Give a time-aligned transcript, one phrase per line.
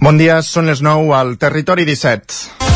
[0.00, 2.70] Bon dia, són les 9 al Territori 17.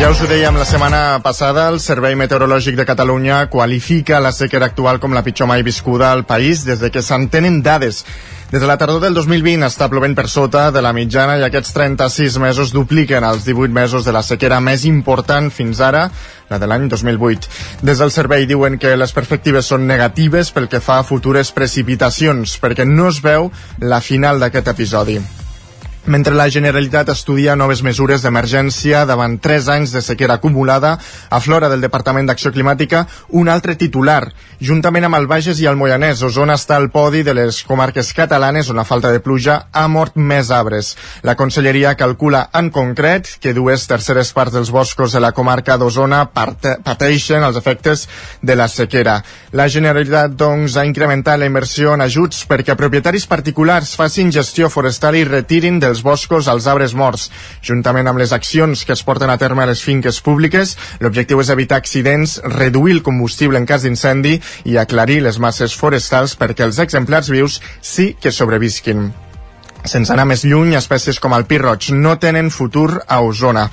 [0.00, 4.72] Ja us ho dèiem la setmana passada, el Servei Meteorològic de Catalunya qualifica la sequera
[4.72, 8.06] actual com la pitjor mai viscuda al país des de que s'entenen dades.
[8.52, 11.72] Des de la tardor del 2020 està plovent per sota de la mitjana i aquests
[11.72, 16.04] 36 mesos dupliquen els 18 mesos de la sequera més important fins ara,
[16.52, 17.48] la de l'any 2008.
[17.80, 22.58] Des del servei diuen que les perspectives són negatives pel que fa a futures precipitacions,
[22.60, 23.48] perquè no es veu
[23.80, 25.22] la final d'aquest episodi
[26.06, 30.96] mentre la Generalitat estudia noves mesures d'emergència davant tres anys de sequera acumulada,
[31.30, 34.32] a Flora del Departament d'Acció Climàtica, un altre titular.
[34.62, 38.70] Juntament amb el Bages i el Moianès, Osona està al podi de les comarques catalanes
[38.70, 40.96] on la falta de pluja ha mort més arbres.
[41.22, 46.24] La Conselleria calcula en concret que dues terceres parts dels boscos de la comarca d'Osona
[46.32, 48.08] pateixen els efectes
[48.42, 49.20] de la sequera.
[49.52, 55.16] La Generalitat, doncs, ha incrementat la inversió en ajuts perquè propietaris particulars facin gestió forestal
[55.18, 57.28] i retirin del dels boscos als arbres morts.
[57.62, 61.52] Juntament amb les accions que es porten a terme a les finques públiques, l'objectiu és
[61.52, 66.80] evitar accidents, reduir el combustible en cas d'incendi i aclarir les masses forestals perquè els
[66.80, 69.12] exemplars vius sí que sobrevisquin.
[69.82, 73.64] Sense anar més lluny, espècies com el pi roig no tenen futur a Osona.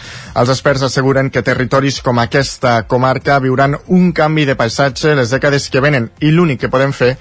[0.42, 5.70] Els experts asseguren que territoris com aquesta comarca viuran un canvi de paisatge les dècades
[5.70, 7.12] que venen i l'únic que podem fer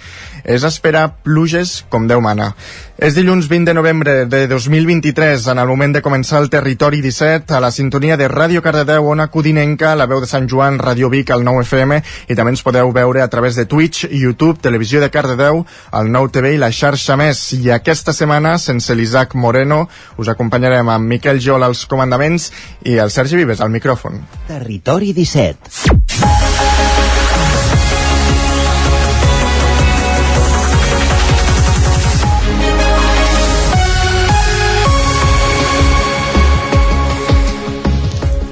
[0.49, 2.55] és esperar pluges com Déu mana.
[2.99, 7.55] És dilluns 20 de novembre de 2023, en el moment de començar el Territori 17,
[7.55, 11.31] a la sintonia de Ràdio Cardedeu, Ona Codinenca, la veu de Sant Joan, Ràdio Vic,
[11.31, 15.13] al 9 FM, i també ens podeu veure a través de Twitch, YouTube, Televisió de
[15.15, 15.63] Cardedeu,
[16.01, 17.45] el 9 TV i la xarxa més.
[17.55, 19.85] I aquesta setmana, sense l'Isaac Moreno,
[20.19, 22.51] us acompanyarem amb Miquel Jol als comandaments
[22.83, 24.25] i el Sergi Vives al micròfon.
[24.49, 26.48] Territori 17.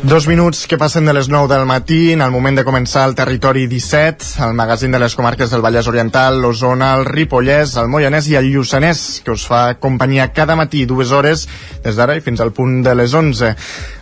[0.06, 3.16] Dos minuts que passen de les 9 del matí, en el moment de començar el
[3.18, 8.28] Territori 17, el magazín de les comarques del Vallès Oriental, l'Osona, el Ripollès, el Moianès
[8.30, 11.48] i el Lluçanès, que us fa companyia cada matí dues hores,
[11.82, 13.50] des d'ara i fins al punt de les 11.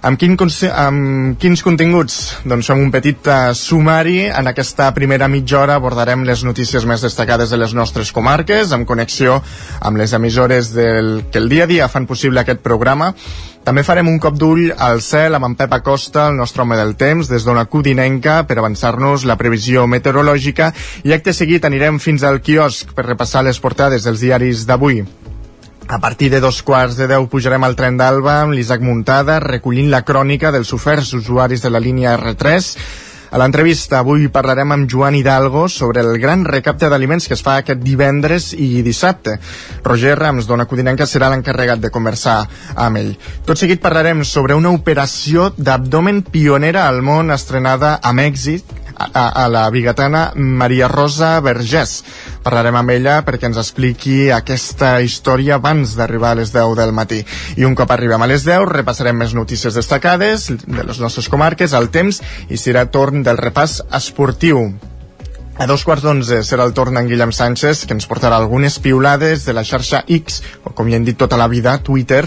[0.04, 0.36] Amb, quin,
[0.74, 2.20] amb quins continguts?
[2.44, 4.26] Doncs fem un petit uh, sumari.
[4.28, 8.84] En aquesta primera mitja hora abordarem les notícies més destacades de les nostres comarques, amb
[8.84, 9.40] connexió
[9.80, 13.14] amb les emissores del, que el dia a dia fan possible aquest programa
[13.64, 16.92] també farem un cop d'ull al cel amb en Pep Acosta, el nostre home del
[17.00, 20.68] temps, des d'una codinenca per avançar-nos la previsió meteorològica
[21.08, 25.00] i acte seguit anirem fins al quiosc per repassar les portades dels diaris d'avui.
[25.88, 29.88] A partir de dos quarts de deu pujarem al tren d'Alba amb l'Isaac Muntada recollint
[29.92, 32.70] la crònica dels oferts usuaris de la línia R3
[33.34, 37.56] a l'entrevista avui parlarem amb Joan Hidalgo sobre el gran recapte d'aliments que es fa
[37.58, 39.34] aquest divendres i dissabte.
[39.82, 42.36] Roger Rams, dona Codinenca, serà l'encarregat de conversar
[42.78, 43.10] amb ell.
[43.42, 49.48] Tot seguit parlarem sobre una operació d'abdomen pionera al món estrenada a Mèxic a, a
[49.48, 52.02] la bigatana Maria Rosa Vergés.
[52.44, 57.20] Parlarem amb ella perquè ens expliqui aquesta història abans d'arribar a les 10 del matí.
[57.58, 61.74] I un cop arribem a les 10 repassarem més notícies destacades de les nostres comarques,
[61.74, 64.68] el temps, i serà torn del repàs esportiu.
[65.54, 69.44] A dos quarts d'onze serà el torn d'en Guillem Sánchez, que ens portarà algunes piulades
[69.46, 72.24] de la xarxa X, o com ja hem dit tota la vida, Twitter,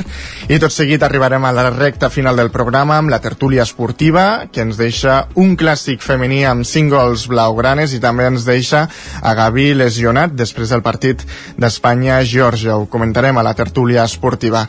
[0.47, 4.63] i tot seguit arribarem a la recta final del programa amb la tertúlia esportiva, que
[4.63, 8.85] ens deixa un clàssic femení amb singles blaugranes i també ens deixa
[9.19, 11.27] a Gavi lesionat després del partit
[11.59, 12.79] d'Espanya-Geòrgia.
[12.79, 14.63] Ho comentarem a la tertúlia esportiva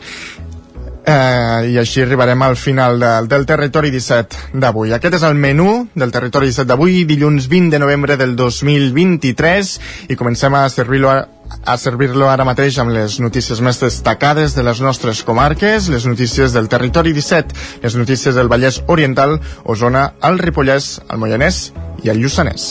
[1.05, 4.93] eh, i així arribarem al final de, del Territori 17 d'avui.
[4.93, 9.75] Aquest és el menú del Territori 17 d'avui, dilluns 20 de novembre del 2023,
[10.09, 11.19] i comencem a servir-lo a
[11.65, 16.53] a servir-lo ara mateix amb les notícies més destacades de les nostres comarques, les notícies
[16.53, 21.71] del Territori 17, les notícies del Vallès Oriental, Osona, el Ripollès, el Moianès
[22.05, 22.69] i el Lluçanès.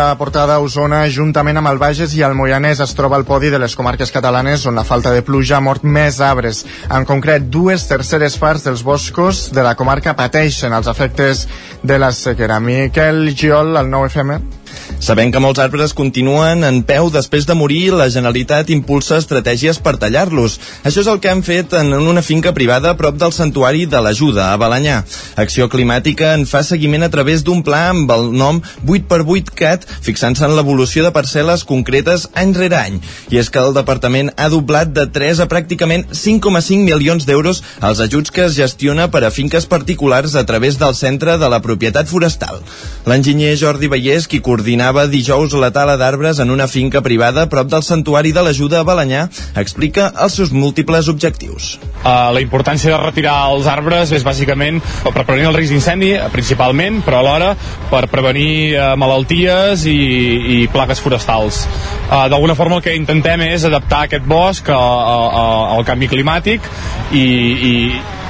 [0.00, 3.50] La portada a Osona, juntament amb el Bages i el Moianès es troba al podi
[3.52, 6.62] de les comarques catalanes on la falta de pluja ha mort més arbres.
[6.88, 11.44] En concret, dues terceres parts dels boscos de la comarca pateixen els efectes
[11.82, 12.60] de la sequera.
[12.64, 14.59] Miquel Giol, al 9FM.
[15.00, 19.94] Sabent que molts arbres continuen en peu després de morir, la Generalitat impulsa estratègies per
[20.00, 20.58] tallar-los.
[20.84, 24.00] Això és el que han fet en una finca privada a prop del Santuari de
[24.04, 25.00] l'Ajuda, a Balanyà.
[25.40, 30.44] Acció Climàtica en fa seguiment a través d'un pla amb el nom 8x8 CAT, fixant-se
[30.46, 33.00] en l'evolució de parcel·les concretes any rere any.
[33.32, 38.04] I és que el departament ha doblat de 3 a pràcticament 5,5 milions d'euros els
[38.04, 42.08] ajuts que es gestiona per a finques particulars a través del Centre de la Propietat
[42.10, 42.60] Forestal.
[43.08, 47.70] L'enginyer Jordi Vallès, qui coordina coordinava dijous la tala d'arbres en una finca privada prop
[47.72, 49.22] del Santuari de l'Ajuda a Balanyà,
[49.56, 51.78] explica els seus múltiples objectius.
[52.04, 57.00] Uh, la importància de retirar els arbres és bàsicament per prevenir el risc d'incendi, principalment,
[57.06, 57.54] però alhora
[57.88, 61.62] per prevenir uh, malalties i, i plagues forestals.
[62.10, 65.48] Uh, D'alguna forma el que intentem és adaptar aquest bosc a, a, a,
[65.78, 66.68] al canvi climàtic
[67.16, 67.74] i, i,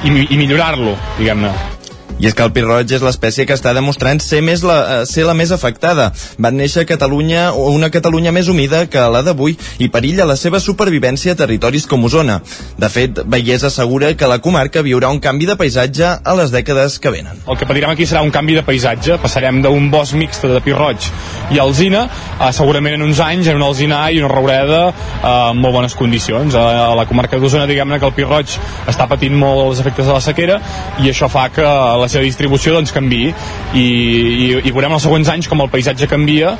[0.07, 1.80] i, i millorar-lo, diguem-ne.
[2.21, 5.23] I és que el pirroig és l'espècie que està demostrant ser, més la, eh, ser
[5.25, 6.11] la més afectada.
[6.37, 10.59] Van néixer a Catalunya, una Catalunya més humida que la d'avui i perilla la seva
[10.61, 12.35] supervivència a territoris com Osona.
[12.77, 16.99] De fet, Vallès assegura que la comarca viurà un canvi de paisatge a les dècades
[17.01, 17.41] que venen.
[17.49, 19.17] El que patirem aquí serà un canvi de paisatge.
[19.23, 21.09] Passarem d'un bosc mixt de pirroig
[21.49, 22.05] i alzina
[22.37, 25.97] a segurament en uns anys en un alzinar i una roureda eh, en molt bones
[25.97, 26.53] condicions.
[26.53, 30.13] A, a la comarca d'Osona, diguem-ne que el pirroig està patint molt els efectes de
[30.13, 30.61] la sequera
[31.01, 33.33] i això fa que la seva distribució doncs canvi i,
[33.81, 36.55] i, i veurem els següents anys com el paisatge canvia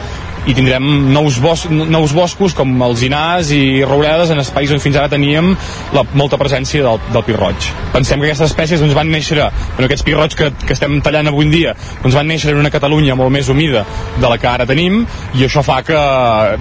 [0.50, 0.83] i tindrem
[1.13, 5.51] nous, bos nous boscos com els inars i rouredes en espais on fins ara teníem
[5.94, 7.69] la, molta presència del, del pirroig.
[7.94, 9.38] Pensem que aquestes espècies doncs, van néixer,
[9.75, 12.74] bueno, aquests pirroigs que, que estem tallant avui en dia, doncs van néixer en una
[12.74, 13.86] Catalunya molt més humida
[14.18, 15.04] de la que ara tenim
[15.38, 16.00] i això fa que,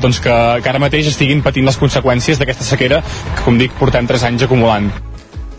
[0.02, 4.10] doncs, que, que ara mateix estiguin patint les conseqüències d'aquesta sequera que, com dic, portem
[4.10, 4.90] 3 anys acumulant.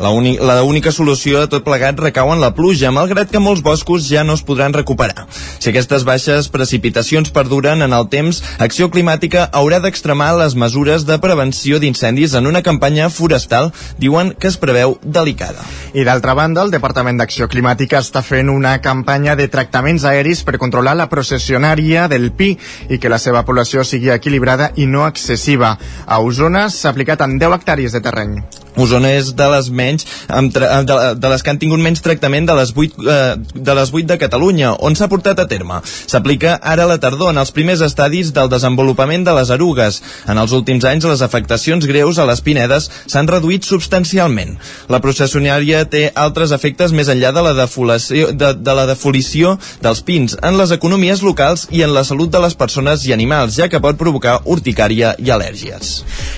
[0.02, 4.24] La, única solució a tot plegat recau en la pluja, malgrat que molts boscos ja
[4.26, 5.28] no es podran recuperar.
[5.60, 11.20] Si aquestes baixes precipitacions perduren en el temps, Acció Climàtica haurà d'extremar les mesures de
[11.22, 13.70] prevenció d'incendis en una campanya forestal,
[14.02, 15.62] diuen que es preveu delicada.
[15.94, 20.58] I d'altra banda, el Departament d'Acció Climàtica està fent una campanya de tractaments aeris per
[20.58, 22.56] controlar la processionària del pi
[22.90, 25.76] i que la seva població sigui equilibrada i no excessiva.
[26.08, 28.42] A Osona s'ha aplicat en 10 hectàrees de terreny.
[28.80, 32.72] Osona és de les menys de, de les que han tingut menys tractament de les
[32.76, 35.82] 8 eh, de les 8 de Catalunya, on s'ha portat a terme.
[35.84, 40.02] S'aplica ara a la tardor en els primers estadis del desenvolupament de les erugues.
[40.32, 44.56] En els últims anys les afectacions greus a les pinedes s'han reduït substancialment.
[44.90, 50.38] La processionària té altres efectes més enllà de la de, de la defolició dels pins
[50.42, 53.82] en les economies locals i en la salut de les persones i animals, ja que
[53.84, 55.92] pot provocar urticària i al·lèrgies.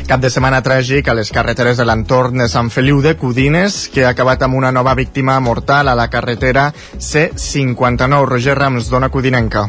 [0.10, 3.90] Cap de setmana tràgic a les carreteres de l'entorn l'entorn de Sant Feliu de Codines,
[3.92, 8.24] que ha acabat amb una nova víctima mortal a la carretera C59.
[8.30, 9.66] Roger Rams, dona codinenca.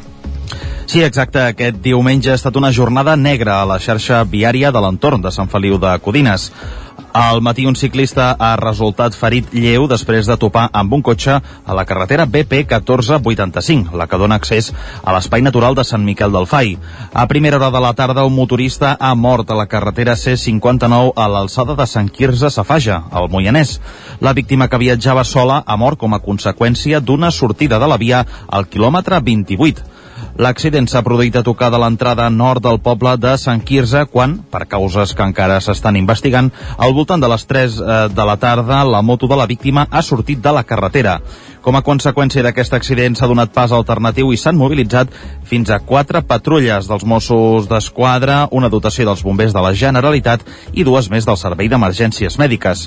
[0.87, 1.41] Sí, exacte.
[1.41, 5.51] Aquest diumenge ha estat una jornada negra a la xarxa viària de l'entorn de Sant
[5.51, 6.53] Feliu de Codines.
[7.14, 11.76] Al matí un ciclista ha resultat ferit lleu després de topar amb un cotxe a
[11.78, 16.49] la carretera BP 1485, la que dona accés a l'espai natural de Sant Miquel del
[16.50, 16.75] Fai.
[17.14, 21.28] A primera hora de la tarda, un motorista ha mort a la carretera C59 a
[21.31, 23.78] l'alçada de Sant Quirze Safaja, al Moianès.
[24.19, 28.26] La víctima que viatjava sola ha mort com a conseqüència d'una sortida de la via
[28.50, 29.94] al quilòmetre 28.
[30.38, 34.64] L'accident s'ha produït a tocar de l'entrada nord del poble de Sant Quirze quan, per
[34.70, 39.02] causes que encara s'estan investigant, al voltant de les 3 eh, de la tarda la
[39.02, 41.20] moto de la víctima ha sortit de la carretera.
[41.64, 45.08] Com a conseqüència d'aquest accident s'ha donat pas alternatiu i s'han mobilitzat
[45.49, 50.44] fins a quatre patrulles dels Mossos d'Esquadra, una dotació dels bombers de la Generalitat
[50.77, 52.82] i dues més del Servei d'Emergències Mèdiques.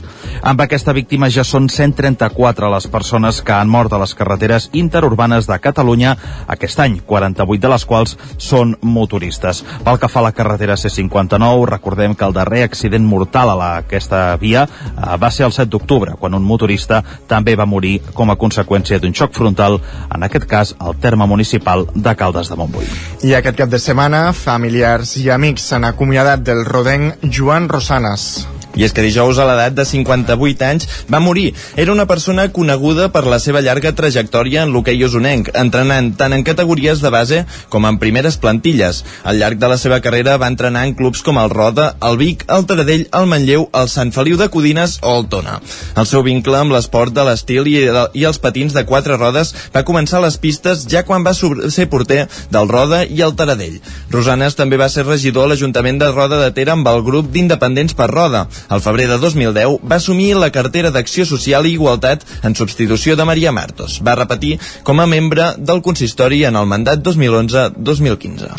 [0.46, 5.50] Amb aquesta víctima ja són 134 les persones que han mort a les carreteres interurbanes
[5.50, 6.13] de Catalunya
[6.46, 9.63] aquest any, 48 de les quals són motoristes.
[9.90, 13.74] Pel que fa a la carretera C59, recordem que el darrer accident mortal a la,
[13.88, 18.30] aquesta via eh, va ser el 7 d'octubre, quan un motorista també va morir com
[18.30, 19.80] a conseqüència conseqüència d'un xoc frontal,
[20.14, 22.86] en aquest cas al terme municipal de Caldes de Montbui.
[23.24, 28.57] I aquest cap de setmana, familiars i amics s'han acomiadat del rodenc Joan Rosanes.
[28.78, 31.54] I és que dijous, a l'edat de 58 anys, va morir.
[31.76, 36.46] Era una persona coneguda per la seva llarga trajectòria en l'hoquei osonenc, entrenant tant en
[36.46, 37.44] categories de base
[37.74, 39.04] com en primeres plantilles.
[39.24, 42.46] Al llarg de la seva carrera va entrenar en clubs com el Roda, el Vic,
[42.54, 45.58] el Taradell, el Manlleu, el Sant Feliu de Codines o el Tona.
[45.98, 47.80] El seu vincle amb l'esport de l'estil i,
[48.14, 51.88] i els patins de quatre rodes va començar a les pistes ja quan va ser
[51.90, 53.80] porter del Roda i el Taradell.
[54.14, 57.98] Rosanes també va ser regidor a l'Ajuntament de Roda de Ter amb el grup d'independents
[57.98, 58.46] per Roda.
[58.68, 63.26] Al febrer de 2010 va assumir la cartera d'Acció Social i Igualtat en substitució de
[63.26, 64.02] Maria Martos.
[64.04, 68.52] Va repetir com a membre del consistori en el mandat 2011-2015.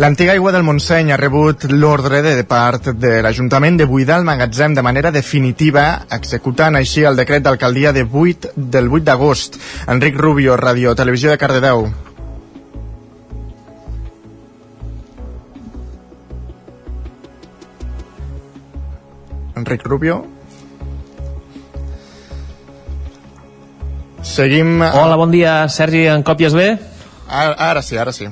[0.00, 4.72] L'antiga aigua del Montseny ha rebut l'ordre de part de l'Ajuntament de buidar el magatzem
[4.72, 9.60] de manera definitiva, executant així el decret d'alcaldia de 8, del 8 d'agost.
[9.92, 11.90] Enric Rubio, Radio Televisió de Cardedeu.
[19.60, 20.22] Enric Rubio.
[24.24, 24.80] Seguim...
[24.80, 26.70] Hola, bon dia, Sergi, en còpies bé?
[27.28, 28.28] Ara, ara sí, ara sí.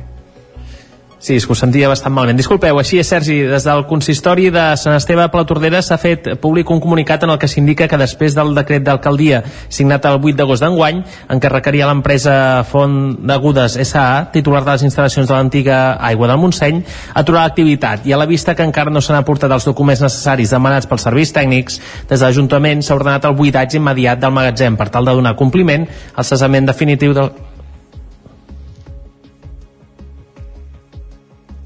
[1.18, 2.38] Sí, és que ho sentia bastant malament.
[2.38, 6.70] Disculpeu, així és, Sergi, des del consistori de Sant Esteve a Tordera s'ha fet públic
[6.70, 10.62] un comunicat en el que s'indica que després del decret d'alcaldia signat el 8 d'agost
[10.62, 16.30] d'enguany, en què requeria l'empresa Font d'Agudes S.A., titular de les instal·lacions de l'antiga Aigua
[16.30, 16.84] del Montseny,
[17.14, 20.86] aturar l'activitat i a la vista que encara no s'han aportat els documents necessaris demanats
[20.86, 25.10] pels serveis tècnics, des de l'Ajuntament s'ha ordenat el buidatge immediat del magatzem per tal
[25.10, 27.32] de donar compliment al cessament definitiu del,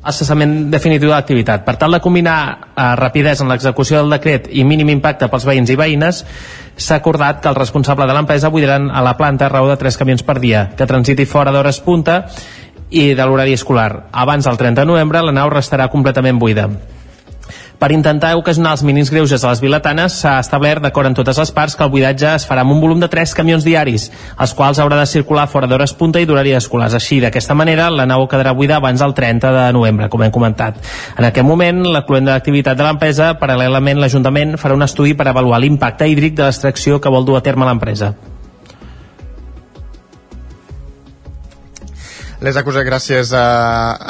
[0.03, 1.63] el cessament definitiu de l'activitat.
[1.67, 5.71] Per tal de combinar eh, rapidesa en l'execució del decret i mínim impacte pels veïns
[5.71, 6.25] i veïnes,
[6.77, 10.27] s'ha acordat que el responsable de l'empresa buidaran a la planta raó de 3 camions
[10.27, 12.25] per dia, que transiti fora d'hores punta
[12.91, 14.09] i de l'horari escolar.
[14.13, 16.69] Abans del 30 de novembre la nau restarà completament buida.
[17.83, 21.51] Per intentar ocasionar els mínims greuges a les biletanes, s'ha establert, d'acord amb totes les
[21.51, 24.05] parts, que el buidatge es farà amb un volum de 3 camions diaris,
[24.39, 26.95] els quals haurà de circular fora d'hores punta i d'horari escolars.
[26.95, 30.79] Així, d'aquesta manera, la nau quedarà buida abans del 30 de novembre, com hem comentat.
[31.19, 35.27] En aquest moment, la cluent de l'activitat de l'empresa, paral·lelament, l'Ajuntament farà un estudi per
[35.27, 38.15] avaluar l'impacte hídric de l'extracció que vol dur a terme l'empresa.
[42.43, 43.43] Les acusacions, gràcies a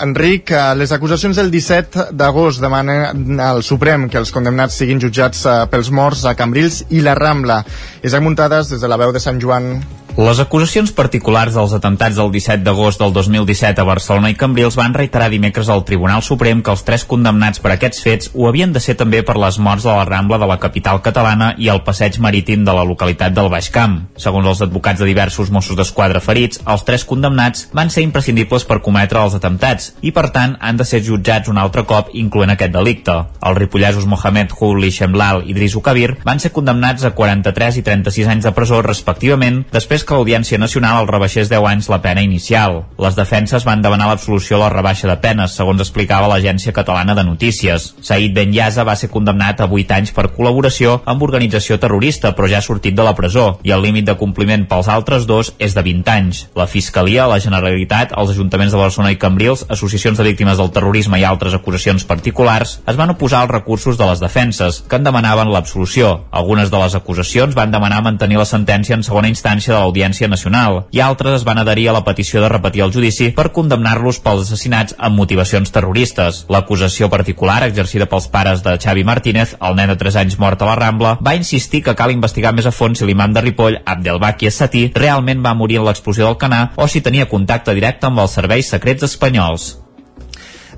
[0.01, 0.55] Enric.
[0.81, 5.91] Les acusacions del 17 d'agost demanen al Suprem que els condemnats siguin jutjats eh, pels
[5.93, 7.59] morts a Cambrils i la Rambla.
[8.01, 9.75] Isaac Muntades, des de la veu de Sant Joan.
[10.13, 14.93] Les acusacions particulars dels atemptats del 17 d'agost del 2017 a Barcelona i Cambrils van
[14.93, 18.81] reiterar dimecres al Tribunal Suprem que els tres condemnats per aquests fets ho havien de
[18.85, 22.19] ser també per les morts de la Rambla de la capital catalana i el passeig
[22.21, 23.95] marítim de la localitat del Baix Camp.
[24.21, 28.83] Segons els advocats de diversos Mossos d'Esquadra ferits, els tres condemnats van ser imprescindibles per
[28.85, 32.77] cometre els atemptats i, per tant, han de ser jutjats un altre cop, incloent aquest
[32.77, 33.17] delicte.
[33.41, 38.29] Els ripollesos Mohamed Houli Shemlal i Drisu Kabir van ser condemnats a 43 i 36
[38.37, 42.23] anys de presó, respectivament, després després que l'Audiència Nacional el rebaixés 10 anys la pena
[42.23, 42.83] inicial.
[42.99, 47.25] Les defenses van demanar l'absolució de la rebaixa de penes, segons explicava l'Agència Catalana de
[47.25, 47.95] Notícies.
[48.03, 52.49] Said Ben Yaza va ser condemnat a 8 anys per col·laboració amb organització terrorista, però
[52.51, 55.77] ja ha sortit de la presó, i el límit de compliment pels altres dos és
[55.77, 56.43] de 20 anys.
[56.59, 61.21] La Fiscalia, la Generalitat, els Ajuntaments de Barcelona i Cambrils, associacions de víctimes del terrorisme
[61.21, 65.53] i altres acusacions particulars, es van oposar als recursos de les defenses, que en demanaven
[65.53, 66.25] l'absolució.
[66.33, 70.87] Algunes de les acusacions van demanar mantenir la sentència en segona instància de l'Audiència Nacional
[70.91, 74.47] i altres es van adherir a la petició de repetir el judici per condemnar-los pels
[74.47, 76.47] assassinats amb motivacions terroristes.
[76.49, 80.71] L'acusació particular exercida pels pares de Xavi Martínez, el nen de 3 anys mort a
[80.71, 84.49] la Rambla, va insistir que cal investigar més a fons si l'imam de Ripoll, Abdelbaki
[84.49, 88.41] Essatí, realment va morir en l'explosió del Canà o si tenia contacte directe amb els
[88.41, 89.82] serveis secrets espanyols.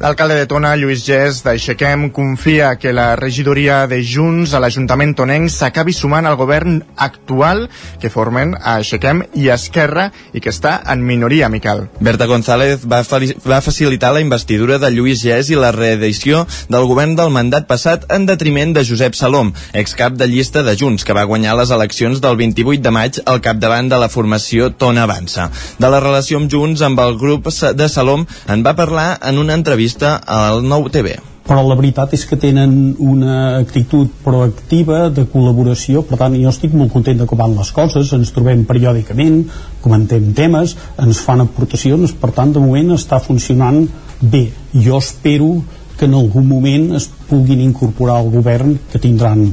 [0.02, 5.52] L'alcalde de Tona, Lluís Gés, d'Aixequem, confia que la regidoria de Junts a l'Ajuntament tonenc
[5.54, 7.68] s'acabi sumant al govern actual
[8.02, 11.84] que formen a Aixequem i Esquerra i que està en minoria, Miquel.
[12.02, 13.04] Berta González va,
[13.46, 18.08] va facilitar la investidura de Lluís Gés i la reedició del govern del mandat passat
[18.10, 22.18] en detriment de Josep Salom, excap de llista de Junts, que va guanyar les eleccions
[22.24, 25.52] del 28 de maig al capdavant de la formació Tona Avança.
[25.78, 29.54] De la relació amb Junts amb el grup de Salom en va parlar en una
[29.54, 35.26] entrevista entrevista al Nou TV però la veritat és que tenen una actitud proactiva de
[35.28, 39.42] col·laboració, per tant jo estic molt content de com van les coses, ens trobem periòdicament,
[39.84, 43.82] comentem temes, ens fan aportacions, per tant de moment està funcionant
[44.22, 44.46] bé.
[44.72, 45.50] Jo espero
[45.98, 49.44] que en algun moment es puguin incorporar al govern que tindran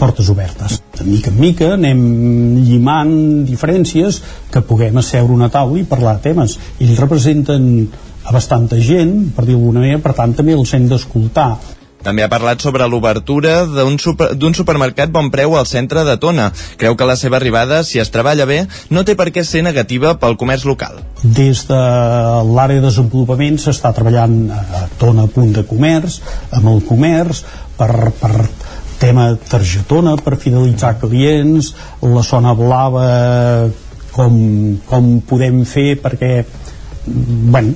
[0.00, 0.80] portes obertes.
[0.96, 2.00] De mica en mica anem
[2.64, 6.56] llimant diferències que puguem asseure una taula i parlar temes.
[6.80, 7.68] Ells representen
[8.24, 11.52] a bastanta gent, per dir alguna manera, per tant també els hem d'escoltar.
[12.04, 16.50] També ha parlat sobre l'obertura d'un super, supermercat bon preu al centre de Tona.
[16.76, 18.58] Creu que la seva arribada, si es treballa bé,
[18.92, 21.00] no té per què ser negativa pel comerç local.
[21.22, 21.80] Des de
[22.50, 26.20] l'àrea de desenvolupament s'està treballant a Tona a punt de comerç,
[26.52, 27.40] amb el comerç,
[27.78, 28.34] per, per
[29.00, 31.72] tema targetona, per fidelitzar clients,
[32.04, 33.08] la zona blava,
[34.12, 34.36] com,
[34.86, 36.44] com podem fer perquè
[37.06, 37.74] bueno,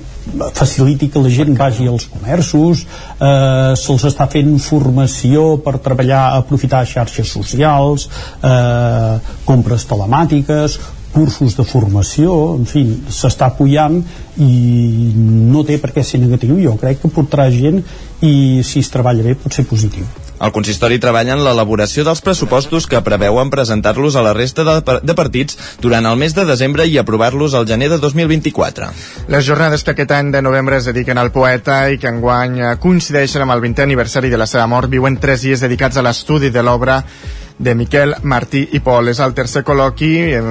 [0.55, 2.85] faciliti que la gent vagi als comerços,
[3.21, 8.09] eh, se'ls està fent formació per treballar, aprofitar xarxes socials,
[8.43, 10.79] eh, compres telemàtiques,
[11.13, 13.99] cursos de formació, en fi, s'està apoyant
[14.39, 17.83] i no té per què ser negatiu, jo crec que portarà gent
[18.21, 20.28] i si es treballa bé pot ser positiu.
[20.39, 25.17] El consistori treballa en l'elaboració dels pressupostos que preveuen presentar-los a la resta de, de
[25.19, 28.93] partits durant el mes de desembre i aprovar-los al gener de 2024.
[29.35, 33.43] Les jornades que aquest any de novembre es dediquen al poeta i que enguany coincideixen
[33.45, 36.63] amb el 20è aniversari de la seva mort viuen tres dies dedicats a l'estudi de
[36.63, 37.03] l'obra
[37.59, 39.09] de Miquel Martí i Pol.
[39.11, 40.43] És el tercer col·loqui, eh,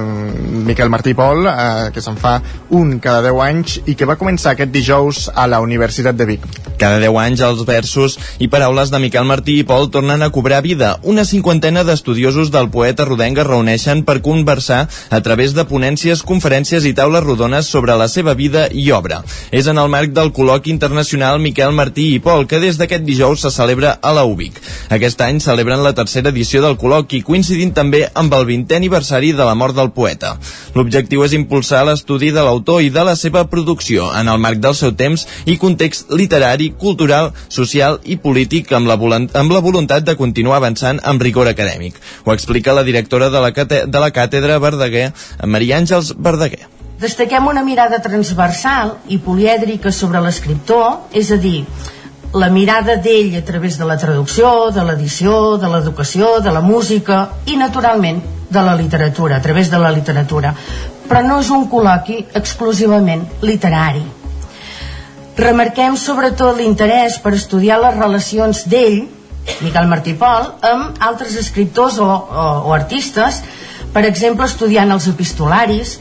[0.68, 4.18] Miquel Martí i Pol, eh, que se'n fa un cada 10 anys i que va
[4.20, 6.44] començar aquest dijous a la Universitat de Vic.
[6.78, 10.62] Cada 10 anys els versos i paraules de Miquel Martí i Pol tornen a cobrar
[10.62, 10.98] vida.
[11.02, 16.84] Una cinquantena d'estudiosos del poeta rodenc es reuneixen per conversar a través de ponències, conferències
[16.84, 19.22] i taules rodones sobre la seva vida i obra.
[19.50, 23.40] És en el marc del col·loqui internacional Miquel Martí i Pol, que des d'aquest dijous
[23.40, 24.60] se celebra a la UBIC.
[24.94, 29.44] Aquest any celebren la tercera edició del col·loqui, coincidint també amb el 20è aniversari de
[29.44, 30.36] la mort del poeta.
[30.74, 34.74] L'objectiu és impulsar l'estudi de l'autor i de la seva producció en el marc del
[34.74, 40.16] seu temps i context literari, cultural, social i polític amb la, amb la voluntat de
[40.16, 42.00] continuar avançant amb rigor acadèmic.
[42.24, 45.12] Ho explica la directora de la, de la càtedra Verdaguer,
[45.44, 46.66] Maria Àngels Verdaguer.
[46.98, 51.60] Destaquem una mirada transversal i polièdrica sobre l'escriptor, és a dir,
[52.34, 57.28] la mirada d'ell a través de la traducció, de l'edició, de l'educació, de la música
[57.46, 58.20] i, naturalment,
[58.50, 60.54] de la literatura, a través de la literatura.
[61.08, 64.04] Però no és un col·loqui exclusivament literari.
[65.38, 69.06] Remarquem sobretot l'interès per estudiar les relacions d'ell,
[69.64, 73.40] Miquel Martí Pol, amb altres escriptors o, o, o artistes,
[73.94, 75.96] per exemple, estudiant els epistolaris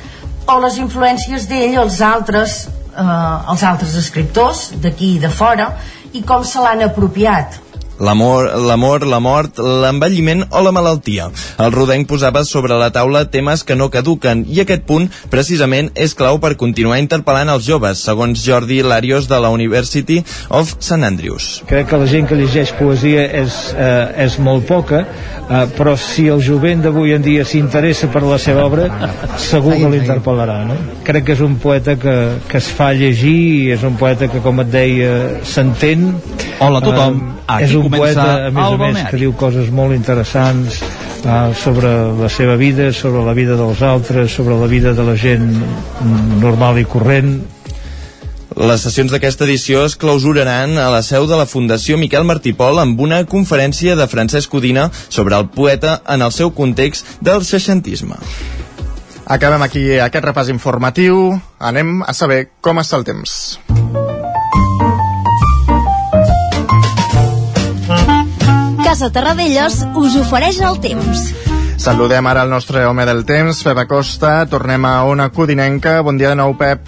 [0.48, 2.57] o les influències d'ell als altres,
[2.91, 3.05] eh,
[3.53, 5.69] als altres escriptors d'aquí i de fora
[6.14, 7.60] i com se l'han apropiat
[8.00, 11.30] l'amor, l'amor, la mort, l'envelliment o la malaltia.
[11.62, 16.16] El rodenc posava sobre la taula temes que no caduquen i aquest punt, precisament, és
[16.18, 21.04] clau per continuar interpel·lant els joves, segons Jordi Larios de la University of St.
[21.04, 21.50] Andrews.
[21.70, 26.27] Crec que la gent que llegeix poesia és, eh, és molt poca, eh, però si
[26.27, 28.89] el jovent d'avui en dia s'interessa per la seva obra,
[29.38, 30.60] segur que l'interpel·larà.
[30.68, 30.77] No?
[31.08, 34.62] Crec que és un poeta que, que es fa llegir, és un poeta que, com
[34.63, 35.12] et deia,
[35.44, 36.13] s'entén.
[36.60, 37.18] Hola a tothom.
[37.18, 41.51] Eh, Aquí és un poeta, a més a més, que diu coses molt interessants uh,
[41.57, 45.51] sobre la seva vida, sobre la vida dels altres, sobre la vida de la gent
[46.42, 47.38] normal i corrent.
[48.57, 52.81] Les sessions d'aquesta edició es clausuraran a la seu de la Fundació Miquel Martí Pol
[52.81, 58.18] amb una conferència de Francesc Codina sobre el poeta en el seu context del seixantisme.
[59.27, 61.35] Acabem aquí aquest repàs informatiu.
[61.59, 63.57] Anem a saber com està el temps.
[68.88, 71.26] Casa Terradellos us ofereix el temps.
[71.76, 74.46] Saludem ara el nostre home del temps, Pep Acosta.
[74.48, 75.98] Tornem a Ona Codinenca.
[76.08, 76.88] Bon dia de nou, Pep.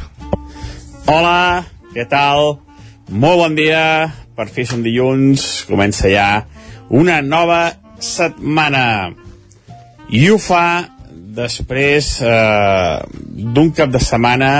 [1.12, 2.62] Hola, què tal?
[3.12, 3.84] Molt bon dia.
[4.32, 5.66] Per fi som dilluns.
[5.68, 6.30] Comença ja
[6.88, 7.60] una nova
[8.00, 9.12] setmana.
[10.08, 12.96] I ho fa després eh,
[13.60, 14.56] d'un cap de setmana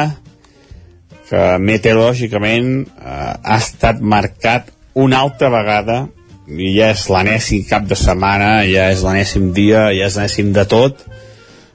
[1.32, 6.02] que meteorològicament eh, ha estat marcat una altra vegada
[6.58, 11.04] ja és l'anèssim cap de setmana, ja és l'anèssim dia, ja és l'anèssim de tot,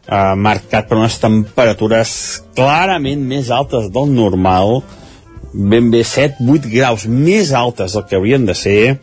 [0.08, 2.14] eh, marcat per unes temperatures
[2.56, 4.82] clarament més altes del normal,
[5.54, 8.98] ben bé 7-8 graus més altes del que haurien de ser,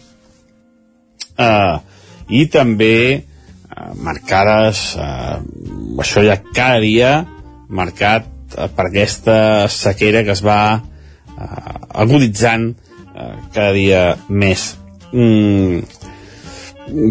[1.37, 1.75] eh,
[2.29, 3.23] i també eh,
[3.95, 5.39] marcades, eh,
[6.03, 7.15] això ja cada dia,
[7.69, 12.73] marcat eh, per aquesta sequera que es va eh, aguditzant
[13.15, 14.80] eh, cada dia més
[15.11, 16.11] mm,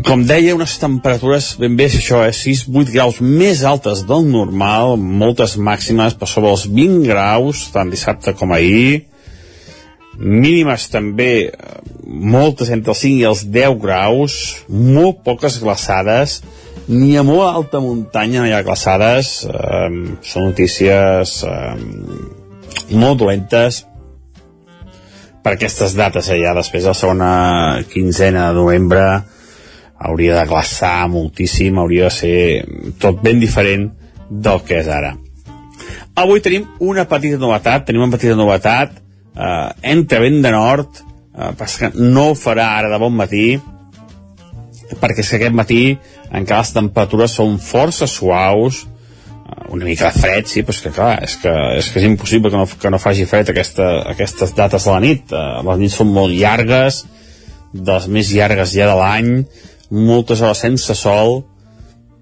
[0.04, 5.56] com deia, unes temperatures ben bé això, eh, 6-8 graus més altes del normal, moltes
[5.56, 9.06] màximes per sobre els 20 graus, tant dissabte com ahir,
[10.18, 16.42] mínimes també, eh, moltes entre els 5 i els 10 graus, molt poques glaçades,
[16.88, 21.76] ni a molt alta muntanya no hi ha glaçades, eh, són notícies eh,
[22.90, 23.84] molt dolentes,
[25.42, 27.30] per aquestes dates, eh, ja després de la segona
[27.92, 29.04] quinzena de novembre
[30.00, 32.36] hauria de glaçar moltíssim, hauria de ser
[33.00, 33.90] tot ben diferent
[34.30, 35.14] del que és ara.
[36.20, 38.96] Avui tenim una petita novetat, tenim una petita novetat,
[39.36, 41.02] eh, entre vent de nord,
[41.36, 43.60] eh, que no ho farà ara de bon matí,
[45.00, 45.98] perquè que aquest matí
[46.32, 48.86] encara les temperatures són força suaus,
[49.70, 52.50] una mica de fred, sí, però és que clar, és que és, que és impossible
[52.50, 55.30] que no, que no faci fred aquesta, aquestes dates de la nit.
[55.32, 57.04] Uh, les nits són molt llargues,
[57.72, 59.30] de les més llargues ja de l'any,
[59.90, 61.40] moltes hores sense sol,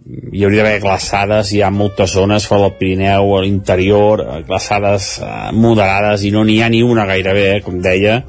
[0.09, 5.19] hi hauria d'haver glaçades, hi ha moltes zones fora del Pirineu, a l'interior, eh, glaçades
[5.21, 8.23] eh, moderades i no n'hi ha ni una gairebé, eh, com deia,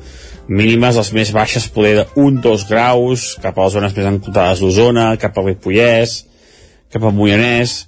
[0.50, 5.14] mínimes les més baixes poder de 1-2 graus cap a les zones més encotades d'Osona,
[5.22, 6.18] cap a Ripollès,
[6.92, 7.86] cap a Moianès,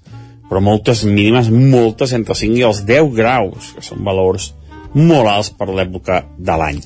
[0.52, 4.50] però moltes mínimes, moltes entre 5 i els 10 graus, que són valors
[4.92, 6.82] molt alts per l'època de l'any.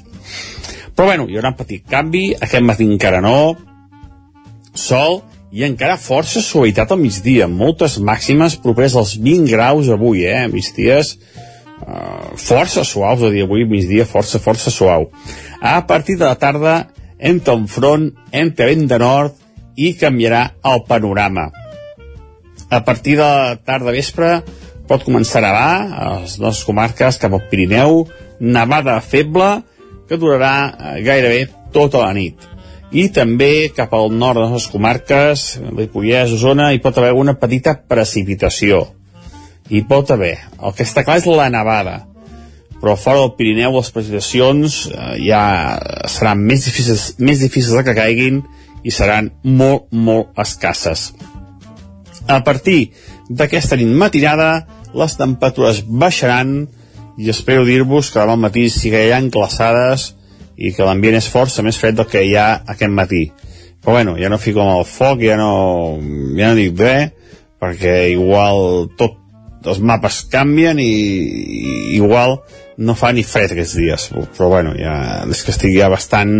[0.93, 3.55] Però bueno, hi haurà un petit canvi, aquest matí encara no,
[4.77, 5.23] sol
[5.55, 11.15] i encara força suavitat al migdia, moltes màximes properes als 20 graus avui, eh, migdies
[11.15, 15.09] uh, força suaus, a dir, avui migdia força, força suau.
[15.57, 16.83] A partir de la tarda,
[17.17, 19.41] entra un front, entra vent de nord
[19.75, 21.49] i canviarà el panorama.
[22.69, 23.31] A partir de
[23.65, 24.39] tarda vespre
[24.89, 28.05] pot començar a nevar a les nostres comarques cap al Pirineu,
[28.39, 29.61] nevada feble
[30.09, 32.37] que durarà eh, gairebé tota la nit.
[32.95, 37.73] I també cap al nord de les comarques, Ripollès, Osona, hi pot haver una petita
[37.89, 38.85] precipitació.
[39.69, 40.37] Hi pot haver.
[40.61, 42.03] El que està clar és la nevada.
[42.79, 45.41] Però fora del Pirineu les precipitacions eh, ja
[46.11, 48.43] seran més difícils, més difícils de que caiguin
[48.85, 51.09] i seran molt, molt escasses.
[52.27, 52.91] A partir
[53.29, 56.65] d'aquesta nit matinada, les temperatures baixaran
[57.17, 60.13] i espero dir-vos que demà al matí ha glaçades
[60.57, 63.31] i que l'ambient és força més fred del que hi ha aquest matí.
[63.83, 65.99] Però bueno, ja no fico amb el foc, ja no,
[66.37, 67.11] ja no dic res,
[67.61, 69.21] perquè igual tot
[69.65, 72.39] els mapes canvien i, i igual
[72.77, 74.09] no fa ni fred aquests dies.
[74.37, 76.35] Però bueno, ja, és que estic ja bastant,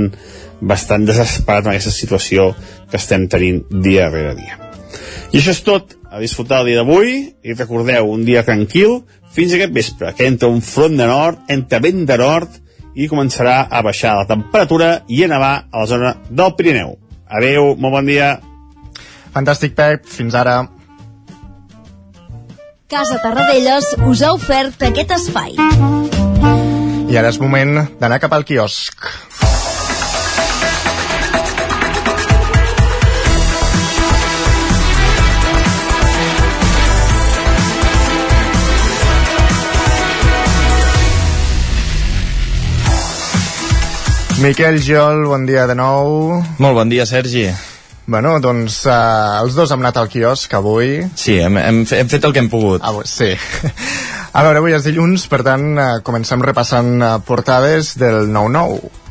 [0.62, 2.54] bastant desesperat en aquesta situació
[2.89, 4.64] que estem tenint dia rere dia.
[5.36, 9.02] I això és tot, a disfrutar el dia d'avui i recordeu, un dia tranquil
[9.36, 12.54] fins aquest vespre, que entra un front de nord, entra vent de nord
[12.95, 16.95] i començarà a baixar la temperatura i a nevar a la zona del Pirineu.
[17.28, 18.30] Adeu, molt bon dia.
[19.36, 20.08] Fantàstic, Pep.
[20.08, 20.56] Fins ara.
[22.88, 25.60] Casa Tarradellas us ha ofert aquest espai.
[27.12, 29.04] I ara és moment d'anar cap al quiosc.
[44.43, 46.41] Miquel Giol, bon dia de nou.
[46.60, 47.45] Molt bon dia, Sergi.
[48.06, 50.98] Bueno, doncs uh, els dos hem anat al quiosc avui.
[51.15, 52.84] Sí, hem, hem, hem fet el que hem pogut.
[52.84, 53.32] Ah, sí.
[54.36, 59.04] A veure, avui és dilluns, per tant, uh, comencem repassant uh, portades del 9-9.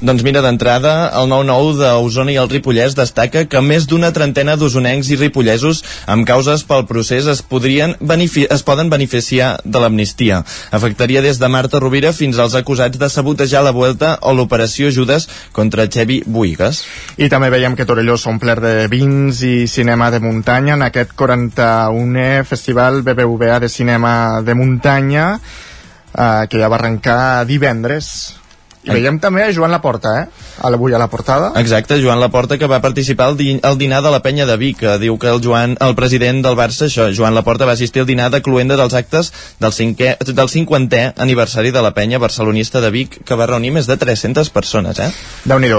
[0.00, 5.10] Doncs mira, d'entrada, el 9-9 d'Osona i el Ripollès destaca que més d'una trentena d'osonencs
[5.12, 10.40] i ripollesos amb causes pel procés es, podrien es poden beneficiar de l'amnistia.
[10.72, 15.28] Afectaria des de Marta Rovira fins als acusats de sabotejar la Vuelta o l'operació Judes
[15.52, 16.80] contra Xevi Buigas.
[17.20, 22.46] I també veiem que Torelló s'omple de vins i cinema de muntanya en aquest 41è
[22.48, 28.39] Festival BBVA de Cinema de Muntanya eh, que ja va arrencar divendres
[28.80, 30.46] i veiem també a Joan Laporta, eh?
[30.64, 31.50] Avui a la portada.
[31.60, 34.86] Exacte, Joan Laporta que va participar al, di al dinar de la penya de Vic.
[35.02, 38.30] Diu que el Joan, el president del Barça, això, Joan Laporta va assistir al dinar
[38.32, 43.20] de cluenda dels actes del, cinquè, del 50è aniversari de la penya barcelonista de Vic,
[43.24, 45.12] que va reunir més de 300 persones, eh?
[45.44, 45.74] déu nhi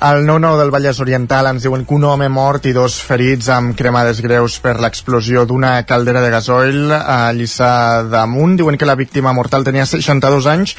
[0.00, 3.74] al 9-9 del Vallès Oriental ens diuen que un home mort i dos ferits amb
[3.76, 8.56] cremades greus per l'explosió d'una caldera de gasoil a Lliçà d'Amunt.
[8.56, 10.72] Diuen que la víctima mortal tenia 62 anys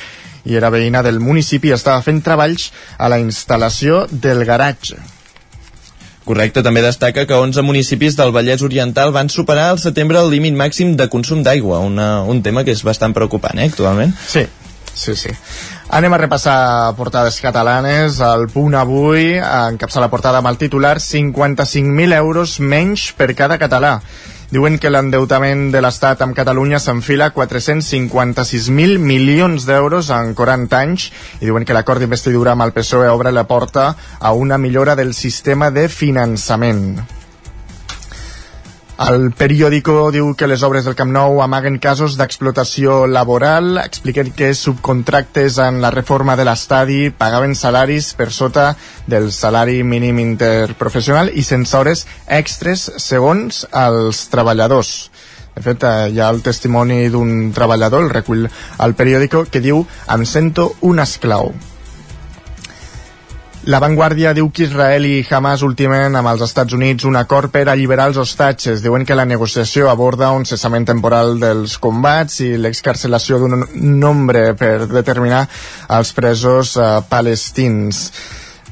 [0.46, 4.98] i era veïna del municipi i estava fent treballs a la instal·lació del garatge.
[6.26, 10.54] Correcte, també destaca que 11 municipis del Vallès Oriental van superar al setembre el límit
[10.54, 14.14] màxim de consum d'aigua, un tema que és bastant preocupant, eh, actualment.
[14.28, 14.46] Sí,
[14.94, 15.34] sí, sí.
[15.92, 18.22] Anem a repassar portades catalanes.
[18.24, 23.98] El punt avui encapça la portada amb el titular 55.000 euros menys per cada català.
[24.52, 31.08] Diuen que l'endeutament de l'Estat amb Catalunya s'enfila 456.000 milions d'euros en 40 anys
[31.40, 33.88] i diuen que l'acord d'investidura amb el PSOE obre la porta
[34.20, 37.21] a una millora del sistema de finançament.
[39.02, 44.52] El periòdico diu que les obres del Camp Nou amaguen casos d'explotació laboral, expliquen que
[44.54, 48.68] subcontractes en la reforma de l'estadi pagaven salaris per sota
[49.10, 54.94] del salari mínim interprofessional i sense hores extres segons els treballadors.
[55.56, 55.82] De fet,
[56.14, 58.46] hi ha el testimoni d'un treballador, el recull
[58.78, 59.82] al periòdico, que diu
[60.14, 61.56] «Em sento un esclau».
[63.70, 67.68] La Vanguardia diu que Israel i Hamas ultimen amb els Estats Units un acord per
[67.70, 68.82] alliberar els hostatges.
[68.82, 73.68] Diuen que la negociació aborda un cessament temporal dels combats i l'excarcelació d'un
[74.02, 75.44] nombre per determinar
[75.94, 78.02] els presos eh, palestins.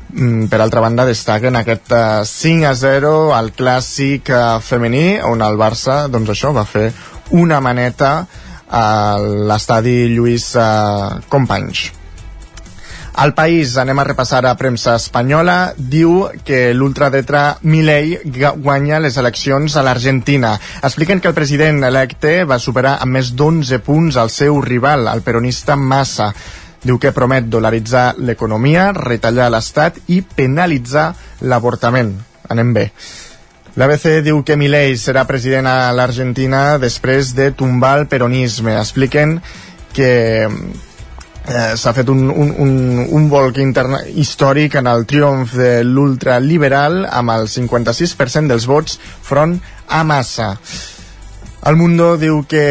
[0.09, 5.45] Mm, per altra banda, destaquen aquest uh, 5 a 0 al clàssic uh, femení, on
[5.45, 6.87] el Barça, doncs això, va fer
[7.37, 8.25] una maneta
[8.73, 8.89] a
[9.21, 10.49] l'estadi Lluís
[11.29, 11.98] Companys.
[13.19, 18.13] Al País, anem a repassar a premsa espanyola, diu que l'ultradretra Milei
[18.63, 20.53] guanya les eleccions a l'Argentina.
[20.79, 25.19] Expliquen que el president electe va superar amb més d'11 punts al seu rival, el
[25.27, 26.31] peronista Massa.
[26.79, 31.09] Diu que promet dolaritzar l'economia, retallar l'Estat i penalitzar
[31.43, 32.15] l'avortament.
[32.47, 32.89] Anem bé.
[33.75, 38.79] L'ABC diu que Milei serà president a l'Argentina després de tombar el peronisme.
[38.79, 39.41] Expliquen
[39.91, 40.13] que
[41.49, 42.73] eh, s'ha fet un, un, un,
[43.17, 49.57] un volc interna, històric en el triomf de l'ultraliberal amb el 56% dels vots front
[49.87, 50.53] a Massa.
[51.69, 52.65] El Mundo diu que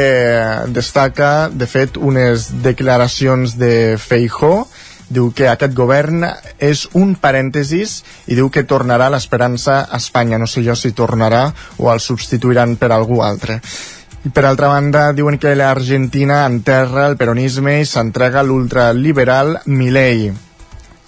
[0.73, 4.65] destaca, de fet, unes declaracions de Feijó,
[5.09, 6.25] diu que aquest govern
[6.61, 10.41] és un parèntesis i diu que tornarà l'esperança a Espanya.
[10.41, 13.61] No sé jo si tornarà o el substituiran per algú altre.
[14.27, 20.31] I per altra banda, diuen que l'Argentina enterra el peronisme i s'entrega l'ultraliberal Milei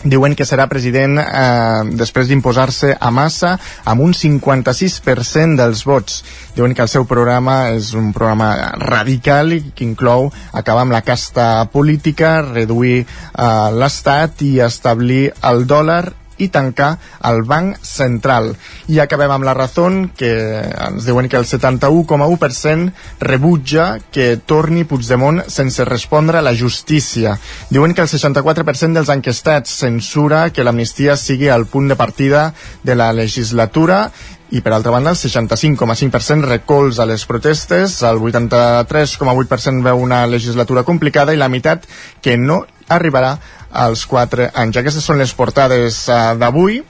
[0.04, 6.22] diuen que serà president eh, després d'imposar-se a massa amb un 56% dels vots.
[6.56, 11.04] Diuen que el seu programa és un programa radical i que inclou acabar amb la
[11.04, 16.04] casta política, reduir eh, l'Estat i establir el dòlar
[16.40, 16.96] i tancar
[17.28, 18.54] el Banc Central.
[18.88, 19.68] I acabem amb la raó
[20.16, 27.38] que ens diuen que el 71,1% rebutja que torni Puigdemont sense respondre a la justícia.
[27.70, 32.96] Diuen que el 64% dels enquestats censura que l'amnistia sigui el punt de partida de
[32.98, 34.10] la legislatura
[34.50, 41.34] i per altra banda el 65,5% recolza les protestes, el 83,8% veu una legislatura complicada
[41.34, 41.86] i la meitat
[42.20, 43.36] que no arribarà
[43.72, 44.80] als 4 anys.
[44.80, 46.80] Aquestes són les portades uh, d'avui.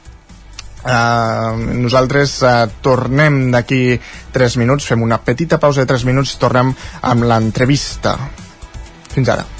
[0.81, 4.01] Uh, nosaltres uh, tornem d'aquí
[4.33, 8.17] 3 minuts, fem una petita pausa de 3 minuts i tornem amb l'entrevista.
[9.13, 9.60] Fins ara.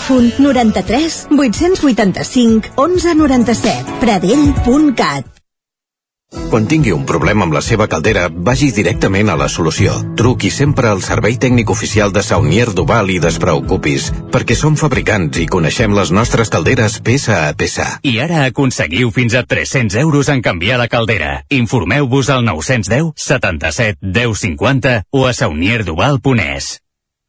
[0.09, 3.99] 93 885 1197.
[3.99, 5.41] Pradell.cat
[6.51, 9.97] quan tingui un problema amb la seva caldera, vagi directament a la solució.
[10.19, 15.47] Truqui sempre al servei tècnic oficial de Saunier Duval i despreocupis, perquè som fabricants i
[15.51, 17.87] coneixem les nostres calderes peça a peça.
[18.07, 21.33] I ara aconseguiu fins a 300 euros en canviar la caldera.
[21.49, 26.77] Informeu-vos al 910 77 10 50 o a saunierduval.es.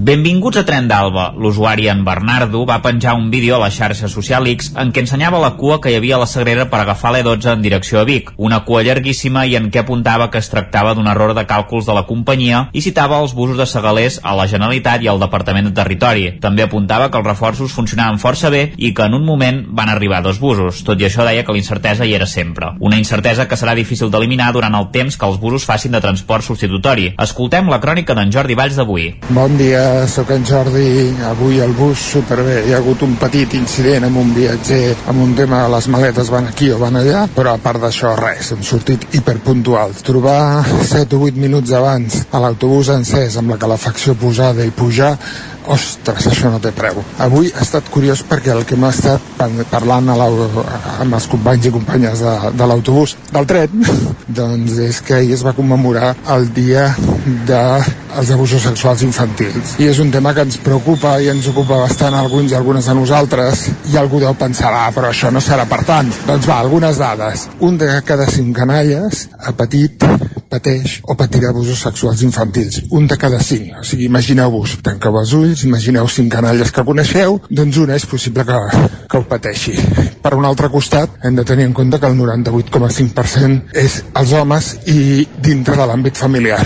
[0.00, 1.34] Benvinguts a Tren d'Alba.
[1.36, 5.36] L'usuari en Bernardo va penjar un vídeo a la xarxa social X en què ensenyava
[5.42, 8.30] la cua que hi havia a la Sagrera per agafar l'E12 en direcció a Vic.
[8.38, 11.92] Una cua llarguíssima i en què apuntava que es tractava d'un error de càlculs de
[11.92, 15.74] la companyia i citava els busos de Segalers a la Generalitat i al Departament de
[15.76, 16.24] Territori.
[16.40, 20.22] També apuntava que els reforços funcionaven força bé i que en un moment van arribar
[20.24, 20.80] dos busos.
[20.80, 22.72] Tot i això deia que l'incertesa hi era sempre.
[22.80, 26.48] Una incertesa que serà difícil d'eliminar durant el temps que els busos facin de transport
[26.48, 27.12] substitutori.
[27.20, 29.10] Escoltem la crònica d'en Jordi Valls d'avui.
[29.28, 31.10] Bon dia, sóc en Jordi.
[31.28, 32.60] Avui el bus superbé.
[32.66, 36.30] Hi ha hagut un petit incident amb un viatger amb un tema de les maletes
[36.32, 40.02] van aquí o van allà, però a part d'això res, hem sortit hiperpuntuals.
[40.06, 45.14] Trobar 7 o 8 minuts abans a l'autobús encès amb la calefacció posada i pujar
[45.66, 47.02] ostres, això no té preu.
[47.20, 49.20] Avui ha estat curiós perquè el que hem estat
[49.70, 53.84] parlant a amb els companys i companyes de, de l'autobús del tren,
[54.40, 56.88] doncs és que ahir es va commemorar el dia
[57.48, 59.76] dels abusos sexuals infantils.
[59.80, 62.96] I és un tema que ens preocupa i ens ocupa bastant alguns i algunes de
[62.96, 66.10] nosaltres i algú deu pensar, ah, però això no serà per tant.
[66.26, 67.48] Doncs va, algunes dades.
[67.60, 70.04] Un de cada cinc canalles ha patit
[70.50, 72.82] pateix o patirà abusos sexuals infantils.
[72.90, 73.72] Un de cada cinc.
[73.80, 78.44] O sigui, imagineu-vos, tanqueu els ulls, imagineu cinc canalles que coneixeu, doncs una és possible
[78.48, 78.58] que,
[79.10, 79.76] que ho pateixi.
[80.20, 84.72] Per un altre costat, hem de tenir en compte que el 98,5% és els homes
[84.90, 86.60] i dintre de l'àmbit familiar.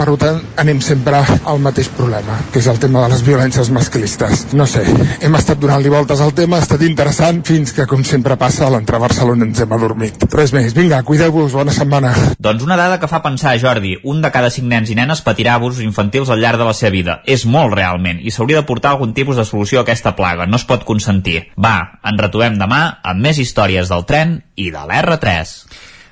[0.00, 4.46] Per tant, anem sempre al mateix problema, que és el tema de les violències masclistes.
[4.56, 4.84] No sé,
[5.20, 8.72] hem estat donant-li voltes al tema, ha estat interessant, fins que, com sempre passa, a
[8.74, 10.24] l'entrar a Barcelona ens hem adormit.
[10.32, 12.14] Res més, vinga, cuideu-vos, bona setmana.
[12.40, 15.54] Doncs una dada que fa pensar, Jordi, un de cada cinc nens i nenes patirà
[15.54, 17.20] abusos infantils al llarg de la seva vida.
[17.26, 20.56] És molt realment, i s'hauria de portar algun tipus de solució a aquesta plaga, no
[20.56, 21.52] es pot consentir.
[21.56, 25.56] Va, ens retrobem demà amb més històries del tren i de l'R3.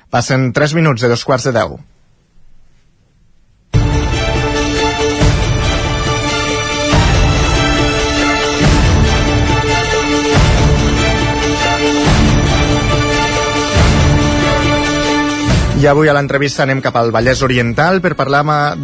[0.09, 1.88] Passen 3 minuts de dos quarts de 10.
[15.79, 18.41] I avui a l'entrevista anem cap al Vallès Oriental per parlar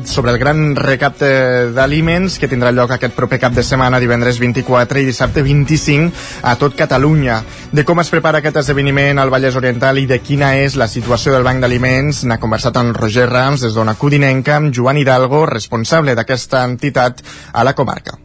[0.08, 1.28] sobre el gran recapte
[1.76, 6.56] d'aliments que tindrà lloc aquest proper cap de setmana, divendres 24 i dissabte 25 a
[6.56, 7.42] tot Catalunya.
[7.76, 11.36] De com es prepara aquest esdeveniment al Vallès Oriental i de quina és la situació
[11.36, 16.16] del Banc d'Aliments n'ha conversat amb Roger Rams des d'Ona Codinenca amb Joan Hidalgo, responsable
[16.16, 17.20] d'aquesta entitat
[17.52, 18.25] a la comarca.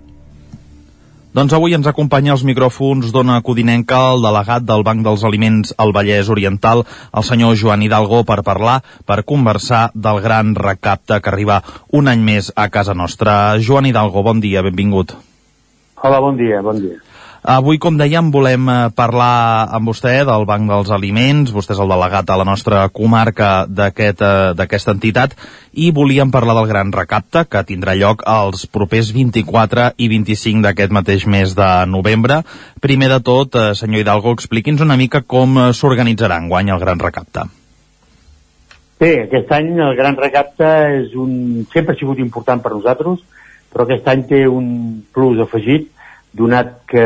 [1.31, 5.93] Doncs avui ens acompanya als micròfons d'Ona Codinenca el delegat del Banc dels Aliments al
[5.95, 6.83] Vallès Oriental,
[7.15, 11.61] el senyor Joan Hidalgo, per parlar, per conversar del gran recapte que arriba
[11.95, 13.37] un any més a casa nostra.
[13.63, 15.15] Joan Hidalgo, bon dia, benvingut.
[16.03, 16.99] Hola, bon dia, bon dia.
[17.41, 21.89] Avui, com dèiem, volem eh, parlar amb vostè del Banc dels Aliments, vostè és el
[21.89, 25.33] delegat a la nostra comarca eh, d'aquesta aquest, entitat,
[25.73, 30.93] i volíem parlar del gran recapte que tindrà lloc els propers 24 i 25 d'aquest
[30.93, 32.43] mateix mes de novembre.
[32.85, 37.01] Primer de tot, eh, senyor Hidalgo, expliqui'ns una mica com s'organitzarà en guany el gran
[37.01, 37.47] recapte.
[39.01, 41.65] Bé, aquest any el gran recapte és un...
[41.73, 43.25] sempre ha sigut important per nosaltres,
[43.73, 44.69] però aquest any té un
[45.15, 45.89] plus afegit,
[46.33, 47.05] donat que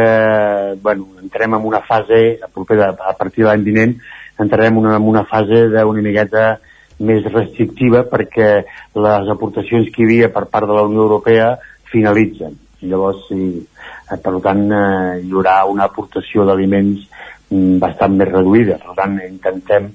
[0.82, 3.94] bueno, entrem en una fase, a, propera, a partir de l'any vinent,
[4.38, 6.58] entrarem una, en una fase d'una miqueta
[7.04, 8.50] més restrictiva perquè
[8.94, 11.54] les aportacions que hi havia per part de la Unió Europea
[11.90, 12.58] finalitzen.
[12.84, 17.08] Llavors, sí, eh, per tant, eh, hi haurà una aportació d'aliments
[17.50, 18.78] mm, bastant més reduïda.
[18.82, 19.90] Per tant, intentem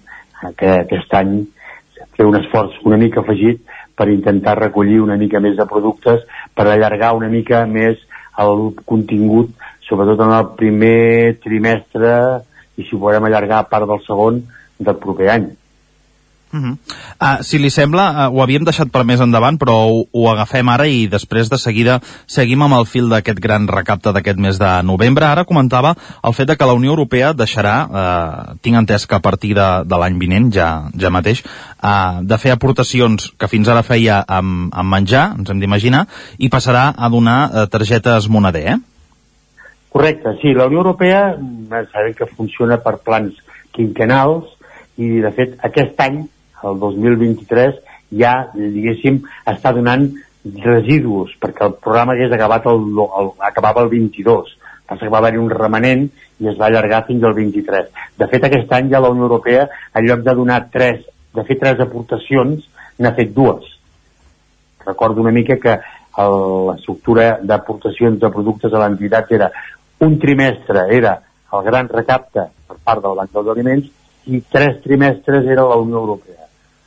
[0.58, 1.40] que aquest any
[2.18, 3.62] fer un esforç una mica afegit
[3.96, 6.24] per intentar recollir una mica més de productes,
[6.56, 8.00] per allargar una mica més
[8.38, 9.52] el contingut,
[9.88, 12.14] sobretot en el primer trimestre
[12.78, 14.44] i si ho podem allargar a part del segon
[14.80, 15.50] del proper any.
[16.52, 16.78] Uh -huh.
[17.22, 20.70] uh, si li sembla, uh, ho havíem deixat per més endavant, però ho, ho agafem
[20.70, 24.84] ara i després de seguida seguim amb el fil d'aquest gran recapte d'aquest mes de
[24.84, 25.26] novembre.
[25.26, 29.20] Ara comentava el fet de que la Unió Europea deixarà, uh, tinc entès que a
[29.20, 31.44] partir de, de l'any vinent, ja, ja mateix,
[31.84, 36.08] uh, de fer aportacions que fins ara feia amb, amb menjar, ens hem d'imaginar,
[36.40, 38.78] i passarà a donar uh, targetes moneder, eh?
[39.90, 41.38] Correcte, sí, la Unió Europea
[41.92, 43.34] sabem que funciona per plans
[43.72, 44.46] quinquenals
[44.98, 46.28] i de fet aquest any
[46.64, 47.78] el 2023
[48.20, 50.08] ja, diguéssim, està donant
[50.64, 52.88] residus, perquè el programa hagués acabat el,
[53.22, 54.56] el, acabava el 22,
[54.90, 56.08] passa que va haver-hi un remanent
[56.40, 57.92] i es va allargar fins al 23.
[58.18, 61.04] De fet, aquest any ja la Unió Europea, en lloc de donar tres,
[61.36, 62.66] de fer tres aportacions,
[62.98, 63.68] n'ha fet dues.
[64.86, 65.78] Recordo una mica que
[66.20, 69.52] l'estructura d'aportacions de productes a l'entitat era
[70.04, 71.14] un trimestre era
[71.54, 76.02] el gran recapte per part del Banc dels Aliments i tres trimestres era la Unió
[76.02, 76.39] Europea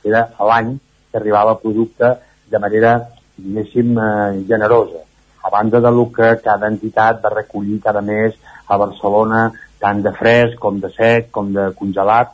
[0.09, 0.75] era l'any
[1.11, 2.13] que arribava producte
[2.49, 2.93] de manera,
[3.37, 5.01] diguéssim, eh, generosa.
[5.43, 8.35] A banda de lo que cada entitat va recollir cada mes
[8.67, 12.31] a Barcelona, tant de fresc com de sec, com de congelat,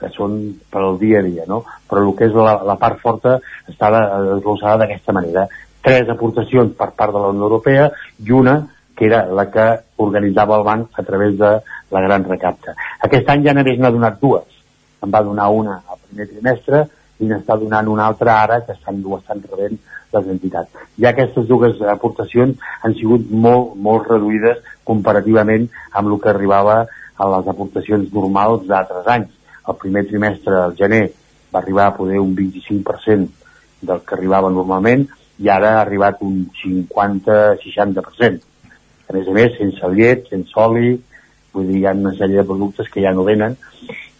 [0.00, 0.36] que són
[0.72, 1.62] per al dia a dia, no?
[1.88, 5.46] Però el que és la, la part forta estava desglossada d'aquesta manera.
[5.84, 7.90] Tres aportacions per part de la Unió Europea
[8.24, 8.60] i una
[8.96, 9.66] que era la que
[10.04, 11.50] organitzava el banc a través de
[11.90, 12.74] la gran recapta.
[13.06, 14.58] Aquest any ja només n'ha donat dues.
[15.00, 16.82] En va donar una al primer trimestre
[17.20, 19.78] i n'està donant una altra ara que estan, ho estan rebent
[20.14, 20.70] les entitats.
[20.98, 26.80] Ja aquestes dues aportacions han sigut molt, molt reduïdes comparativament amb el que arribava
[27.20, 29.30] a les aportacions normals d'altres anys.
[29.68, 31.04] El primer trimestre del gener
[31.52, 33.28] va arribar a poder un 25%
[33.86, 35.06] del que arribava normalment
[35.40, 38.40] i ara ha arribat un 50-60%.
[39.10, 40.92] A més a més, sense llet, sense oli,
[41.54, 43.56] vull dir, hi ha una sèrie de productes que ja no venen,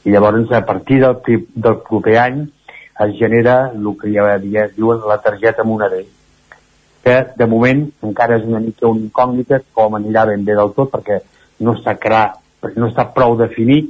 [0.04, 1.20] i llavors a partir del,
[1.54, 2.40] del proper any
[3.06, 4.38] es genera el que ja
[4.76, 6.04] diuen la targeta moneder
[7.04, 10.90] que de moment encara és una mica una incògnita com anirà ben bé del tot
[10.92, 11.20] perquè
[11.64, 12.26] no està clar,
[12.76, 13.88] no està prou definit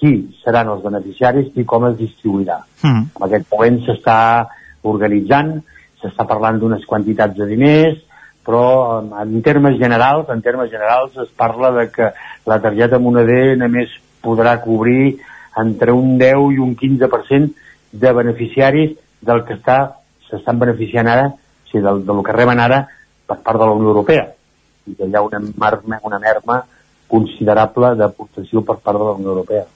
[0.00, 0.12] qui
[0.44, 2.56] seran els beneficiaris i com es distribuirà.
[2.82, 3.02] Mm.
[3.18, 4.18] En aquest moment s'està
[4.88, 5.58] organitzant,
[6.00, 7.98] s'està parlant d'unes quantitats de diners,
[8.46, 12.08] però en termes generals, en termes generals es parla de que
[12.48, 13.92] la targeta moneder només
[14.24, 15.18] podrà cobrir
[15.60, 19.78] entre un 10 i un 15% de beneficiaris del que està
[20.30, 22.84] s'estan beneficiant ara, o sigui, del, del que reben ara
[23.26, 24.28] per part de la Unió Europea.
[24.86, 26.60] I que hi ha una, marma, una merma
[27.10, 29.66] considerable d'aportació per part de la Unió Europea.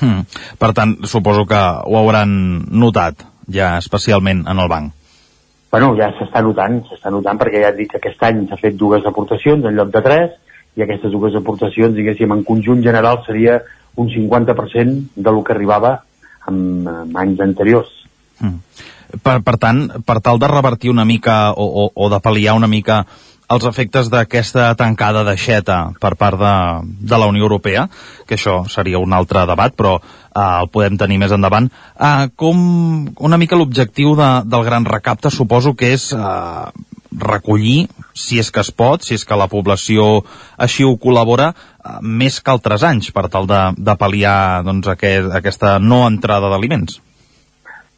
[0.00, 0.24] Hmm.
[0.58, 2.32] Per tant, suposo que ho hauran
[2.72, 4.94] notat ja especialment en el banc.
[5.72, 8.76] Bueno, ja s'està notant, s'està notant perquè ja et dic que aquest any s'ha fet
[8.80, 10.34] dues aportacions en lloc de tres
[10.76, 13.60] i aquestes dues aportacions, diguéssim, en conjunt general seria
[13.96, 16.02] un 50% de lo que arribava
[16.48, 17.90] amb, amb anys anteriors.
[18.40, 18.58] Mm.
[19.22, 22.70] Per, per tant, per tal de revertir una mica o, o, o de pal·liar una
[22.70, 23.02] mica
[23.52, 26.54] els efectes d'aquesta tancada d'aixeta per part de,
[27.10, 27.86] de la Unió Europea,
[28.26, 31.68] que això seria un altre debat, però eh, el podem tenir més endavant.
[31.68, 32.62] Eh, com
[33.12, 36.86] una mica l'objectiu de, del gran recapte suposo que és eh,
[37.18, 40.22] recollir, si és que es pot, si és que la població
[40.56, 45.32] així ho col·labora, eh, més que altres anys per tal de, de pal·liar doncs, aquest,
[45.36, 47.00] aquesta no entrada d'aliments.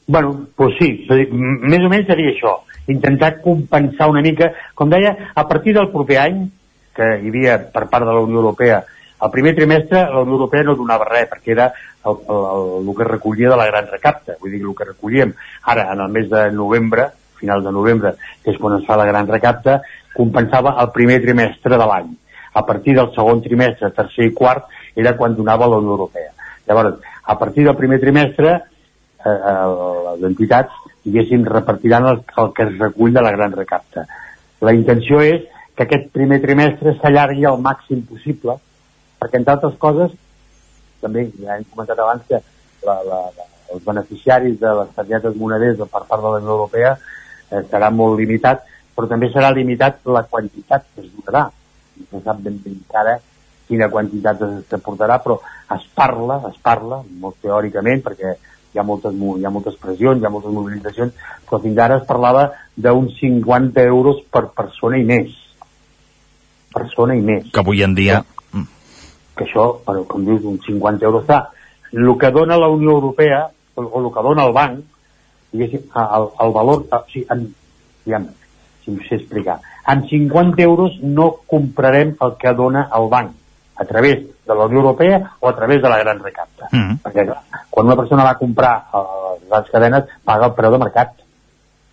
[0.07, 2.59] Bueno, doncs sí, més o menys seria això
[2.93, 6.43] intentar compensar una mica, com deia, a partir del proper any,
[6.95, 8.83] que hi havia per part de la Unió Europea,
[9.25, 12.97] el primer trimestre la Unió Europea no donava res, perquè era el, el, el, el
[12.97, 15.33] que recollia de la gran recapta, vull dir, el que recollíem
[15.73, 17.09] ara en el mes de novembre,
[17.45, 19.81] final de novembre, que és quan es fa la gran recapta,
[20.17, 22.11] compensava el primer trimestre de l'any.
[22.55, 24.67] A partir del segon trimestre, tercer i quart,
[24.97, 26.33] era quan donava la Unió Europea.
[26.69, 28.57] Llavors, a partir del primer trimestre,
[29.25, 34.07] eh, eh les entitats diguéssim, repartiran el, el que es recull de la gran recapta.
[34.65, 35.45] La intenció és
[35.77, 38.57] que aquest primer trimestre s'allargui al màxim possible,
[39.21, 40.15] perquè entre altres coses,
[41.05, 42.41] també ja hem comentat abans que
[42.87, 46.95] la, la, la, els beneficiaris de les targetes moneders per part de la Unió Europea
[47.51, 48.65] eh, serà molt limitat,
[48.95, 51.49] però també serà limitat la quantitat que es donarà.
[51.95, 53.19] No se sap ben bé encara
[53.69, 55.39] quina quantitat es portarà, però
[55.75, 58.35] es parla, es parla, molt teòricament, perquè
[58.75, 61.15] hi ha moltes, hi ha moltes pressions, hi ha moltes mobilitzacions,
[61.49, 65.33] però fins ara es parlava d'uns 50 euros per persona i més.
[66.75, 67.51] Persona i més.
[67.53, 68.23] Que avui en dia...
[69.35, 71.41] Que això, però, com dius, uns 50 euros està.
[71.91, 73.41] El que dona la Unió Europea,
[73.75, 74.85] o, o el que dona el banc,
[75.55, 77.47] diguéssim, el, el valor, o sigui, en,
[78.05, 78.29] diguem,
[78.85, 83.33] si em sé explicar, amb 50 euros no comprarem el que dona el banc
[83.77, 86.69] a través de la Unió Europea o a través de la gran recapta.
[86.71, 86.99] Mm -hmm.
[87.03, 89.03] Perquè clar, quan una persona va a comprar a
[89.41, 91.11] les grans cadenes paga el preu de mercat.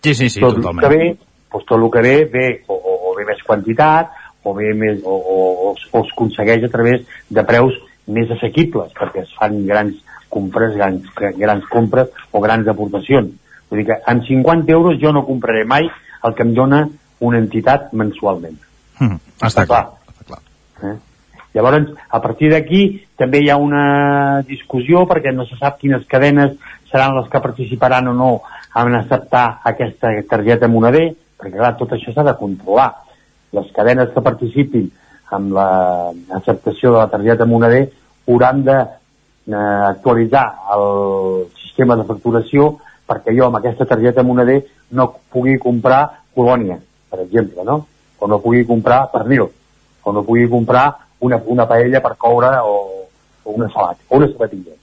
[0.02, 0.84] Sí, sí, sí, tot totalment.
[0.84, 1.16] El que ve,
[1.52, 4.10] doncs tot el que ve, ve o, o, o ve més quantitat
[4.44, 5.36] o ve més, o, o,
[5.70, 7.74] o, o es aconsegueix a través de preus
[8.06, 9.94] més assequibles, perquè es fan grans
[10.32, 11.02] compres, grans,
[11.38, 13.30] grans compres o grans aportacions.
[13.72, 15.86] Vull dir que amb 50 euros jo no compraré mai
[16.22, 16.82] el que em dona
[17.24, 18.58] una entitat mensualment.
[19.00, 19.16] Mm,
[19.48, 19.86] està clar.
[20.12, 20.40] Està clar.
[20.84, 20.98] Eh?
[21.56, 22.82] Llavors, a partir d'aquí
[23.16, 26.52] també hi ha una discussió perquè no se sap quines cadenes
[26.90, 28.30] seran les que participaran o no
[28.76, 31.06] en acceptar aquesta targeta moneder,
[31.40, 32.90] perquè clar, tot això s'ha de controlar.
[33.56, 34.88] Les cadenes que participin
[35.32, 37.86] amb l'acceptació de la targeta moneder
[38.28, 40.46] hauran de eh, actualitzar
[40.76, 42.74] el sistema de facturació
[43.12, 44.62] perquè jo amb aquesta targeta moneder
[44.96, 46.02] no pugui comprar
[46.34, 46.78] colònia,
[47.10, 47.84] per exemple, no?
[48.18, 49.48] O no pugui comprar pernil,
[50.02, 50.86] o no pugui comprar
[51.20, 52.76] una, una paella per coure o,
[53.44, 54.76] o una salat, o una sabatilla,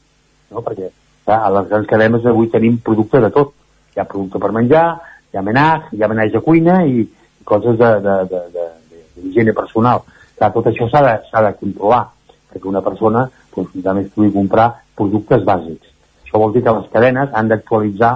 [0.52, 0.62] no?
[0.62, 0.92] Perquè
[1.26, 3.56] clar, a les grans cadenes avui tenim producte de tot.
[3.96, 4.86] Hi ha producte per menjar,
[5.32, 10.06] hi ha menatge, hi ha menatge de cuina i, i coses d'higiene personal.
[10.38, 12.04] Clar, tot això s'ha de, de controlar,
[12.52, 13.26] perquè una persona
[13.56, 13.76] doncs,
[14.06, 15.96] es pugui comprar productes bàsics.
[16.30, 18.12] Això vol dir que les cadenes han d'actualitzar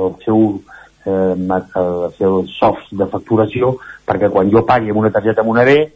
[0.00, 0.62] el seu,
[1.04, 3.74] eh, els seus softs de facturació
[4.08, 5.90] perquè quan jo pagui amb una targeta moneder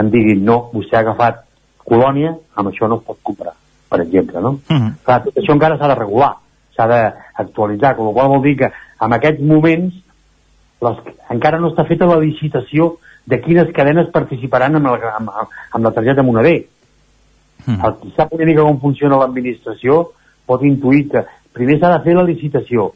[0.00, 1.44] em diguin no, vostè ha agafat
[1.84, 3.52] colònia, amb això no es pot comprar,
[3.92, 4.52] per exemple, no?
[4.68, 4.92] Mm -hmm.
[5.04, 6.32] Clar, tot això encara s'ha de regular,
[6.74, 9.94] s'ha d'actualitzar, com qual vol dir que en aquests moments
[10.80, 10.96] les,
[11.30, 12.96] encara no està feta la licitació
[13.26, 15.30] de quines cadenes participaran amb, el, amb,
[15.70, 16.66] amb la targeta moneder.
[17.66, 17.84] Mm.
[17.84, 20.12] El qui sap una mica com funciona l'administració
[20.46, 21.24] pot intuir que
[21.54, 22.92] primer s'ha de fer la licitació.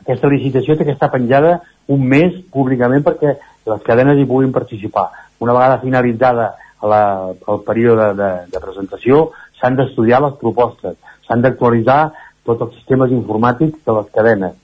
[0.00, 3.36] Aquesta licitació té que estar penjada un mes públicament perquè
[3.70, 5.08] les cadenes hi puguin participar.
[5.40, 7.00] Una vegada finalitzada la,
[7.48, 9.30] el període de, de presentació,
[9.60, 10.96] s'han d'estudiar les propostes,
[11.28, 12.12] s'han d'actualitzar
[12.48, 14.54] tots els sistemes informàtics de les cadenes.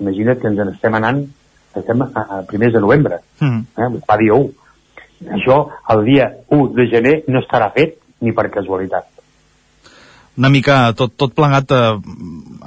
[0.00, 1.20] Imagina't que ens n'estem anant,
[1.78, 3.60] estem a, a primers de novembre, Mm.
[3.78, 3.88] eh?
[4.06, 4.50] fa dia 1.
[5.36, 5.56] Això,
[5.94, 9.06] el dia 1 de gener, no estarà fet ni per casualitat.
[10.38, 11.96] Una mica, tot, tot plegat, eh,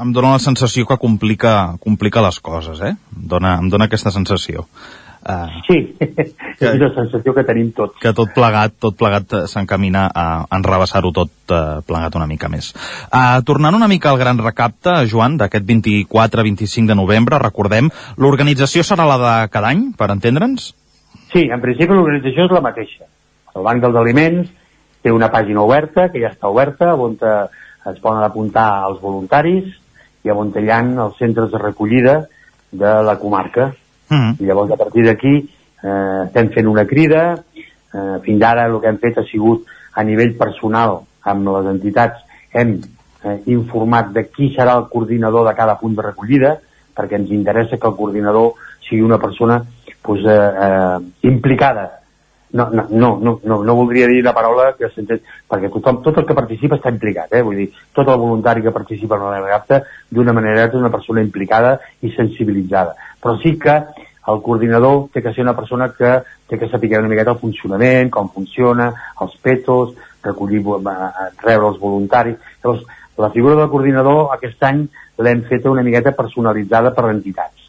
[0.04, 2.92] em dóna la sensació que complica, complica les coses, eh?
[3.16, 4.68] Em dóna, em dóna aquesta sensació.
[5.24, 5.78] Uh, Sí,
[6.60, 7.96] és la sensació que tenim tots.
[8.04, 12.74] que tot plegat, tot plegat eh, s'encamina a enrebaçar-ho tot uh, plegat una mica més.
[13.08, 17.88] Uh, tornant una mica al gran recapte, Joan, d'aquest 24-25 de novembre, recordem,
[18.20, 20.74] l'organització serà la de cada any, per entendre'ns?
[21.32, 23.08] Sí, en principi l'organització és la mateixa.
[23.56, 24.52] El Banc dels Aliments
[25.04, 27.34] té una pàgina oberta, que ja està oberta, on te,
[27.92, 29.70] es poden apuntar els voluntaris
[30.24, 32.22] i on hi ha els centres de recollida
[32.72, 33.74] de la comarca.
[34.10, 34.40] Mm.
[34.40, 37.24] I llavors a partir d'aquí eh, estem fent una crida,
[37.94, 42.24] eh, fins ara el que hem fet ha sigut a nivell personal amb les entitats
[42.54, 42.78] hem
[43.24, 46.56] eh, informat de qui serà el coordinador de cada punt de recollida
[46.94, 48.54] perquè ens interessa que el coordinador
[48.88, 49.62] sigui una persona
[50.02, 50.98] pues, eh, eh,
[51.30, 52.03] implicada
[52.54, 56.20] no, no, no, no, no, no voldria dir la paraula que s'entén, perquè tothom, tot
[56.22, 57.42] el que participa està implicat, eh?
[57.42, 59.82] vull dir, tot el voluntari que participa en la regata
[60.14, 62.94] d'una manera és una persona implicada i sensibilitzada.
[63.24, 63.80] Però sí que
[64.30, 66.14] el coordinador té que ser una persona que
[66.48, 71.82] té que saber una miqueta el funcionament, com funciona, els petos, recollir, eh, rebre els
[71.82, 72.38] voluntaris.
[72.62, 72.86] Llavors,
[73.18, 74.86] la figura del coordinador aquest any
[75.18, 77.63] l'hem feta una miqueta personalitzada per entitats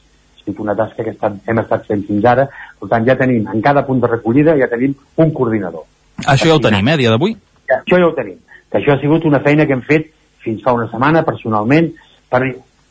[0.44, 2.46] estat una tasca que estat, hem estat fent fins ara,
[2.80, 5.86] per tant ja tenim, en cada punt de recollida ja tenim un coordinador.
[6.26, 7.36] Això ja ho tenim, eh, dia d'avui?
[7.68, 8.38] Ja, això ja ho tenim.
[8.70, 10.10] Que això ha sigut una feina que hem fet
[10.44, 11.92] fins fa una setmana personalment
[12.28, 12.42] per,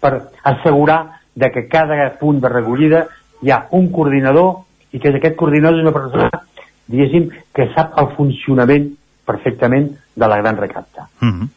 [0.01, 3.07] per assegurar de que cada punt de recollida
[3.41, 6.29] hi ha un coordinador i que aquest coordinador és una persona,
[6.87, 8.91] diguéssim, que sap el funcionament
[9.25, 11.07] perfectament de la gran recapta.
[11.21, 11.49] Mm -hmm.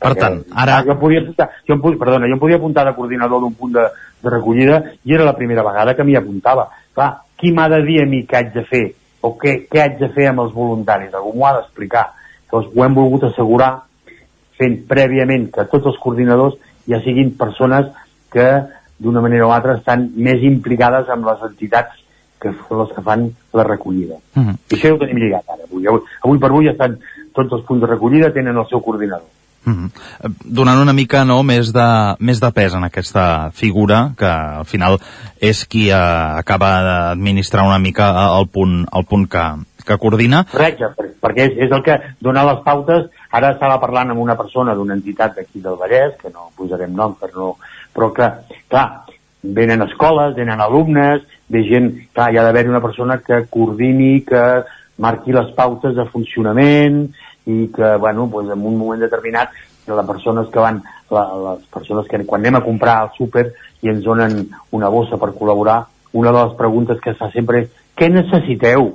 [0.00, 0.82] Per tant, ara...
[0.82, 3.54] Jo em podia apuntar, jo em, podia- perdona, jo em podia apuntar de coordinador d'un
[3.54, 3.84] punt de,
[4.22, 6.68] de recollida i era la primera vegada que m'hi apuntava.
[6.94, 8.94] Clar, qui m'ha de dir a mi què haig de fer?
[9.20, 11.14] O què, què haig de fer amb els voluntaris?
[11.14, 12.06] Algú m'ho ha d'explicar.
[12.50, 13.82] Llavors ho hem volgut assegurar
[14.58, 16.54] fent prèviament que tots els coordinadors
[16.88, 17.86] ja siguin persones
[18.30, 18.62] que
[18.98, 22.01] d'una manera o altra estan més implicades amb les entitats
[22.42, 24.16] que són les que fan la recollida.
[24.34, 24.56] Mm -hmm.
[24.70, 25.64] I això ja ho tenim lligat ara.
[25.70, 26.98] Avui, avui, avui per avui estan
[27.32, 29.28] tots els punts de recollida tenen el seu coordinador.
[29.64, 29.90] Mm -hmm.
[30.44, 34.98] Donant una mica no, més, de, més de pes en aquesta figura, que al final
[35.40, 35.94] és qui eh,
[36.38, 39.44] acaba d'administrar una mica el punt, el punt que,
[39.86, 40.44] que coordina.
[40.50, 44.36] Correcte, per- perquè és, és el que dona les pautes Ara estava parlant amb una
[44.36, 47.54] persona d'una entitat d'aquí del Vallès, que no posarem nom per no...
[47.92, 48.24] Però que,
[48.72, 49.01] clar,
[49.42, 51.90] venen escoles, venen alumnes, ve gent...
[52.14, 54.62] Clar, hi ha d'haver una persona que coordini, que
[55.02, 57.04] marqui les pautes de funcionament
[57.50, 59.50] i que, bueno, doncs en un moment determinat
[59.86, 60.78] les persones que van,
[61.10, 63.48] la, les persones que quan anem a comprar al súper
[63.82, 65.80] i ens donen una bossa per col·laborar,
[66.12, 68.92] una de les preguntes que es fa sempre és què necessiteu?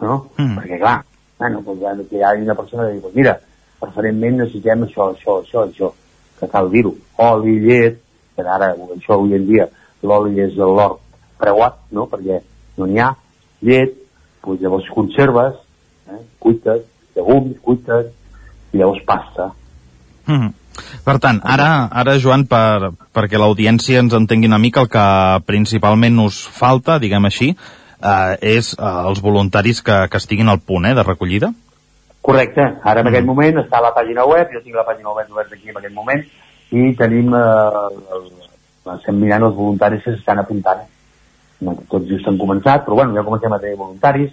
[0.00, 0.16] No?
[0.38, 0.56] Mm.
[0.56, 0.96] Perquè clar,
[1.38, 3.36] bueno, doncs, hi ha una persona que diu, mira,
[3.82, 5.92] preferentment necessitem això, això, això, això,
[6.40, 6.94] que cal dir-ho,
[7.26, 8.00] oli, llet,
[8.36, 9.68] que ara, això avui en dia,
[10.02, 10.98] l'oli és l'or
[11.40, 12.40] preuat, no?, perquè
[12.76, 13.14] no n'hi ha,
[13.64, 13.96] llet,
[14.44, 15.56] doncs llavors conserves,
[16.10, 16.84] eh, cuites,
[17.16, 18.12] llegums, cuites,
[18.72, 19.50] i llavors pasta.
[20.26, 20.52] Mm -hmm.
[21.04, 25.06] Per tant, ara, ara Joan, per, perquè l'audiència ens entengui una mica, el que
[25.46, 27.56] principalment us falta, diguem així,
[28.02, 31.52] eh, és eh, els voluntaris que, que estiguin al punt eh, de recollida?
[32.20, 32.60] Correcte.
[32.82, 33.12] Ara en mm.
[33.12, 35.78] aquest moment està a la pàgina web, jo tinc la pàgina web oberta aquí en
[35.78, 36.24] aquest moment,
[36.74, 37.86] i tenim, eh,
[38.16, 38.28] el,
[38.96, 40.84] estem mirant els voluntaris que s'estan apuntant.
[41.90, 44.32] Tots just han començat, però bueno, ja comencem a tenir voluntaris.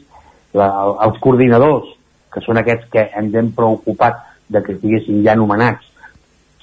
[0.57, 0.69] La,
[1.05, 1.89] els coordinadors,
[2.33, 4.21] que són aquests que ens hem preocupat
[4.53, 5.85] de que estiguessin ja anomenats,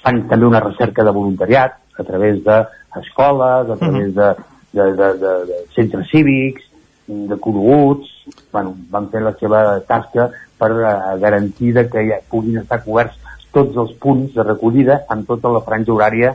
[0.03, 4.29] fan també una recerca de voluntariat a través d'escoles, a través de,
[4.73, 6.63] de, de, de, de centres cívics,
[7.07, 8.07] de coneguts,
[8.51, 13.17] bueno, van fer la seva tasca per uh, garantir que ja puguin estar coberts
[13.53, 16.33] tots els punts de recollida amb tota la franja horària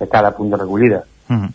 [0.00, 1.04] de cada punt de recollida.
[1.28, 1.52] Mm -hmm.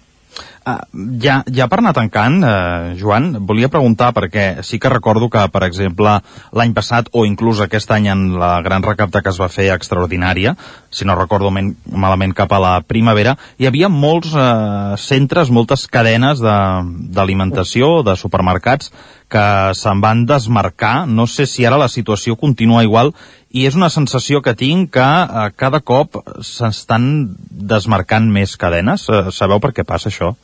[1.24, 5.64] Ja, ja per anar tancant, uh, Joan, volia preguntar perquè sí que recordo que, per
[5.66, 6.20] exemple,
[6.54, 10.56] l'any passat o inclús aquest any en la gran recapta que es va fer extraordinària,
[10.92, 15.88] si no recordo men, malament cap a la primavera, hi havia molts uh, centres, moltes
[15.88, 18.94] cadenes d'alimentació, de, de supermercats,
[19.30, 19.46] que
[19.78, 21.06] se'n van desmarcar.
[21.08, 23.14] No sé si ara la situació continua igual
[23.50, 27.10] i és una sensació que tinc que uh, cada cop s'estan
[27.50, 29.08] desmarcant més cadenes.
[29.10, 30.36] Uh, sabeu per què passa això?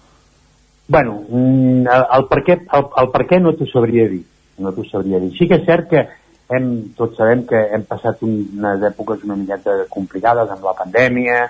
[0.89, 4.23] Bueno, mm, el, per què, el, el per què no t'ho sabria dir.
[4.61, 5.31] No t'ho sabria dir.
[5.37, 6.05] Sí que és cert que
[6.53, 11.43] hem, tots sabem que hem passat unes èpoques una miqueta complicades amb la pandèmia,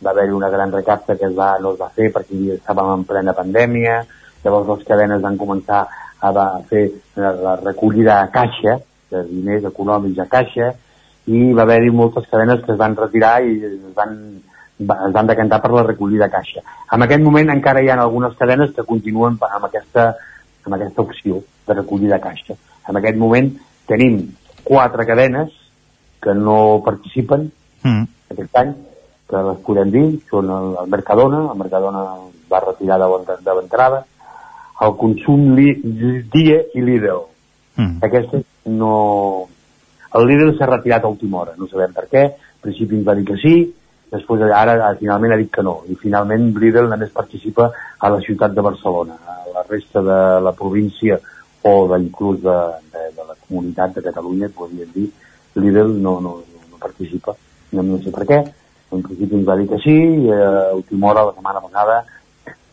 [0.00, 3.06] va haver-hi una gran recapta que es va, no es va fer perquè estàvem en
[3.08, 4.00] plena pandèmia,
[4.44, 6.86] llavors les cadenes van començar a, a fer
[7.16, 8.78] la, la recollida a caixa,
[9.10, 10.70] de diners econòmics a caixa,
[11.26, 14.16] i va haver-hi moltes cadenes que es van retirar i es van
[14.80, 16.62] es van decantar per la recollida caixa.
[16.92, 20.06] En aquest moment encara hi ha algunes cadenes que continuen amb aquesta,
[20.64, 22.56] amb aquesta opció de recollida caixa.
[22.88, 23.50] En aquest moment
[23.86, 24.22] tenim
[24.64, 25.52] quatre cadenes
[26.22, 27.50] que no participen
[27.82, 28.02] mm.
[28.32, 28.72] aquest any,
[29.30, 32.04] que les podem dir, són el, el Mercadona, el Mercadona
[32.50, 34.04] va retirar de l'entrada,
[34.84, 35.70] el Consum li,
[36.32, 37.24] Dia i Lidl.
[37.76, 37.98] Mm.
[38.08, 38.92] Aquestes no...
[40.18, 43.14] El Lidl s'ha retirat a última hora, no sabem per què, al principi ens va
[43.18, 43.54] dir que sí,
[44.10, 45.80] després ara finalment ha dit que no.
[45.88, 49.18] I finalment Lidl només participa a la ciutat de Barcelona.
[49.26, 51.20] A la resta de la província
[51.62, 52.56] o inclús de,
[52.92, 55.10] de, de la comunitat de Catalunya podríem dir
[55.60, 56.38] Lidl no, no,
[56.70, 57.36] no participa.
[57.72, 58.40] No, no sé per què.
[58.90, 62.00] En principi ens va dir que sí i a última hora la setmana passada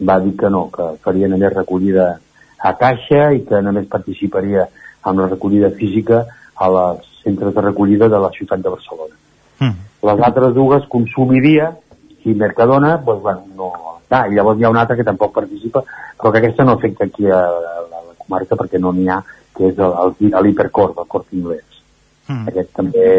[0.10, 2.08] va dir que no, que faria només recollida
[2.58, 4.66] a caixa i que només participaria
[5.04, 6.24] amb la recollida física
[6.58, 9.20] a les centres de recollida de la ciutat de Barcelona.
[9.60, 11.72] Mm les altres dues, Consumiria
[12.26, 13.72] i Mercadona, doncs, bueno, no...
[14.10, 15.82] Ah, i llavors hi ha una altra que tampoc participa,
[16.16, 19.18] però que aquesta no afecta aquí a, a, a la comarca perquè no n'hi ha,
[19.58, 19.82] que és
[20.46, 21.82] l'hipercor, el cort inglès.
[22.30, 22.46] Mm.
[22.52, 23.10] Aquest també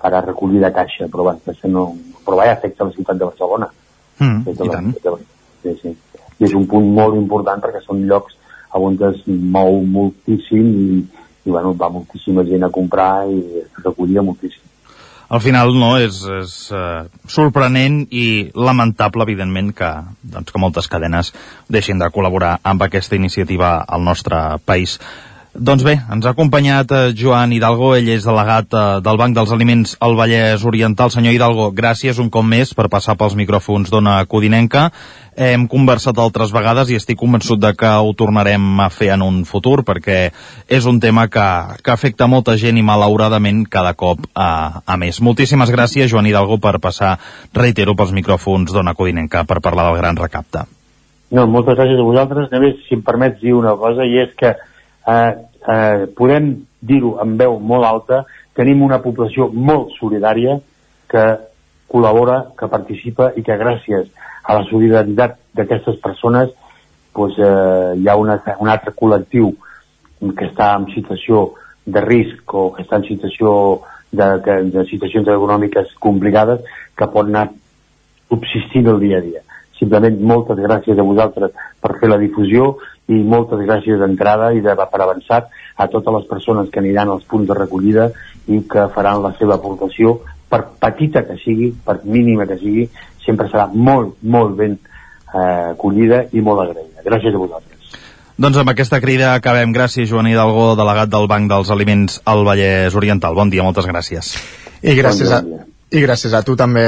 [0.00, 1.84] farà recollir de caixa, però, bueno, no,
[2.24, 3.68] però va afecta la ciutat de Barcelona.
[4.22, 4.88] Mm, i tant.
[5.04, 5.14] De,
[5.66, 5.92] sí, sí.
[6.40, 8.38] I és un punt molt important perquè són llocs
[8.72, 11.02] on es mou moltíssim i,
[11.44, 14.70] i bueno, va moltíssima gent a comprar i es recollia moltíssim
[15.32, 19.88] al final no és, és uh, sorprenent i lamentable, evidentment, que,
[20.34, 21.30] doncs, que moltes cadenes
[21.72, 24.98] deixin de col·laborar amb aquesta iniciativa al nostre país.
[25.52, 29.50] Doncs bé, ens ha acompanyat eh, Joan Hidalgo, ell és delegat eh, del Banc dels
[29.52, 31.12] Aliments al Vallès Oriental.
[31.12, 34.86] Senyor Hidalgo, gràcies un cop més per passar pels micròfons d'Ona Codinenca.
[35.36, 39.42] Hem conversat altres vegades i estic convençut de que ho tornarem a fer en un
[39.44, 40.18] futur perquè
[40.72, 41.46] és un tema que,
[41.84, 45.20] que afecta molta gent i malauradament cada cop a, a més.
[45.20, 47.18] Moltíssimes gràcies, Joan Hidalgo, per passar,
[47.52, 50.64] reitero, pels micròfons d'Ona Codinenca per parlar del gran recapte.
[51.32, 52.48] No, moltes gràcies a vosaltres.
[52.52, 54.56] Només, si em permets dir una cosa, i és que
[55.08, 55.32] eh,
[55.74, 58.22] eh, podem dir-ho amb veu molt alta,
[58.56, 60.58] tenim una població molt solidària
[61.08, 61.24] que
[61.92, 64.08] col·labora, que participa i que gràcies
[64.42, 66.50] a la solidaritat d'aquestes persones
[67.12, 69.52] pues, eh, hi ha una, un altre col·lectiu
[70.22, 71.52] que està en situació
[71.84, 73.52] de risc o que està en situació
[74.12, 76.62] de, de, de situacions econòmiques complicades
[76.96, 77.48] que pot anar
[78.30, 79.42] subsistint el dia a dia.
[79.78, 82.76] Simplement moltes gràcies a vosaltres per fer la difusió
[83.10, 87.24] i moltes gràcies d'entrada i de, per avançat a totes les persones que aniran als
[87.28, 88.10] punts de recollida
[88.46, 90.20] i que faran la seva aportació
[90.52, 92.86] per petita que sigui, per mínima que sigui,
[93.24, 97.04] sempre serà molt, molt ben eh, acollida i molt agraïda.
[97.06, 97.72] Gràcies a vosaltres.
[98.42, 99.72] Doncs amb aquesta crida acabem.
[99.76, 103.36] Gràcies, Joan Hidalgo, delegat del Banc dels Aliments al Vallès Oriental.
[103.38, 104.34] Bon dia, moltes gràcies.
[104.82, 105.64] I gràcies, bon dia, bon dia.
[105.64, 106.86] a, i gràcies a tu també,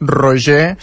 [0.00, 0.76] Roger.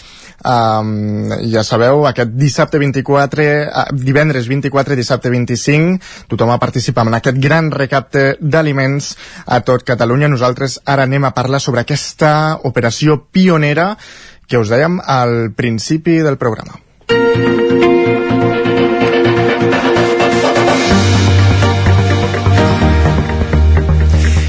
[0.44, 5.96] Um, ja sabeu, aquest dissabte 24, uh, divendres 24, dissabte 25,
[6.28, 9.14] tothom a participar en aquest gran recapte d'aliments
[9.46, 10.28] a tot Catalunya.
[10.28, 13.94] Nosaltres ara anem a parlar sobre aquesta operació pionera
[14.44, 16.76] que us dèiem al principi del programa.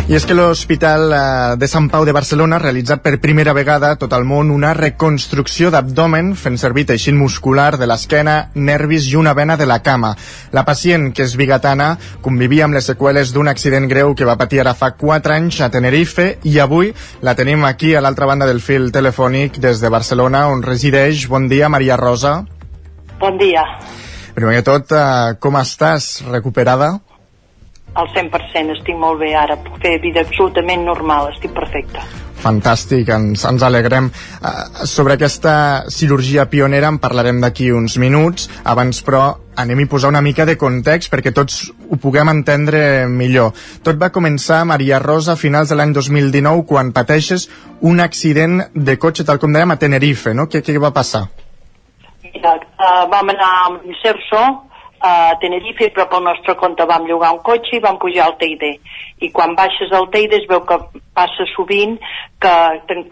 [0.05, 1.19] I és que l'Hospital eh,
[1.57, 4.75] de Sant Pau de Barcelona ha realitzat per primera vegada a tot el món una
[4.77, 10.11] reconstrucció d'abdomen fent servir teixit muscular de l'esquena, nervis i una vena de la cama.
[10.53, 14.61] La pacient, que és bigatana, convivia amb les seqüeles d'un accident greu que va patir
[14.61, 16.93] ara fa 4 anys a Tenerife i avui
[17.25, 21.25] la tenim aquí a l'altra banda del fil telefònic des de Barcelona on resideix.
[21.33, 22.43] Bon dia, Maria Rosa.
[23.17, 23.65] Bon dia.
[24.37, 26.21] Primer de tot, eh, com estàs?
[26.29, 26.93] Recuperada?
[27.95, 32.03] Al 100%, estic molt bé ara, puc fer vida absolutament normal, estic perfecta.
[32.45, 34.09] Fantàstic, ens, ens alegrem.
[34.43, 38.49] Uh, sobre aquesta cirurgia pionera en parlarem d'aquí uns minuts.
[38.67, 39.23] Abans, però,
[39.57, 43.55] anem a posar una mica de context perquè tots ho puguem entendre millor.
[43.81, 47.47] Tot va començar, Maria Rosa, a finals de l'any 2019, quan pateixes
[47.81, 50.49] un accident de cotxe, tal com dèiem, a Tenerife, no?
[50.51, 51.25] Què, què va passar?
[52.27, 54.43] Mira, uh, vam anar amb l'Inserso,
[55.05, 58.71] a Tenerife, però pel nostre compte vam llogar un cotxe i vam pujar al Teide.
[59.21, 60.79] I quan baixes al Teide es veu que
[61.13, 61.97] passa sovint
[62.41, 62.55] que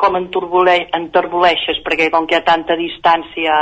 [0.01, 3.53] com entorboleixes, perquè com que hi ha tanta distància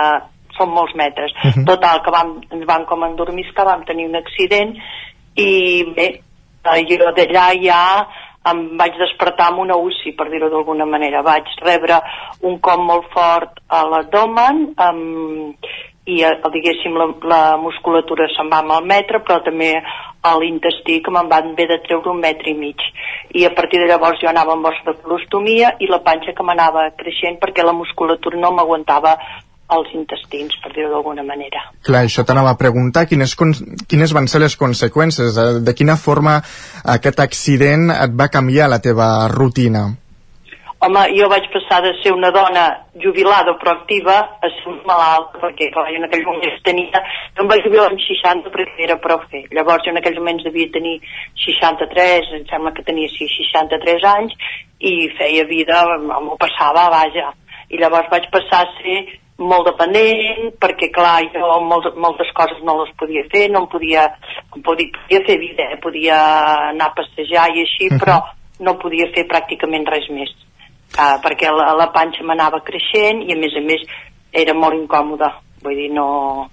[0.58, 1.32] són molts metres.
[1.44, 1.66] Uh -huh.
[1.66, 4.76] Total, que vam, ens vam com endormiscar, vam tenir un accident
[5.36, 6.22] i bé,
[6.88, 8.08] jo d'allà ja
[8.50, 11.22] em vaig despertar amb una UCI, per dir-ho d'alguna manera.
[11.22, 12.02] Vaig rebre
[12.42, 15.66] un cop molt fort a l'abdomen, amb
[16.10, 21.30] i eh, diguéssim la, la musculatura se'n va malmetre però també a l'intestí que me'n
[21.30, 22.82] van haver de treure un metre i mig
[23.38, 26.46] i a partir de llavors jo anava amb os de colostomia i la panxa que
[26.46, 29.18] m'anava creixent perquè la musculatura no m'aguantava
[29.72, 31.62] els intestins, per dir-ho d'alguna manera.
[31.88, 33.38] Clar, això t'anava a preguntar quines,
[33.88, 36.42] quines van ser les conseqüències, de, de quina forma
[36.96, 39.88] aquest accident et va canviar la teva rutina?
[40.82, 42.66] Home, jo vaig passar de ser una dona
[43.04, 47.04] jubilada però activa a ser un malalt, perquè clar, jo en aquell moment tenia,
[47.38, 49.44] no em vaig jubilar amb 60 perquè era prou fer.
[49.54, 50.98] Llavors jo en aquells moments devia tenir
[51.46, 54.36] 63, em sembla que tenia sí, 63 anys,
[54.82, 57.30] i feia vida, m'ho passava, vaja.
[57.70, 59.00] I llavors vaig passar a ser
[59.42, 64.10] molt dependent, perquè clar, jo molt, moltes coses no les podia fer, no em podia,
[64.50, 65.82] em podia, podia fer vida, eh?
[65.82, 66.22] podia
[66.74, 68.02] anar a passejar i així, uh -huh.
[68.02, 68.22] però
[68.66, 70.30] no podia fer pràcticament res més
[70.98, 73.86] uh, perquè la, la panxa m'anava creixent i a més a més
[74.32, 76.50] era molt incòmoda vull dir, no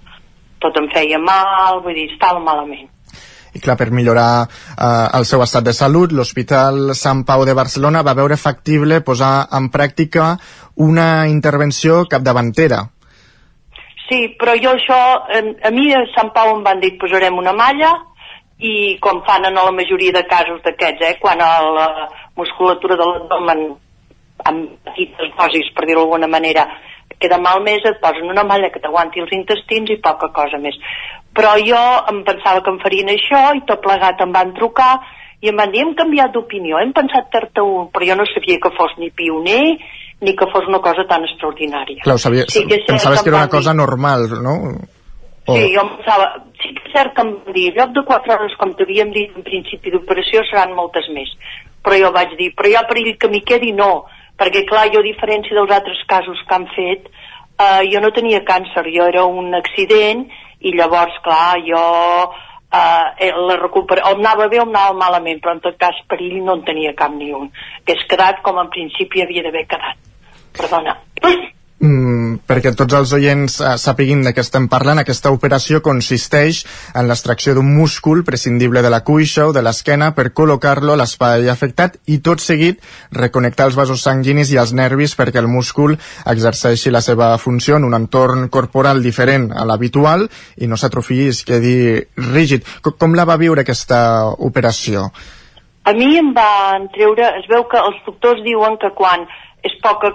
[0.59, 2.89] tot em feia mal, vull dir, estava malament
[3.53, 8.03] i clar, per millorar eh, el seu estat de salut, l'Hospital Sant Pau de Barcelona
[8.05, 10.35] va veure factible posar en pràctica
[10.85, 12.83] una intervenció capdavantera.
[14.09, 17.53] Sí, però jo això, a, a mi a Sant Pau em van dir posarem una
[17.57, 17.91] malla
[18.59, 21.89] i com fan en la majoria de casos d'aquests, eh, quan la
[22.37, 23.69] musculatura de l'abdomen
[24.47, 26.65] amb petites dosis, per dir-ho d'alguna manera,
[27.19, 30.77] queda més, et posen una malla que t'aguanti els intestins i poca cosa més.
[31.35, 31.79] Però jo
[32.11, 34.99] em pensava que em farien això i tot plegat em van trucar
[35.41, 38.59] i em van dir hem canviat d'opinió, hem pensat fer-te un, però jo no sabia
[38.59, 39.63] que fos ni pioner
[40.21, 42.03] ni que fos una cosa tan extraordinària.
[42.03, 44.55] Clar, sabia, sí que pensaves que era una cosa normal, no?
[45.47, 45.55] O...
[45.55, 46.27] Sí, jo pensava,
[46.59, 49.13] sí que és cert que em van dir, en lloc de 4 hores, com t'havíem
[49.15, 51.31] dit en principi d'operació, seran moltes més.
[51.85, 53.71] Però jo vaig dir, però hi ha perill que m'hi quedi?
[53.77, 54.03] No
[54.39, 57.09] perquè clar, jo a diferència dels altres casos que han fet,
[57.59, 60.25] eh, jo no tenia càncer, jo era un accident
[60.59, 61.83] i llavors, clar, jo
[62.71, 64.07] eh, la recupera...
[64.09, 67.13] o anava bé o anava malament, però en tot cas perill no en tenia cap
[67.15, 67.51] ni un.
[67.85, 70.03] Que quedat com en principi havia d'haver quedat.
[70.57, 70.99] Perdona.
[71.79, 77.07] Mm, perquè tots els oients eh, sapiguin de què estem parlant, aquesta operació consisteix en
[77.07, 81.95] l'extracció d'un múscul prescindible de la cuixa o de l'esquena per col·locar-lo a l'espai afectat
[82.11, 82.83] i tot seguit
[83.15, 85.95] reconnectar els vasos sanguinis i els nervis perquè el múscul
[86.27, 90.27] exerceixi la seva funció en un entorn corporal diferent a l'habitual
[90.59, 91.95] i no s'atrofiï es quedi
[92.27, 92.67] rígid.
[92.83, 95.13] Com, com la va viure aquesta operació?
[95.87, 99.29] A mi em van treure, es veu que els doctors diuen que quan
[99.63, 100.11] és poca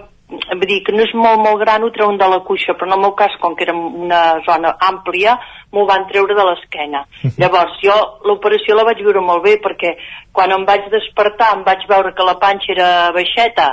[0.50, 2.96] vull dir que no és molt, molt gran, ho treuen de la cuixa, però en
[2.96, 5.36] el meu cas, com que era una zona àmplia,
[5.72, 7.04] m'ho van treure de l'esquena.
[7.40, 7.96] Llavors, jo
[8.28, 9.94] l'operació la vaig viure molt bé, perquè
[10.32, 13.68] quan em vaig despertar em vaig veure que la panxa era baixeta,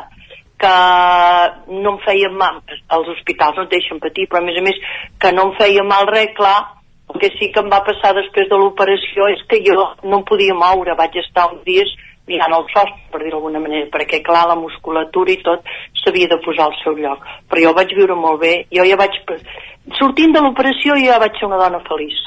[0.61, 0.75] que
[1.73, 4.77] no em feia mal, els hospitals no et deixen patir, però a més a més
[5.19, 6.59] que no em feia mal res, clar,
[7.11, 10.25] el que sí que em va passar després de l'operació és que jo no em
[10.27, 11.89] podia moure, vaig estar uns dies
[12.31, 15.67] mirant el sostre, per dir d'alguna manera, perquè clar, la musculatura i tot
[16.01, 17.27] s'havia de posar al seu lloc.
[17.51, 19.21] Però jo vaig viure molt bé, jo ja vaig...
[19.97, 22.19] Sortint de l'operació ja vaig ser una dona feliç.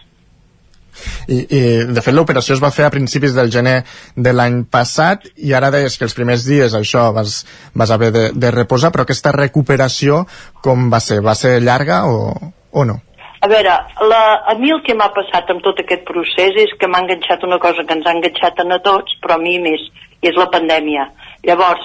[1.26, 3.80] I, i de fet l'operació es va fer a principis del gener
[4.14, 7.40] de l'any passat i ara deies que els primers dies això vas,
[7.74, 10.22] vas haver de, de reposar però aquesta recuperació
[10.62, 11.18] com va ser?
[11.26, 12.30] Va ser llarga o,
[12.70, 13.00] o no?
[13.44, 13.72] A veure,
[14.08, 17.42] la, a mi el que m'ha passat amb tot aquest procés és que m'ha enganxat
[17.44, 19.82] una cosa que ens ha enganxat a tots, però a mi més,
[20.22, 21.04] i és la pandèmia.
[21.44, 21.84] Llavors,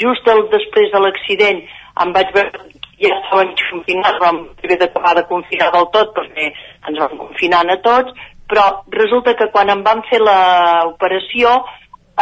[0.00, 1.60] just el, després de l'accident
[2.02, 2.64] em vaig veure
[3.02, 7.78] ja estàvem confinats, vam haver d'acabar de confinar del tot perquè ens vam confinant a
[7.86, 8.18] tots,
[8.50, 11.54] però resulta que quan em van fer l'operació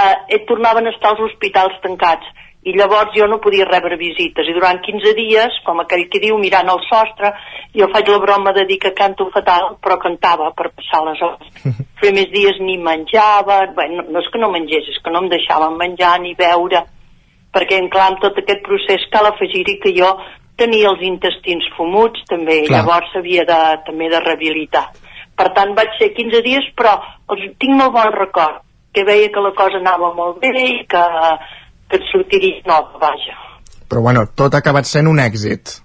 [0.05, 2.29] eh, tornaven a estar als hospitals tancats
[2.63, 6.37] i llavors jo no podia rebre visites i durant 15 dies, com aquell que diu
[6.39, 7.33] mirant el sostre,
[7.73, 11.63] jo faig la broma de dir que canto fatal, però cantava per passar les hores.
[11.71, 15.25] Els primers dies ni menjava, bé, no, no és que no mengés, és que no
[15.25, 16.85] em deixaven menjar ni beure,
[17.55, 20.13] perquè en clar amb tot aquest procés cal afegir-hi que jo
[20.61, 22.83] tenia els intestins fumuts també, Clar.
[22.83, 24.91] llavors havia de, també de rehabilitar.
[25.37, 26.99] Per tant, vaig ser 15 dies, però
[27.33, 28.61] els, tinc molt bon record,
[28.93, 31.05] que veia que la cosa anava molt bé i que
[31.91, 33.37] que et sortiria nova, vaja.
[33.91, 35.81] Però bueno, tot ha acabat sent un èxit.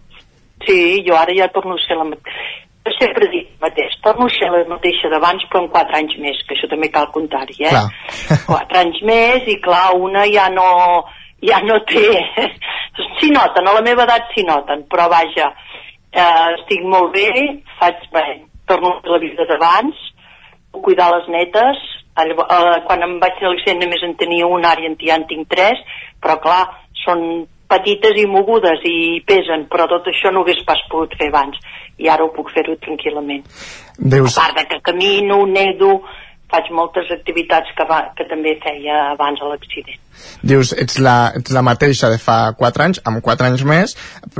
[0.65, 0.77] Sí,
[1.07, 2.53] jo ara ja torno a ser la mateixa.
[2.85, 6.17] Jo sempre dic el mateix, torno a ser la mateixa d'abans, però en quatre anys
[6.21, 7.71] més, que això també cal comptar-hi, eh?
[7.73, 8.37] Clar.
[8.51, 10.69] quatre anys més i clar, una ja no,
[11.41, 12.05] ja no té...
[13.17, 15.49] S'hi noten, a la meva edat s'hi noten, però vaja,
[16.15, 17.27] eh, estic molt bé,
[17.79, 18.23] faig, bé,
[18.69, 19.99] torno a la vida d'abans,
[20.85, 21.81] cuidar les netes,
[22.23, 25.49] eh, quan em vaig fer l'accident només en tenia una, ara en, ja en tinc
[25.51, 25.81] tres,
[26.21, 26.63] però clar,
[27.03, 31.31] són petites i mogudes i pesen, però tot això no ho hagués pas pogut fer
[31.31, 31.57] abans
[31.97, 33.43] i ara ho puc fer-ho tranquil·lament.
[33.97, 34.35] Deus...
[34.37, 36.01] A part de que camino, nedo,
[36.51, 40.01] faig moltes activitats que, va, que també feia abans de l'accident.
[40.45, 43.95] Dius, ets la, ets la mateixa de fa 4 anys, amb 4 anys més,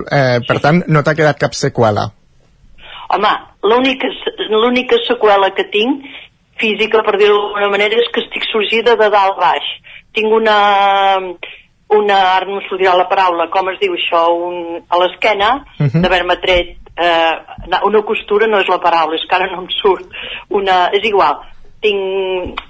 [0.05, 2.09] eh, per tant, no t'ha quedat cap seqüela?
[3.15, 3.32] Home,
[3.65, 6.05] l'única seqüela que tinc
[6.62, 9.66] física, per dir-ho d'alguna manera, és que estic sorgida de dalt baix.
[10.16, 10.58] Tinc una,
[11.89, 15.89] una, ara no sortirà la paraula, com es diu això, un, a l'esquena, uh Mhm.
[15.91, 16.01] -huh.
[16.01, 17.36] d'haver-me tret eh,
[17.84, 20.06] una costura no és la paraula, és que ara no em surt.
[20.49, 21.36] Una, és igual,
[21.82, 22.62] tinc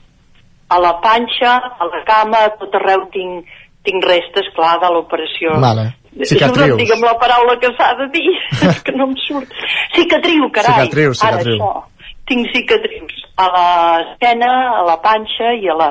[0.70, 3.46] a la panxa, a la cama, a tot arreu tinc,
[3.86, 5.60] tinc restes, clar, de l'operació.
[5.62, 5.94] Vale.
[6.24, 6.78] Cicatrius.
[6.80, 8.32] Digue'm la paraula que s'ha de dir,
[8.72, 9.52] és que no em surt.
[9.94, 10.86] Cicatriu, carai.
[10.88, 11.56] Cicatriu, cicatriu.
[11.62, 11.95] Ara això.
[12.30, 15.90] Tinc cicatrius a l'esquena, a la panxa i a la,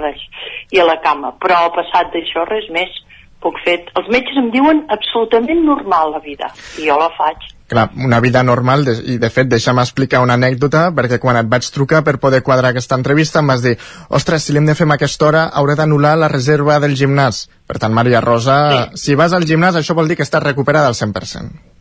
[0.72, 1.35] i a la cama.
[1.43, 3.03] Però passat d'això res més
[3.45, 3.80] puc fer.
[3.99, 6.49] Els metges em diuen absolutament normal la vida
[6.80, 7.51] i jo la faig.
[7.68, 11.49] Clar, una vida normal, de, i de fet deixa'm explicar una anècdota, perquè quan et
[11.51, 13.76] vaig trucar per poder quadrar aquesta entrevista em vas dir
[14.09, 17.47] ostres, si l'hem de fer a aquesta hora hauré d'anul·lar la reserva del gimnàs.
[17.68, 18.59] Per tant, Maria Rosa,
[18.93, 19.05] sí.
[19.07, 21.73] si vas al gimnàs això vol dir que estàs recuperada al 100%.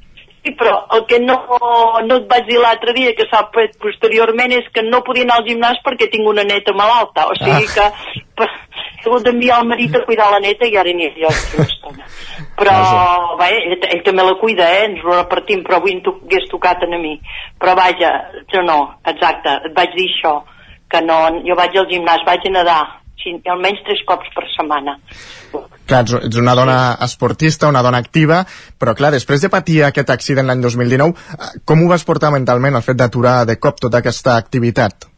[0.43, 1.37] Sí, però el que no,
[2.03, 5.37] no et vaig dir l'altre dia, que s'ha fet posteriorment, és que no podia anar
[5.39, 7.29] al gimnàs perquè tinc una neta malalta.
[7.31, 7.71] O sigui Ah.
[7.75, 8.49] que per,
[8.99, 11.63] he hagut d'enviar el marit a cuidar la neta i ara n'hi ha jo una
[11.63, 12.03] estona.
[12.57, 12.73] Però,
[13.39, 14.83] bé, ell, ell també la cuida, eh?
[14.89, 17.19] Ens ho repartim, però avui to hagués tocat a mi.
[17.59, 18.11] Però vaja,
[18.51, 20.43] jo no, exacte, et vaig dir això,
[20.89, 24.97] que no, jo vaig al gimnàs, vaig a nedar, sí, almenys tres cops per setmana.
[25.85, 28.43] Clar, ets- ets una dona esportista, una dona activa,
[28.79, 32.75] però clar, després de patir aquest accident l'any 2019, eh, com ho vas portar mentalment,
[32.75, 35.09] el fet d'aturar de cop tota aquesta activitat?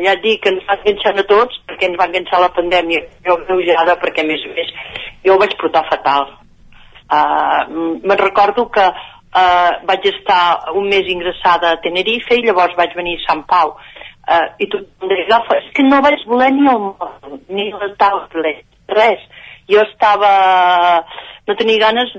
[0.00, 3.02] ja et dic que ens va enganxar a tots perquè ens va enganxar la pandèmia
[3.26, 4.70] jo greujada perquè a més a més
[5.26, 11.74] jo ho vaig portar fatal uh, me'n recordo que uh, vaig estar un mes ingressada
[11.74, 13.74] a Tenerife i llavors vaig venir a Sant Pau
[14.30, 18.64] uh, i deia agafa, és que no vaig voler ni el mòbil ni la tablet,
[18.94, 19.26] res.
[19.70, 20.30] Jo estava
[21.46, 22.12] no tenia ganes,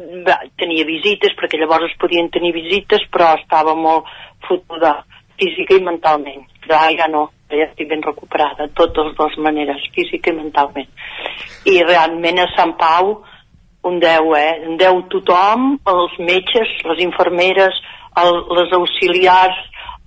[0.60, 4.08] tenia visites perquè llavors es podien tenir visites però estava molt
[4.48, 5.02] fotuda
[5.40, 6.46] física i mentalment.
[6.68, 10.90] Ja, ja no, ja estic ben recuperada totes les maneres, física i mentalment.
[11.68, 13.22] I realment a Sant Pau
[13.84, 14.52] un 10, eh?
[14.70, 17.80] Un 10 tothom, els metges, les infermeres,
[18.22, 19.58] el, les auxiliars,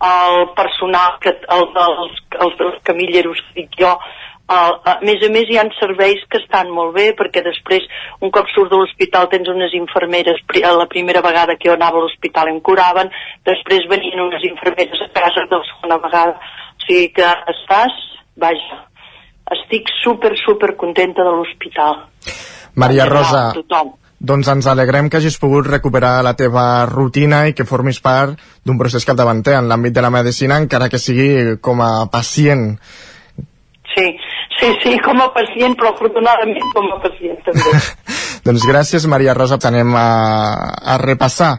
[0.04, 3.92] el personal, que, el, els, els, els camilleros que dic jo,
[4.44, 7.86] el, a més a més hi ha serveis que estan molt bé perquè després
[8.20, 12.04] un cop surt de l'hospital tens unes infermeres la primera vegada que jo anava a
[12.04, 13.08] l'hospital em curaven
[13.48, 17.96] després venien unes infermeres a casa de la segona vegada o sigui que estàs,
[18.36, 18.82] vaja
[19.56, 22.02] estic super super contenta de l'hospital
[22.74, 23.94] Maria Rosa, tothom.
[24.24, 28.78] Doncs ens alegrem que hagis pogut recuperar la teva rutina i que formis part d'un
[28.80, 32.78] procés capdavanter en l'àmbit de la medicina, encara que sigui com a pacient.
[33.94, 34.06] sí,
[34.58, 37.78] sí, sí, com a pacient però afortunadament com a pacient també
[38.44, 39.56] Doncs gràcies, Maria Rosa.
[39.64, 40.08] Anem a,
[40.84, 41.54] a repassar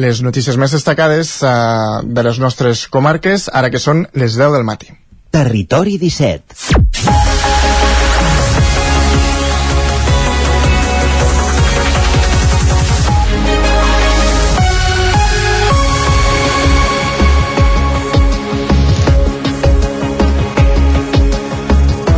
[0.00, 4.64] les notícies més destacades uh, de les nostres comarques, ara que són les 10 del
[4.64, 4.88] matí.
[5.30, 7.29] Territori 17.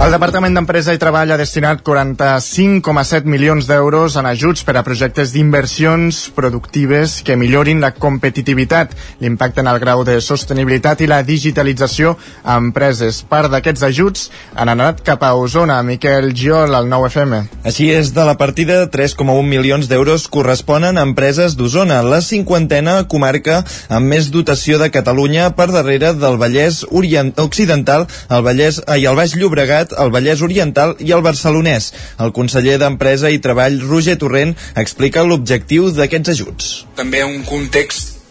[0.02, 5.30] El Departament d'Empresa i Treball ha destinat 45,7 milions d'euros en ajuts per a projectes
[5.30, 12.16] d'inversions productives que millorin la competitivitat, l'impacte en el grau de sostenibilitat i la digitalització
[12.42, 13.20] a empreses.
[13.30, 14.24] Part d'aquests ajuts
[14.58, 15.78] han anat cap a Osona.
[15.86, 17.62] Miquel Giol, al 9FM.
[17.62, 23.60] Així és, de la partida, 3,1 milions d'euros corresponen a empreses d'Osona, la cinquantena comarca
[23.86, 29.22] amb més dotació de Catalunya per darrere del Vallès Orient Occidental, el Vallès i el
[29.22, 31.92] Baix Llobregat, el Vallès Oriental i el Barcelonès.
[32.22, 36.72] El conseller d'Empresa i Treball, Roger Torrent, explica l'objectiu d'aquests ajuts.
[36.96, 38.22] també un context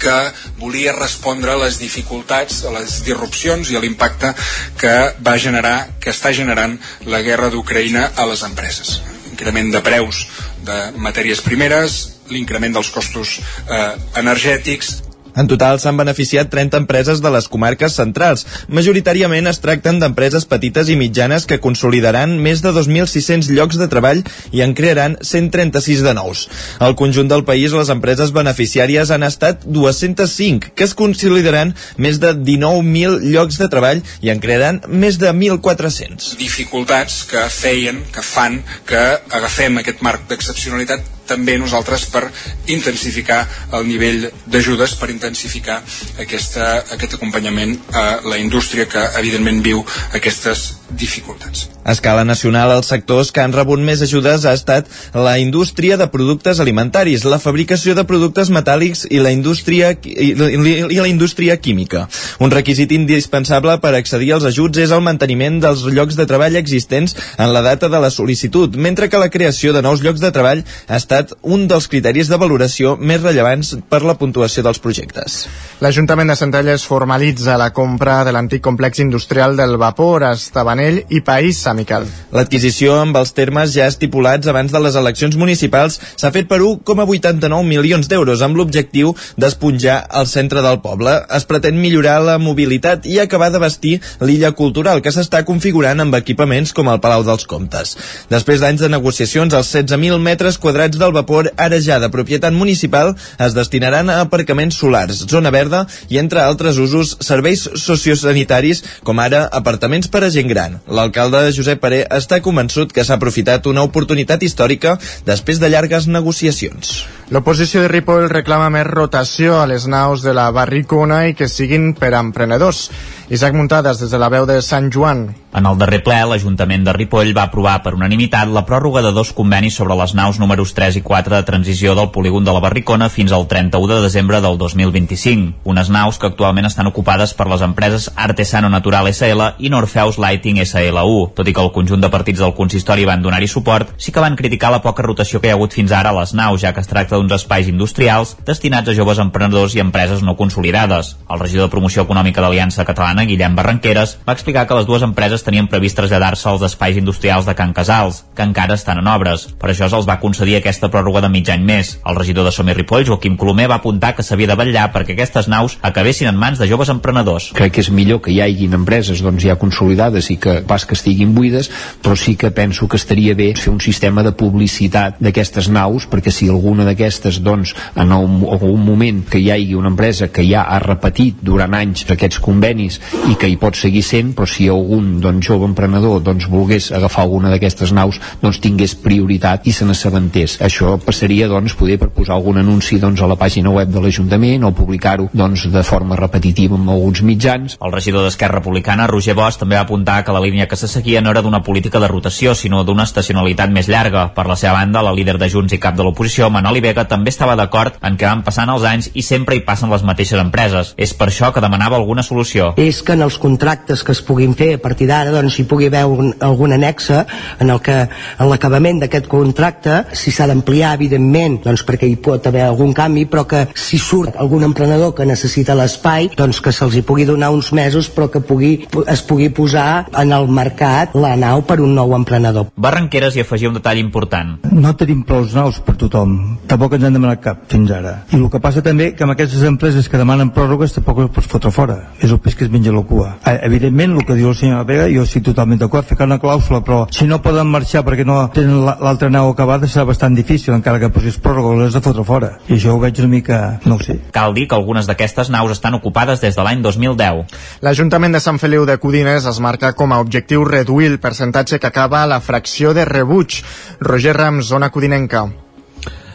[0.00, 4.32] que volia respondre a les dificultats, a les disrupcions i a l'impacte
[4.80, 4.94] que
[5.26, 9.02] va generar, que està generant la guerra d'Ucraïna a les empreses.
[9.34, 10.24] Increment de preus
[10.64, 12.00] de matèries primeres,
[12.32, 13.38] l'increment dels costos
[13.68, 14.96] eh, energètics,
[15.40, 18.44] En total s'han beneficiat 30 empreses de les comarques centrals.
[18.68, 24.20] Majoritàriament es tracten d'empreses petites i mitjanes que consolidaran més de 2.600 llocs de treball
[24.52, 26.46] i en crearan 136 de nous.
[26.78, 32.34] Al conjunt del país, les empreses beneficiàries han estat 205, que es consolidaran més de
[32.36, 36.34] 19.000 llocs de treball i en crearan més de 1.400.
[36.40, 39.00] dificultats que feien, que fan que
[39.38, 42.26] agafem aquest marc d'excepcionalitat també nosaltres per
[42.74, 43.40] intensificar
[43.78, 45.80] el nivell d'ajudes, per intensificar
[46.22, 49.84] aquesta, aquest acompanyament a la indústria que evidentment viu
[50.18, 51.68] aquestes dificultats.
[51.80, 56.06] A escala nacional, els sectors que han rebut més ajudes ha estat la indústria de
[56.12, 61.56] productes alimentaris, la fabricació de productes metàl·lics i la indústria, i, i, i la indústria
[61.56, 62.04] química.
[62.38, 67.16] Un requisit indispensable per accedir als ajuts és el manteniment dels llocs de treball existents
[67.38, 70.64] en la data de la sol·licitud, mentre que la creació de nous llocs de treball
[70.86, 75.46] ha estat un dels criteris de valoració més rellevants per la puntuació dels projectes.
[75.80, 81.20] L'Ajuntament de Centelles formalitza la compra de l'antic complex industrial del vapor a Estabanell i
[81.24, 82.06] País a Miquel.
[82.34, 87.66] L'adquisició amb els termes ja estipulats abans de les eleccions municipals s'ha fet per 1,89
[87.66, 91.16] milions d'euros amb l'objectiu d'esponjar el centre del poble.
[91.36, 96.16] Es pretén millorar la mobilitat i acabar de vestir l'illa cultural que s'està configurant amb
[96.20, 97.96] equipaments com el Palau dels Comtes.
[98.30, 103.14] Després d'anys de negociacions, els 16.000 metres quadrats del vapor ara ja de propietat municipal
[103.38, 109.46] es destinaran a aparcaments solars, zona verda i, entre altres usos, serveis sociosanitaris com ara
[109.50, 110.69] apartaments per a gent gran.
[110.86, 114.96] L'alcalde Josep Paré està convençut que s'ha aprofitat una oportunitat històrica
[115.26, 116.92] després de llargues negociacions.
[117.30, 121.92] L'oposició de Ripoll reclama més rotació a les naus de la Barricona i que siguin
[121.94, 122.88] per a emprenedors.
[123.30, 125.28] Isaac Muntades, des de la veu de Sant Joan.
[125.50, 129.32] En el darrer ple, l'Ajuntament de Ripoll va aprovar per unanimitat la pròrroga de dos
[129.34, 133.08] convenis sobre les naus números 3 i 4 de transició del polígon de la Barricona
[133.10, 135.66] fins al 31 de desembre del 2025.
[135.66, 140.62] Unes naus que actualment estan ocupades per les empreses Artesano Natural SL i Norfeus Lighting
[140.62, 141.32] SLU.
[141.34, 144.38] Tot i que el conjunt de partits del consistori van donar-hi suport, sí que van
[144.38, 146.84] criticar la poca rotació que hi ha hagut fins ara a les naus, ja que
[146.84, 151.16] es tracta d'uns espais industrials destinats a joves emprenedors i empreses no consolidades.
[151.26, 155.39] El regidor de Promoció Econòmica d'Aliança Catalana, Guillem Barranqueres, va explicar que les dues empreses
[155.46, 159.48] tenien previst traslladar-se als espais industrials de Can Casals, que encara estan en obres.
[159.60, 161.96] Per això se'ls va concedir aquesta pròrroga de mig any més.
[162.06, 165.48] El regidor de Somi Ripoll, Joaquim Colomer, va apuntar que s'havia de vetllar perquè aquestes
[165.48, 167.50] naus acabessin en mans de joves emprenedors.
[167.54, 170.94] crec que és millor que hi hagin empreses doncs, ja consolidades i que pas que
[170.94, 171.70] estiguin buides,
[172.02, 176.32] però sí que penso que estaria bé fer un sistema de publicitat d'aquestes naus, perquè
[176.32, 180.64] si alguna d'aquestes doncs, en un, un moment que hi hagi una empresa que ja
[180.68, 185.20] ha repetit durant anys aquests convenis i que hi pot seguir sent, però si algun
[185.20, 190.58] doncs, jove emprenedor doncs, volgués agafar alguna d'aquestes naus doncs, tingués prioritat i se n'assabentés.
[190.66, 194.66] Això passaria doncs, poder per posar algun anunci doncs, a la pàgina web de l'Ajuntament
[194.66, 197.76] o publicar-ho doncs, de forma repetitiva amb alguns mitjans.
[197.80, 201.20] El regidor d'Esquerra Republicana, Roger Bosch, també va apuntar que la línia que se seguia
[201.20, 204.30] no era d'una política de rotació, sinó d'una estacionalitat més llarga.
[204.34, 207.30] Per la seva banda, la líder de Junts i cap de l'oposició, Manoli Vega, també
[207.30, 210.94] estava d'acord en que van passant els anys i sempre hi passen les mateixes empreses.
[210.96, 212.72] És per això que demanava alguna solució.
[212.80, 215.90] És que en els contractes que es puguin fer a partir d'ara doncs, hi pugui
[215.90, 217.24] haver un, algun anexe
[217.60, 222.46] en el que en l'acabament d'aquest contracte, si s'ha d'ampliar, evidentment, doncs perquè hi pot
[222.48, 226.96] haver algun canvi, però que si surt algun emprenedor que necessita l'espai, doncs que se'ls
[226.96, 228.72] hi pugui donar uns mesos, però que pugui,
[229.06, 232.70] es pugui posar en el mercat la nau per un nou emprenedor.
[232.76, 234.56] Barranqueres hi afegia un detall important.
[234.70, 236.36] No tenim prou naus per tothom.
[236.70, 238.14] Tampoc ens han demanat cap fins ara.
[238.30, 241.50] I el que passa també que amb aquestes empreses que demanen pròrrogues tampoc es pots
[241.50, 241.98] fotre fora.
[242.20, 243.34] És el peix que es menja la cua.
[243.44, 246.80] Eh, evidentment, el que diu el senyor Vega, jo estic totalment d'acord, ficar una clàusula,
[246.86, 251.00] però si no poden marxar perquè no tenen l'altra nau acabada serà bastant difícil, encara
[251.02, 252.50] que posis pròrroga, l'has de fotre fora.
[252.68, 253.60] I això ho veig una mica...
[253.84, 254.18] no ho sé.
[254.34, 257.56] Cal dir que algunes d'aquestes naus estan ocupades des de l'any 2010.
[257.86, 261.90] L'Ajuntament de Sant Feliu de Codines es marca com a objectiu reduir el percentatge que
[261.90, 263.62] acaba a la fracció de rebuig.
[264.00, 265.48] Roger Rams, zona codinenca.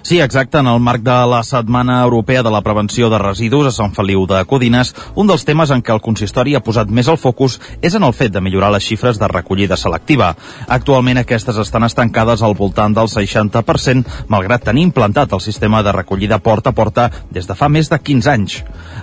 [0.06, 0.60] Sí, exacte.
[0.60, 4.28] En el marc de la Setmana Europea de la Prevenció de Residus a Sant Feliu
[4.30, 7.96] de Codines, un dels temes en què el consistori ha posat més el focus és
[7.98, 10.28] en el fet de millorar les xifres de recollida selectiva.
[10.68, 16.38] Actualment aquestes estan estancades al voltant del 60%, malgrat tenir implantat el sistema de recollida
[16.38, 18.60] porta a porta des de fa més de 15 anys.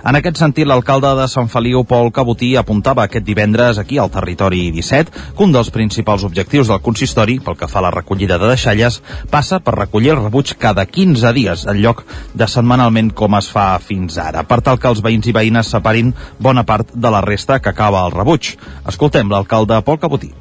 [0.07, 4.69] En aquest sentit, l'alcalde de Sant Feliu, Pol Cabotí, apuntava aquest divendres aquí al territori
[4.71, 8.55] 17 que un dels principals objectius del consistori, pel que fa a la recollida de
[8.55, 12.03] deixalles, passa per recollir el rebuig cada 15 dies, en lloc
[12.37, 16.13] de setmanalment com es fa fins ara, per tal que els veïns i veïnes separin
[16.39, 18.53] bona part de la resta que acaba el rebuig.
[18.87, 20.31] Escoltem l'alcalde Pol Cabotí.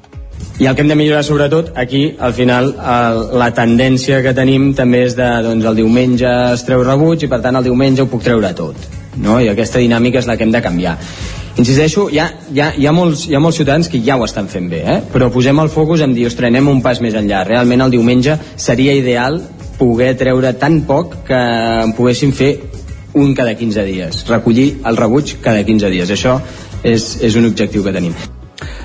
[0.60, 4.72] I el que hem de millorar sobretot aquí, al final, el, la tendència que tenim
[4.78, 8.10] també és de, doncs, el diumenge es treu rebuig i per tant el diumenge ho
[8.10, 8.90] puc treure tot.
[9.16, 9.40] No?
[9.40, 10.98] I aquesta dinàmica és la que hem de canviar.
[11.60, 14.24] Insisteixo, hi ha, hi, ha, hi, ha molts, hi ha molts ciutadans que ja ho
[14.24, 14.98] estan fent bé, eh?
[15.12, 17.42] però posem el focus en dir, ostres, anem un pas més enllà.
[17.48, 19.36] Realment el diumenge seria ideal
[19.76, 21.40] poder treure tan poc que
[21.84, 22.54] en poguéssim fer
[23.20, 26.14] un cada 15 dies, recollir el rebuig cada 15 dies.
[26.16, 26.38] Això
[26.82, 28.16] és, és un objectiu que tenim.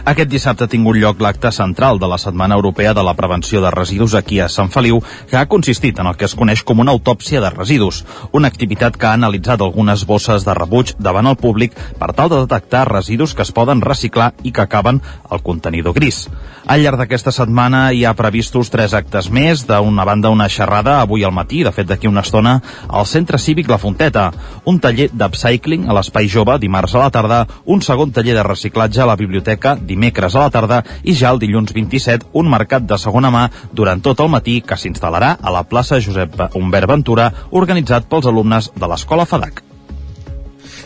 [0.08, 3.72] Aquest dissabte ha tingut lloc l'acte central de la Setmana Europea de la Prevenció de
[3.74, 6.93] Residus aquí a Sant Feliu, que ha consistit en el que es coneix com una
[6.95, 11.76] autòpsia de residus, una activitat que ha analitzat algunes bosses de rebuig davant el públic
[11.99, 16.30] per tal de detectar residus que es poden reciclar i que acaben al contenidor gris.
[16.68, 21.28] Al llarg d'aquesta setmana hi ha previstos tres actes més, d'una banda una xerrada avui
[21.28, 24.30] al matí, de fet d'aquí una estona, al Centre Cívic La Fonteta,
[24.64, 29.03] un taller d'upcycling a l'Espai Jove dimarts a la tarda, un segon taller de reciclatge
[29.03, 32.98] a la biblioteca dimecres a la tarda i ja el dilluns 27 un mercat de
[33.02, 38.06] segona mà durant tot el matí que s'instal·larà a la plaça Josep Humbert Ventura organitzat
[38.12, 39.64] pels alumnes de l'Escola FADAC.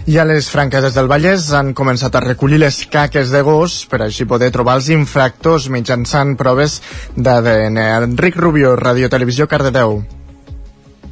[0.10, 4.00] I a les franqueses del Vallès han començat a recollir les caques de gos per
[4.02, 6.80] així poder trobar els infractors mitjançant proves
[7.18, 7.78] d'ADN.
[8.08, 10.00] Enric Rubio, Radio Televisió, Cardedeu.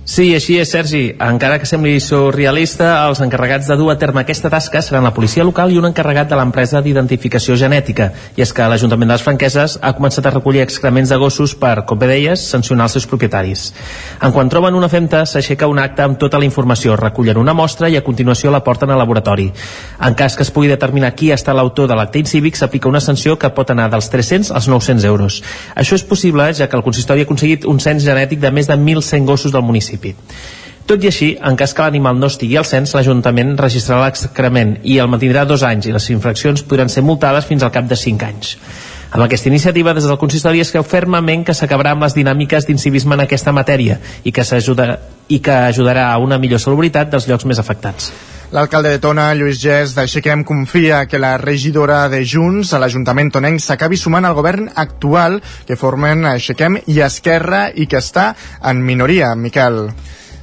[0.10, 1.04] Sí, així és, Sergi.
[1.22, 5.44] Encara que sembli surrealista, els encarregats de dur a terme aquesta tasca seran la policia
[5.46, 8.08] local i un encarregat de l'empresa d'identificació genètica.
[8.34, 11.84] I és que l'Ajuntament de les Franqueses ha començat a recollir excrements de gossos per,
[11.86, 13.68] com bé deies, sancionar els seus propietaris.
[14.26, 17.86] En quan troben una femta, s'aixeca un acte amb tota la informació, recullen una mostra
[17.94, 19.46] i a continuació la porten al laboratori.
[20.02, 23.04] En cas que es pugui determinar qui ha estat l'autor de l'acte incívic, s'aplica una
[23.06, 25.44] sanció que pot anar dels 300 als 900 euros.
[25.78, 28.74] Això és possible, ja que el consistori ha aconseguit un cens genètic de més de
[28.74, 30.16] 1.100 gossos del municipi municipi.
[30.90, 34.98] Tot i així, en cas que l'animal no estigui al cens, l'Ajuntament registrarà l'excrement i
[34.98, 38.24] el mantindrà dos anys i les infraccions podran ser multades fins al cap de cinc
[38.24, 38.56] anys.
[39.12, 43.14] Amb aquesta iniciativa, des del consistori es creu fermament que s'acabarà amb les dinàmiques d'incivisme
[43.14, 44.44] en aquesta matèria i que,
[45.30, 48.12] i que ajudarà a una millor salubritat dels llocs més afectats.
[48.50, 53.62] L'alcalde de Tona, Lluís Gès, d'Aixequem, confia que la regidora de Junts a l'Ajuntament tonenc
[53.62, 58.32] s'acabi sumant al govern actual que formen Aixequem i Esquerra i que està
[58.72, 59.36] en minoria.
[59.38, 59.84] Miquel.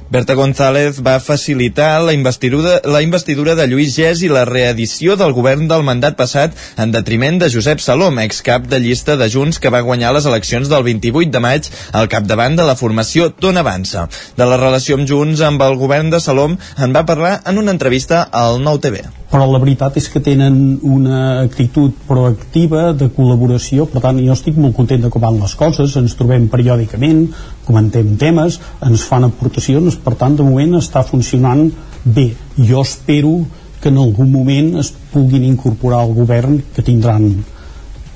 [0.09, 5.33] Berta González va facilitar la investidura, la investidura de Lluís Gès i la reedició del
[5.35, 9.73] govern del mandat passat en detriment de Josep Salom, excap de llista de Junts que
[9.73, 14.07] va guanyar les eleccions del 28 de maig al capdavant de la formació Ton Avança.
[14.39, 17.75] De la relació amb Junts amb el govern de Salom en va parlar en una
[17.75, 19.03] entrevista al Nou TV.
[19.27, 24.55] però la veritat és que tenen una actitud proactiva de col·laboració, per tant jo estic
[24.55, 27.25] molt content de com van les coses, ens trobem periòdicament,
[27.67, 31.67] comentem temes, ens fan aportacions, per tant de moment està funcionant
[32.03, 32.31] bé.
[32.57, 33.41] Jo espero
[33.81, 37.29] que en algun moment es puguin incorporar al govern que tindran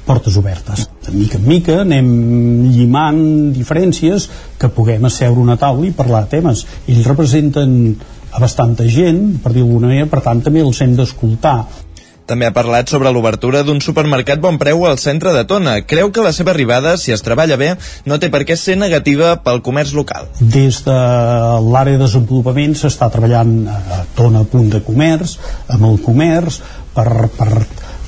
[0.06, 0.88] portes obertes.
[1.06, 2.08] De mica en mica anem
[2.72, 3.22] llimant
[3.54, 4.28] diferències
[4.60, 6.66] que puguem asseure una taula i parlar de temes.
[6.88, 7.78] Ells representen
[8.32, 11.58] a bastanta gent, per dir alguna manera, per tant també els hem d'escoltar.
[12.32, 15.74] També ha parlat sobre l'obertura d'un supermercat bon preu al centre de Tona.
[15.84, 17.74] Creu que la seva arribada, si es treballa bé,
[18.08, 20.30] no té per què ser negativa pel comerç local.
[20.40, 20.96] Des de
[21.68, 25.36] l'àrea de desenvolupament s'està treballant a Tona punt de comerç,
[25.76, 26.62] amb el comerç,
[26.96, 27.52] per, per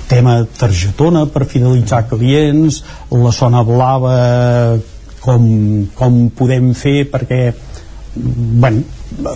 [0.08, 2.82] tema targetona per fidelitzar clients,
[3.12, 4.16] la zona blava
[5.24, 5.46] com,
[5.98, 7.46] com podem fer perquè
[8.16, 8.84] bueno,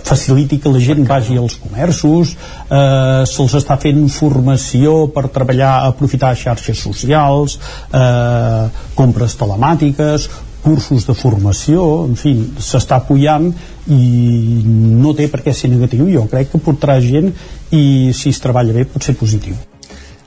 [0.04, 6.34] faciliti que la gent vagi als comerços eh, se'ls està fent formació per treballar, aprofitar
[6.36, 7.58] xarxes socials
[7.92, 8.68] eh,
[8.98, 10.28] compres telemàtiques
[10.62, 13.46] cursos de formació, en fi, s'està apoyant
[13.94, 14.02] i
[14.66, 17.30] no té per què ser negatiu, jo crec que portarà gent
[17.70, 19.56] i si es treballa bé pot ser positiu.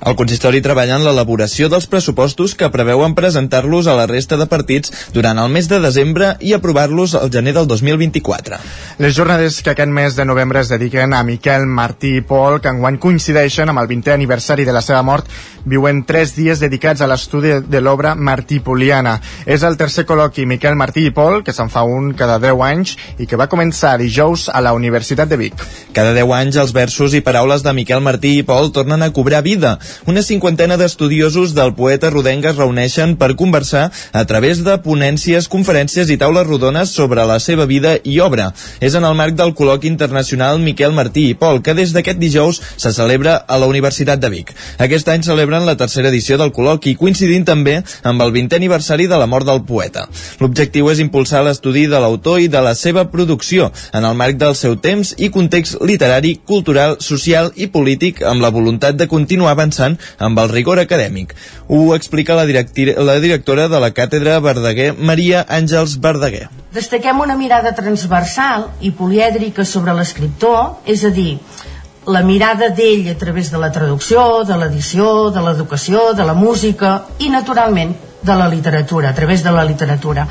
[0.01, 4.89] El consistori treballa en l'elaboració dels pressupostos que preveuen presentar-los a la resta de partits
[5.13, 8.57] durant el mes de desembre i aprovar-los al gener del 2024.
[8.97, 12.73] Les jornades que aquest mes de novembre es dediquen a Miquel Martí i Pol, que
[12.73, 15.29] enguany coincideixen amb el 20è aniversari de la seva mort,
[15.69, 19.19] viuen tres dies dedicats a l'estudi de l'obra Martí Poliana.
[19.45, 22.95] És el tercer col·loqui Miquel Martí i Pol, que se'n fa un cada 10 anys
[23.21, 25.61] i que va començar dijous a la Universitat de Vic.
[25.93, 29.45] Cada 10 anys els versos i paraules de Miquel Martí i Pol tornen a cobrar
[29.45, 29.77] vida.
[30.05, 36.09] Una cinquantena d'estudiosos del poeta rodenc es reuneixen per conversar a través de ponències, conferències
[36.09, 38.51] i taules rodones sobre la seva vida i obra.
[38.79, 42.61] És en el marc del col·loqui internacional Miquel Martí i Pol, que des d'aquest dijous
[42.77, 44.53] se celebra a la Universitat de Vic.
[44.77, 49.17] Aquest any celebren la tercera edició del col·loqui, coincidint també amb el 20è aniversari de
[49.17, 50.07] la mort del poeta.
[50.39, 54.55] L'objectiu és impulsar l'estudi de l'autor i de la seva producció en el marc del
[54.55, 59.80] seu temps i context literari, cultural, social i polític amb la voluntat de continuar avançant
[59.81, 61.35] amb el rigor acadèmic.
[61.67, 66.47] Ho explica la, la directora de la càtedra Verdaguer, Maria Àngels Verdaguer.
[66.73, 71.35] Destaquem una mirada transversal i polièdrica sobre l'escriptor, és a dir,
[72.05, 76.95] la mirada d'ell a través de la traducció, de l'edició, de l'educació, de la música
[77.19, 80.25] i, naturalment, de la literatura, a través de la literatura.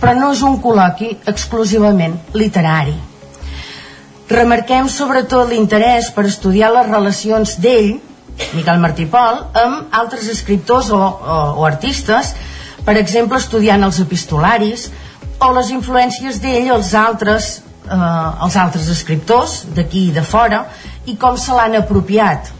[0.00, 2.96] Però no és un col·loqui exclusivament literari.
[4.30, 7.98] Remarquem sobretot l'interès per estudiar les relacions d'ell,
[8.54, 12.34] Miquel Martí Pol, amb altres escriptors o, o, o artistes,
[12.84, 14.88] per exemple, estudiant els epistolaris
[15.40, 17.50] o les influències d'ell als altres
[17.88, 20.64] eh, els altres escriptors d'aquí i de fora
[21.06, 22.50] i com se l'han apropiat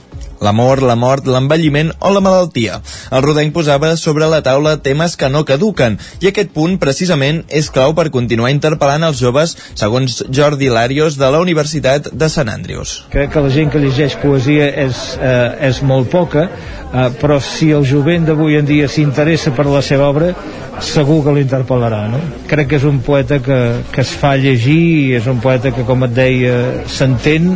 [0.40, 2.80] l'amor, la mort, l'envelliment o la malaltia.
[3.12, 7.70] El Rodenc posava sobre la taula temes que no caduquen i aquest punt precisament és
[7.72, 13.04] clau per continuar interpel·lant els joves segons Jordi Larios de la Universitat de Sant Andrews.
[13.12, 17.70] Crec que la gent que llegeix poesia és, eh, és molt poca, eh, però si
[17.70, 20.34] el jovent d'avui en dia s'interessa per la seva obra,
[20.80, 22.20] segur que l'interpel·larà, no?
[22.48, 23.58] Crec que és un poeta que,
[23.92, 26.54] que es fa llegir, és un poeta que, com et deia,
[26.88, 27.52] s'entén,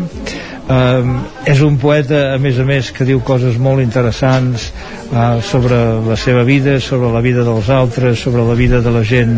[0.64, 4.70] Um, és un poeta, a més a més, que diu coses molt interessants
[5.12, 5.76] uh, sobre
[6.06, 9.36] la seva vida, sobre la vida dels altres, sobre la vida de la gent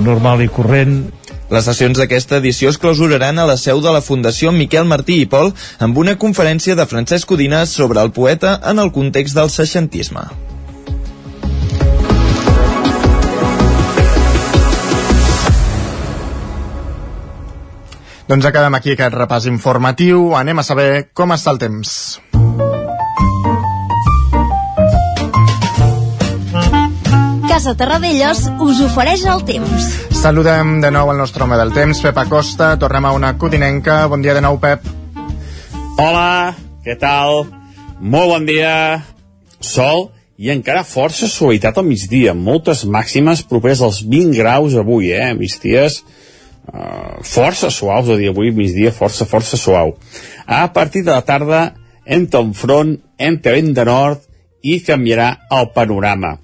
[0.00, 1.02] normal i corrent.
[1.50, 5.28] Les sessions d'aquesta edició es clausuraran a la seu de la Fundació Miquel Martí i
[5.28, 5.52] Pol
[5.82, 10.24] amb una conferència de Francesc Codina sobre el poeta en el context del seixantisme.
[18.30, 20.36] Doncs acabem aquí aquest repàs informatiu.
[20.38, 21.94] Anem a saber com està el temps.
[27.48, 29.88] Casa Terradellos us ofereix el temps.
[30.20, 32.70] Saludem de nou el nostre home del temps, Pep Acosta.
[32.78, 34.04] Tornem a una codinenca.
[34.06, 34.86] Bon dia de nou, Pep.
[35.98, 36.54] Hola,
[36.86, 37.48] què tal?
[37.98, 38.72] Molt bon dia.
[39.58, 42.38] Sol i encara força suavitat al migdia.
[42.38, 45.32] Moltes màximes properes als 20 graus avui, eh?
[45.34, 46.04] Migdies
[46.68, 49.96] uh, força suaus a dir avui, migdia, força, força suau.
[50.46, 51.74] A partir de la tarda,
[52.04, 54.24] entra un front, entra vent de nord
[54.62, 56.36] i canviarà el panorama.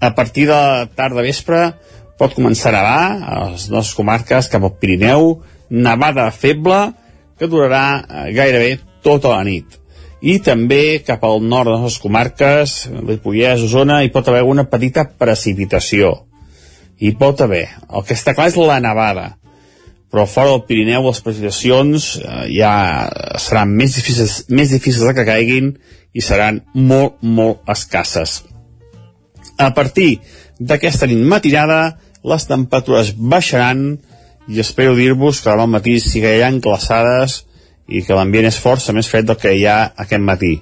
[0.00, 1.72] A partir de la tarda vespre
[2.18, 5.40] pot començar a nevar a les nostres comarques cap al Pirineu,
[5.70, 6.92] nevada feble
[7.38, 9.80] que durarà eh, gairebé tota la nit.
[10.24, 15.04] I també cap al nord de les comarques, Ripollès, Osona, hi pot haver una petita
[15.04, 16.14] precipitació
[17.04, 17.66] hi pot haver.
[17.92, 19.34] El que està clar és la nevada.
[20.14, 22.70] però fora del Pirineu les precipitacions eh, ja
[23.42, 25.72] seran més difícils, més difícils de que caiguin
[26.14, 28.44] i seran molt, molt escasses.
[29.58, 30.20] A partir
[30.60, 33.98] d'aquesta nit matinada, les temperatures baixaran
[34.46, 37.44] i espero dir-vos que al matí ha glaçades
[37.88, 40.60] i que l'ambient és força més fred del que hi ha aquest matí.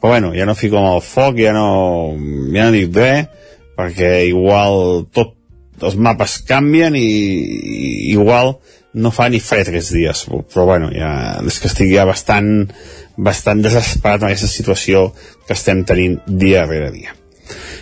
[0.00, 2.12] Però bueno, ja no fico amb el foc, ja no,
[2.52, 3.28] ja no dic res,
[3.76, 5.39] perquè igual tot
[5.86, 8.56] els mapes canvien i, i igual
[9.00, 12.70] no fa ni fred aquests dies però bueno, ja, és que estic ja bastant
[13.20, 15.10] bastant desesperat en aquesta situació
[15.46, 17.14] que estem tenint dia rere dia.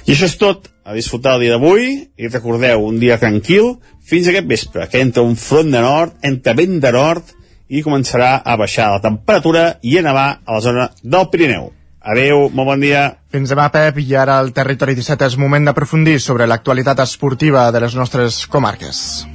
[0.06, 0.70] I això és tot.
[0.88, 3.74] A disfrutar el dia d'avui i recordeu, un dia tranquil
[4.08, 7.34] fins aquest vespre, que entra un front de nord entra vent de nord
[7.68, 11.68] i començarà a baixar la temperatura i a nevar a la zona del Pirineu
[12.08, 13.02] Adeu, molt bon dia.
[13.28, 17.82] Fins demà, Pep, i ara al Territori 17 és moment d'aprofundir sobre l'actualitat esportiva de
[17.84, 19.26] les nostres comarques.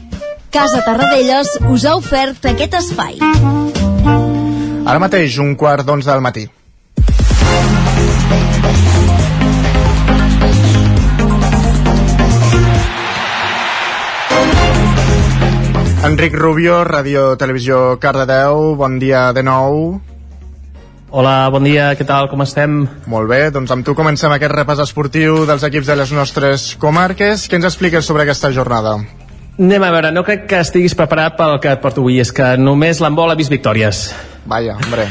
[0.50, 3.20] Casa Tarradellas us ha ofert aquest espai.
[4.90, 6.48] Ara mateix, un quart d'onze del matí.
[16.04, 19.78] Enric Rubio, Ràdio Televisió Cardedeu, bon dia de nou.
[21.14, 22.88] Hola, bon dia, què tal, com estem?
[23.06, 27.44] Molt bé, doncs amb tu comencem aquest repàs esportiu dels equips de les nostres comarques.
[27.46, 28.96] Què ens expliques sobre aquesta jornada?
[29.62, 32.56] Anem a veure, no crec que estiguis preparat pel que et porto avui, és que
[32.58, 34.08] només l'embol ha vist victòries.
[34.50, 35.06] Vaja, hombre.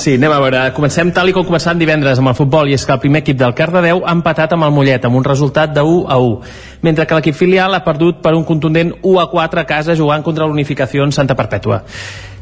[0.00, 0.64] Sí, anem a veure.
[0.72, 3.36] Comencem tal i com començant divendres amb el futbol, i és que el primer equip
[3.44, 6.56] del Cardedeu ha empatat amb el Mollet, amb un resultat de 1 a 1,
[6.88, 10.24] mentre que l'equip filial ha perdut per un contundent 1 a 4 a casa jugant
[10.24, 11.84] contra l'Unificació en Santa Perpètua.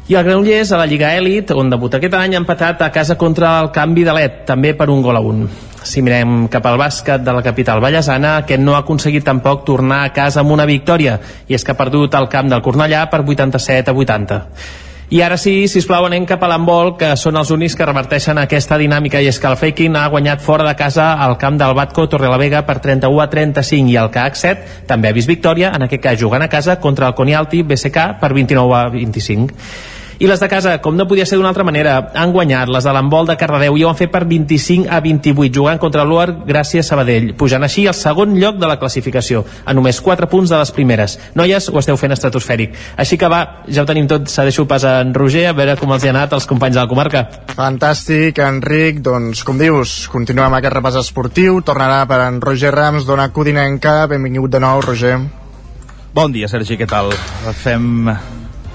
[0.09, 3.13] I el Granollers, a la Lliga Elit, on debuta aquest any, ha empatat a casa
[3.13, 5.43] contra el Canvi de l'Et, també per un gol a un.
[5.85, 9.99] Si mirem cap al bàsquet de la capital ballesana, aquest no ha aconseguit tampoc tornar
[10.07, 13.19] a casa amb una victòria, i és que ha perdut el camp del Cornellà per
[13.21, 14.39] 87 a 80.
[15.13, 18.41] I ara sí, si plau, anem cap a l'handbol, que són els únics que reverteixen
[18.41, 21.75] aquesta dinàmica, i és que el Faking ha guanyat fora de casa al camp del
[21.77, 25.85] Batco Torrelavega per 31 a 35, i el CAC 7 també ha vist victòria, en
[25.85, 29.98] aquest cas jugant a casa contra el Conialti BSK per 29 a 25.
[30.19, 32.91] I les de casa, com no podia ser d'una altra manera, han guanyat les de
[32.91, 36.83] l'embol de Cardedeu i ho han fet per 25 a 28, jugant contra l'Uar gràcies
[36.83, 40.57] a Sabadell, pujant així al segon lloc de la classificació, a només 4 punts de
[40.59, 41.15] les primeres.
[41.39, 42.75] Noies, ho esteu fent estratosfèric.
[42.99, 43.39] Així que va,
[43.71, 46.13] ja ho tenim tot, cedeixo pas a en Roger, a veure com els hi ha
[46.17, 47.21] anat als companys de la comarca.
[47.53, 53.29] Fantàstic, Enric, doncs com dius, continuem aquest repàs esportiu, tornarà per en Roger Rams, dona
[53.31, 55.15] Codinenca, benvingut de nou, Roger.
[56.11, 57.15] Bon dia, Sergi, què tal?
[57.63, 58.11] Fem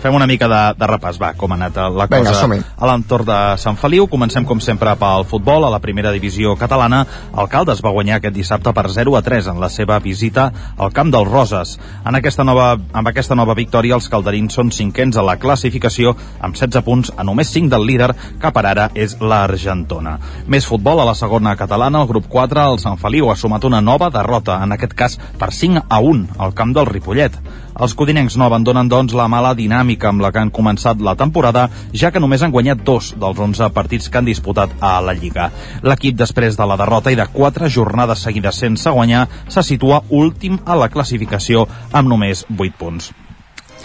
[0.04, 2.58] fem una mica de, de repàs, va, com ha anat la Vinga, cosa som-hi.
[2.60, 4.04] a l'entorn de Sant Feliu.
[4.12, 5.64] Comencem, com sempre, pel futbol.
[5.64, 7.00] A la primera divisió catalana,
[7.32, 10.92] el Caldes va guanyar aquest dissabte per 0 a 3 en la seva visita al
[10.92, 11.78] camp dels Roses.
[12.04, 16.12] En aquesta nova, amb aquesta nova victòria, els calderins són cinquens a la classificació
[16.44, 18.12] amb 16 punts a només 5 del líder,
[18.42, 20.18] que per ara és l'Argentona.
[20.52, 23.80] Més futbol a la segona catalana, el grup 4, el Sant Feliu ha sumat una
[23.80, 27.40] nova derrota, en aquest cas per 5 a 1 al camp del Ripollet.
[27.74, 31.66] Els codinencs no abandonen, doncs, la mala dinàmica amb la que han començat la temporada,
[31.92, 35.50] ja que només han guanyat dos dels 11 partits que han disputat a la Lliga.
[35.82, 40.60] L'equip, després de la derrota i de quatre jornades seguides sense guanyar, se situa últim
[40.64, 43.10] a la classificació amb només 8 punts.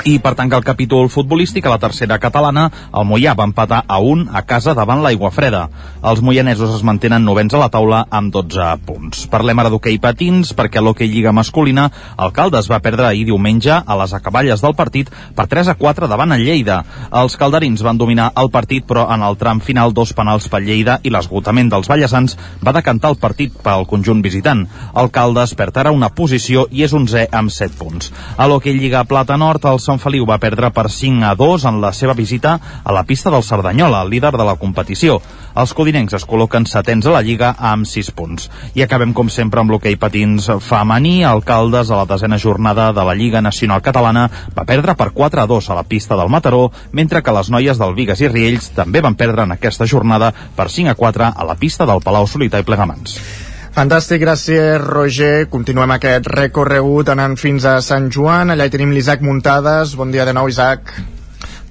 [0.08, 3.98] I per tancar el capítol futbolístic a la tercera catalana, el Mollà va empatar a
[4.00, 5.66] un a casa davant l'Aigua Freda.
[6.08, 9.26] Els moianesos es mantenen novens a la taula amb 12 punts.
[9.28, 13.74] Parlem ara d'hoquei patins, perquè a l'hoquei Lliga masculina el Caldes va perdre ahir diumenge
[13.76, 16.80] a les acaballes del partit per 3 a 4 davant el Lleida.
[17.12, 21.02] Els calderins van dominar el partit, però en el tram final dos penals pel Lleida
[21.04, 24.64] i l'esgotament dels ballesans va decantar el partit pel conjunt visitant.
[24.96, 28.14] El Caldes perd ara una posició i és 11 amb 7 punts.
[28.38, 31.80] A l'hoquei Lliga Plata Nord, el Sant Feliu va perdre per 5 a 2 en
[31.82, 32.52] la seva visita
[32.84, 35.16] a la pista del Cerdanyola, el líder de la competició.
[35.57, 38.52] Els codinencs es col·loquen setens a la Lliga amb 6 punts.
[38.78, 41.24] I acabem, com sempre, amb l'hoquei patins femení.
[41.26, 45.49] Alcaldes, a la desena jornada de la Lliga Nacional Catalana, va perdre per 4 a
[45.49, 49.02] 2 a la pista del Mataró, mentre que les noies del Vigues i Riells també
[49.02, 52.61] van perdre en aquesta jornada per 5 a 4 a la pista del Palau Solità
[52.61, 53.49] i Plegamans.
[53.76, 55.46] Fantàstic, gràcies Roger.
[55.54, 58.50] Continuem aquest recorregut anant fins a Sant Joan.
[58.50, 59.94] Allà hi tenim l'Isaac Muntades.
[60.00, 60.96] Bon dia de nou, Isaac.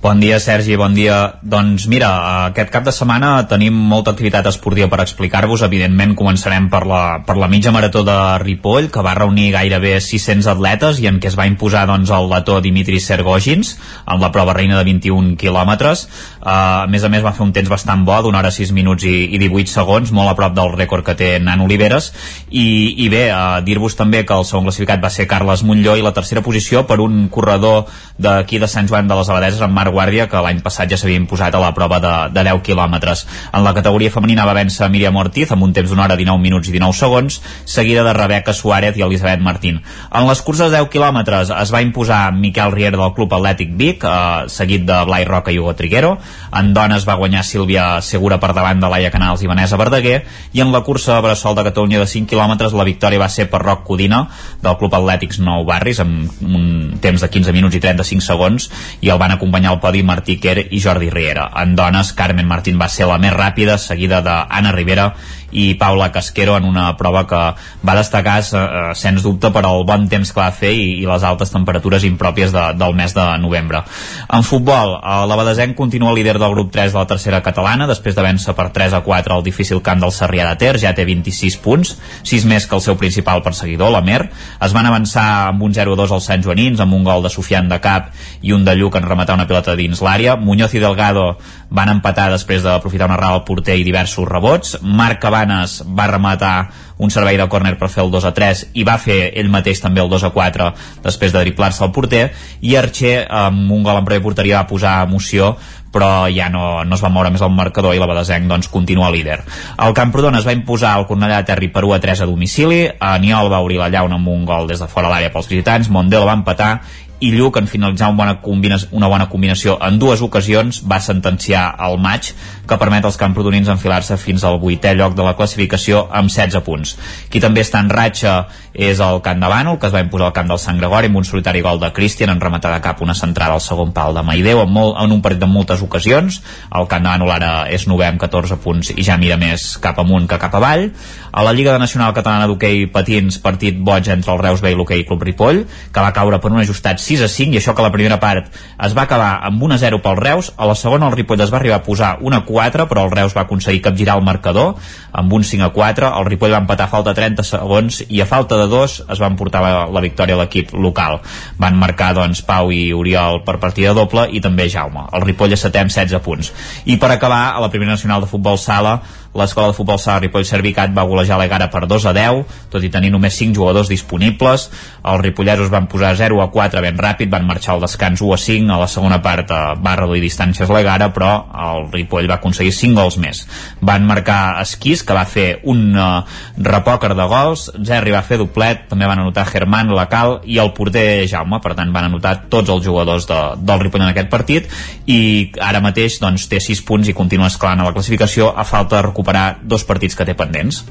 [0.01, 1.41] Bon dia, Sergi, bon dia.
[1.43, 2.07] Doncs mira,
[2.47, 5.65] aquest cap de setmana tenim molta activitat esportiva per explicar-vos.
[5.67, 10.47] Evidentment, començarem per la, per la mitja marató de Ripoll, que va reunir gairebé 600
[10.55, 13.73] atletes i en què es va imposar doncs, el letó Dimitri Sergogins
[14.07, 16.05] en la prova reina de 21 quilòmetres.
[16.39, 19.03] Uh, a més a més, va fer un temps bastant bo, d'una hora 6 minuts
[19.03, 22.13] i, i 18 segons, molt a prop del rècord que té Nan Oliveres.
[22.55, 22.69] I,
[23.03, 26.15] i bé, uh, dir-vos també que el segon classificat va ser Carles Montlló i la
[26.15, 29.97] tercera posició per un corredor d'aquí de Sant Joan de les Abadeses, en Marc Marc
[29.97, 33.25] Guàrdia, que l'any passat ja s'havia imposat a la prova de, de 10 quilòmetres.
[33.55, 36.69] En la categoria femenina va vèncer Míriam Ortiz amb un temps d'una hora 19 minuts
[36.69, 39.81] i 19 segons, seguida de Rebeca Suárez i Elisabet Martín.
[40.13, 44.05] En les curses de 10 quilòmetres es va imposar Miquel Riera del Club Atlètic Vic,
[44.05, 46.19] eh, seguit de Blai Roca i Hugo Triguero.
[46.53, 50.65] En dones va guanyar Sílvia Segura per davant de Laia Canals i Vanessa Verdaguer, i
[50.65, 53.63] en la cursa de Bressol de Catalunya de 5 quilòmetres la victòria va ser per
[53.63, 54.27] Roc Codina,
[54.63, 58.69] del Club Atlètics Nou Barris, amb un temps de 15 minuts i 35 segons,
[59.01, 61.47] i el van acompanyar al podi Martí Quer i Jordi Riera.
[61.63, 65.13] En dones, Carmen Martín va ser la més ràpida, seguida d'Anna Rivera
[65.51, 67.41] i Paula Casquero en una prova que
[67.87, 71.25] va destacar eh, sens dubte per al bon temps que va fer i, i les
[71.25, 73.83] altes temperatures impròpies de, del mes de novembre.
[74.29, 78.25] En futbol, eh, l'Abadesenc continua líder del grup 3 de la tercera catalana després de
[78.25, 81.59] vèncer per 3 a 4 al difícil camp del Sarrià de Ter, ja té 26
[81.65, 81.95] punts,
[82.29, 84.29] 6 més que el seu principal perseguidor, la Mer.
[84.65, 87.81] Es van avançar amb un 0-2 als Sant Joanins, amb un gol de Sofian de
[87.83, 88.13] Cap
[88.43, 90.37] i un de Lluc en rematar una pilota dins l'àrea.
[90.37, 91.29] Muñoz i Delgado
[91.71, 94.79] van empatar després d'aprofitar una errada al porter i diversos rebots.
[94.83, 96.55] Marc Cabanes va rematar
[96.99, 99.81] un servei de córner per fer el 2 a 3 i va fer ell mateix
[99.81, 100.69] també el 2 a 4
[101.05, 102.25] després de driplar-se al porter
[102.61, 105.55] i Archer amb un gol en pròpia porteria va posar emoció
[105.93, 109.09] però ja no, no es va moure més el marcador i la Badesenc doncs, continua
[109.15, 109.39] líder.
[109.85, 112.83] El Camprodon es va imposar al Cornellà de Terri per 1 a 3 a domicili,
[113.01, 116.29] Aniol va obrir la llauna amb un gol des de fora l'àrea pels visitants, Mondel
[116.29, 116.73] va empatar
[117.21, 121.99] i Lluc en finalitzar una bona, una bona combinació en dues ocasions va sentenciar el
[121.99, 122.31] maig
[122.69, 126.95] que permet als camprodonins enfilar-se fins al vuitè lloc de la classificació amb 16 punts.
[127.33, 128.35] Qui també està en ratxa
[128.79, 131.19] és el Camp de Bànol, que es va imposar al camp del Sant Gregori amb
[131.19, 134.23] un solitari gol de Cristian en rematar de cap una centrada al segon pal de
[134.23, 136.39] Maideu en, molt, en un partit de moltes ocasions.
[136.71, 139.99] El Camp de Bànol ara és novè amb 14 punts i ja mira més cap
[139.99, 140.91] amunt que cap avall.
[141.33, 145.05] A la Lliga Nacional Catalana d'Hockey Patins, partit boig entre el Reus B i l'Hockey
[145.09, 147.93] Club Ripoll, que va caure per un ajustat 6 a 5 i això que la
[147.95, 148.53] primera part
[148.85, 151.53] es va acabar amb 1 a 0 pel Reus, a la segona el Ripoll es
[151.55, 154.77] va arribar a posar 1 a 4 però el Reus va aconseguir capgirar el marcador
[155.13, 158.29] amb un 5 a 4, el Ripoll va empatar a falta 30 segons i a
[158.29, 161.19] falta de dos es van portar la, la victòria a l'equip local.
[161.59, 165.09] Van marcar doncs Pau i Oriol per partida doble i també Jaume.
[165.15, 166.53] El Ripoll a setem 16 punts.
[166.87, 168.99] I per acabar a la primera nacional de futbol sala
[169.37, 172.43] l'escola de futbol sala Ripoll Servicat va golejar l'Egara per 2 a 10,
[172.73, 174.69] tot i tenir només 5 jugadors disponibles.
[175.05, 178.39] Els ripollesos van posar 0 a 4 ben ràpid, van marxar al descans 1 a
[178.45, 181.33] 5, a la segona part eh, va reduir distàncies l'Egara, però
[181.69, 183.45] el Ripoll va aconseguir 5 gols més.
[183.81, 186.25] Van marcar Esquís, que va fer un uh,
[186.65, 191.27] repòquer de gols, Zerri va fer doblet, també van anotar Germán, Lacal i el porter
[191.31, 194.69] Jaume, per tant van anotar tots els jugadors de, del Ripoll en aquest partit
[195.09, 195.21] i
[195.65, 199.07] ara mateix doncs, té 6 punts i continua esclant a la classificació a falta de
[199.19, 200.85] recuperar dos partits que té pendents.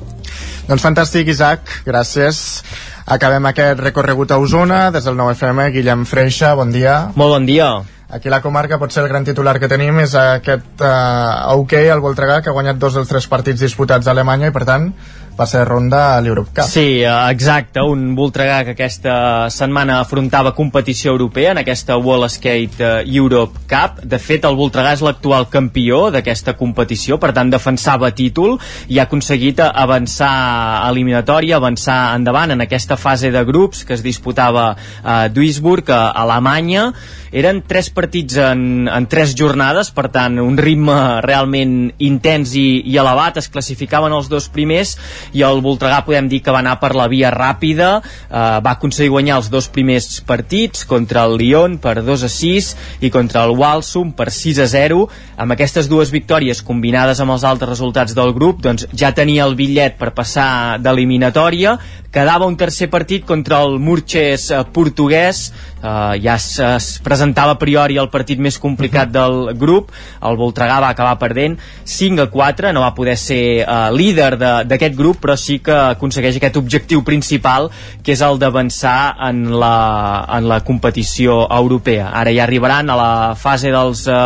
[0.68, 2.62] Doncs fantàstic, Isaac, gràcies.
[3.08, 7.14] Acabem aquest recorregut a Osona, des del 9FM, Guillem Freixa, bon dia.
[7.16, 7.70] Molt bon dia.
[8.10, 12.04] Aquí a la comarca potser el gran titular que tenim és aquest uh, OK, el
[12.04, 14.92] Voltregà, que ha guanyat dos dels tres partits disputats a Alemanya i per tant
[15.38, 16.66] passa de ronda a l'Europe Cup.
[16.66, 22.82] Sí, eh, exacte, un Voltregà que aquesta setmana afrontava competició europea en aquesta Wall Skate
[22.82, 24.02] eh, Europe Cup.
[24.04, 28.58] De fet, el Voltregà és l'actual campió d'aquesta competició, per tant defensava títol
[28.90, 30.34] i ha aconseguit avançar
[30.82, 34.72] a eliminatòria, avançar endavant en aquesta fase de grups que es disputava
[35.04, 36.90] a Duisburg, a Alemanya.
[37.38, 42.98] Eren tres partits en, en tres jornades, per tant, un ritme realment intens i, i
[42.98, 43.38] elevat.
[43.38, 44.96] Es classificaven els dos primers
[45.34, 49.12] i el Voltregà podem dir que va anar per la via ràpida, eh, va aconseguir
[49.12, 52.72] guanyar els dos primers partits contra el Lyon per 2 a 6
[53.02, 55.08] i contra el Walsum per 6 a 0.
[55.38, 59.56] Amb aquestes dues victòries combinades amb els altres resultats del grup, doncs ja tenia el
[59.56, 61.78] bitllet per passar d'eliminatòria,
[62.12, 65.52] quedava un tercer partit contra el Murches eh, portuguès,
[65.82, 69.92] eh, ja es, es presentava a priori el partit més complicat del grup,
[70.26, 74.98] el Voltregà va acabar perdent 5 a 4, no va poder ser eh, líder d'aquest
[74.98, 77.70] grup, però sí que aconsegueix aquest objectiu principal,
[78.04, 82.12] que és el d'avançar en, la, en la competició europea.
[82.14, 84.18] Ara ja arribaran a la fase dels eh,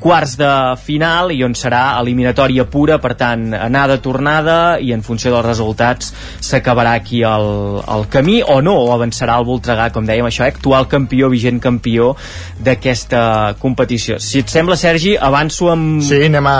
[0.00, 0.50] quarts de
[0.80, 6.14] final i on serà eliminatòria pura, per tant, anada, tornada i en funció dels resultats
[6.40, 7.48] s'acabarà aquí el,
[7.84, 10.54] el camí o no, o avançarà el Voltregà, com dèiem això, eh?
[10.54, 12.14] actual campió, vigent campió
[12.60, 14.18] d'aquesta competició.
[14.22, 16.00] Si et sembla, Sergi, avanço amb...
[16.06, 16.56] Sí, anem a,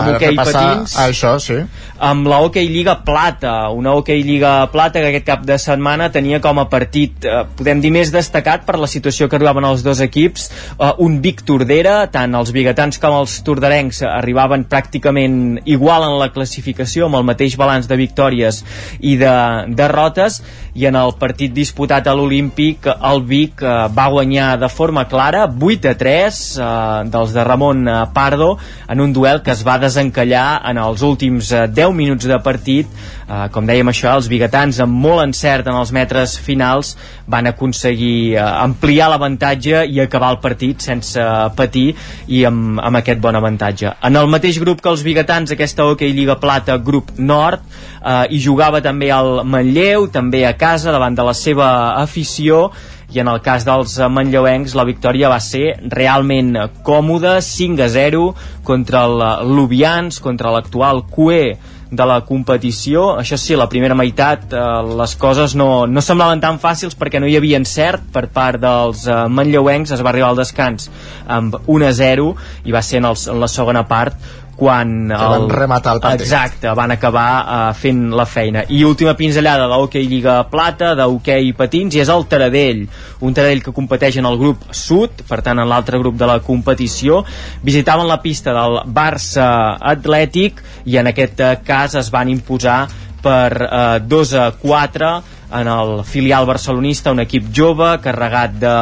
[0.00, 0.96] amb hoquei repassar patins.
[0.98, 1.60] a això, sí.
[1.98, 6.40] amb la Hockey Lliga Plata, una Hockey Lliga Plata que aquest cap de setmana tenia
[6.44, 10.02] com a partit, eh, podem dir, més destacat per la situació que arribaven els dos
[10.04, 16.18] equips, eh, un Vic Tordera, tant els biguetans com els tordarencs arribaven pràcticament igual en
[16.20, 18.60] la classificació, amb el mateix balanç de victòries
[19.00, 19.32] i de
[19.72, 20.42] derrotes,
[20.74, 25.44] i en el partit disputat a l'Olímpic, el Vic eh, va guanyar de forma clara,
[25.46, 26.68] 8 a 3, eh,
[27.14, 28.56] dels de Ramon eh, Pardo,
[28.90, 32.90] en un duel que es va desencallar en els últims eh, 10 minuts de partit,
[32.90, 36.96] eh, com dèiem això, els biguetans amb molt encert en els metres finals
[37.30, 41.22] van aconseguir eh, ampliar l'avantatge i acabar el partit sense
[41.54, 41.92] patir
[42.26, 43.94] i amb, amb aquest bon avantatge.
[44.02, 47.62] En el mateix grup que els biguetans, aquesta Hockey Lliga Plata, grup Nord,
[48.04, 51.68] eh, hi jugava també el Manlleu, també a casa, davant de la seva
[52.02, 52.68] afició,
[53.14, 58.24] i en el cas dels manlleuencs la victòria va ser realment còmoda 5 a 0
[58.66, 59.22] contra el
[59.54, 61.54] Lubians, contra l'actual QE
[61.94, 63.12] de la competició.
[63.20, 64.62] Això sí, la primera meitat eh,
[64.98, 69.06] les coses no, no semblaven tan fàcils perquè no hi havia encert per part dels
[69.06, 69.94] eh, manlleuencs.
[69.94, 70.90] Es va arribar al descans
[71.30, 72.32] amb 1 a 0
[72.64, 74.18] i va ser en, el, en la segona part
[74.56, 76.24] quan Que van rematar el partit.
[76.26, 78.64] exacte, van acabar uh, fent la feina.
[78.68, 82.84] I última pinzellada de l'Hockey Lliga Plata d'Hockey Patins i és el Taradell.
[83.20, 86.40] Un Taradell que competeix en el grup Sud per tant en l'altre grup de la
[86.44, 87.24] competició.
[87.62, 89.48] Visitaven la pista del Barça
[89.80, 92.84] Atlètic i en aquest eh, cas es van imposar
[93.24, 95.14] per eh, 2 a 4
[95.54, 98.74] en el filial barcelonista, un equip jove carregat de,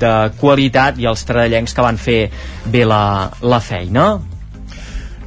[0.00, 2.20] de qualitat i els taraddellencs que van fer
[2.66, 4.08] bé la, la feina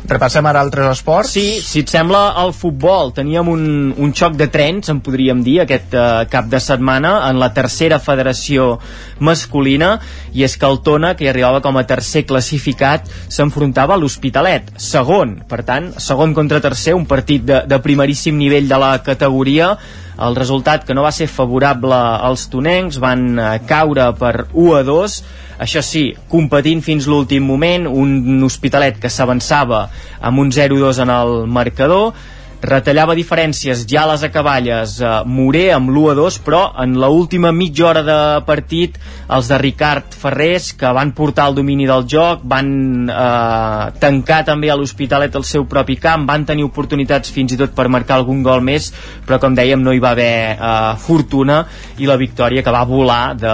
[0.04, 1.32] Repassem ara altres esports.
[1.32, 3.14] Sí, si et sembla, el futbol.
[3.16, 3.64] Teníem un,
[3.96, 8.02] un xoc de trens, en podríem dir, aquest uh, cap de setmana, en la tercera
[8.04, 8.78] federació
[9.24, 9.96] masculina,
[10.36, 15.38] i és que el Tona, que arribava com a tercer classificat, s'enfrontava a l'Hospitalet, segon.
[15.48, 19.78] Per tant, segon contra tercer, un partit de, de primeríssim nivell de la categoria,
[20.22, 24.84] el resultat que no va ser favorable als tonencs, van eh, caure per 1 a
[24.86, 25.18] 2,
[25.64, 29.88] això sí, competint fins l'últim moment, un hospitalet que s'avançava
[30.22, 32.14] amb un 0-2 en el marcador,
[32.64, 38.04] retallava diferències ja les acaballes eh, Moré amb l'1-2 però en la última mitja hora
[38.08, 42.72] de partit els de Ricard Ferrés que van portar el domini del joc van
[43.12, 47.76] eh, tancar també a l'Hospitalet el seu propi camp van tenir oportunitats fins i tot
[47.76, 48.92] per marcar algun gol més
[49.28, 51.64] però com dèiem no hi va haver eh, fortuna
[52.00, 53.54] i la victòria que va volar de,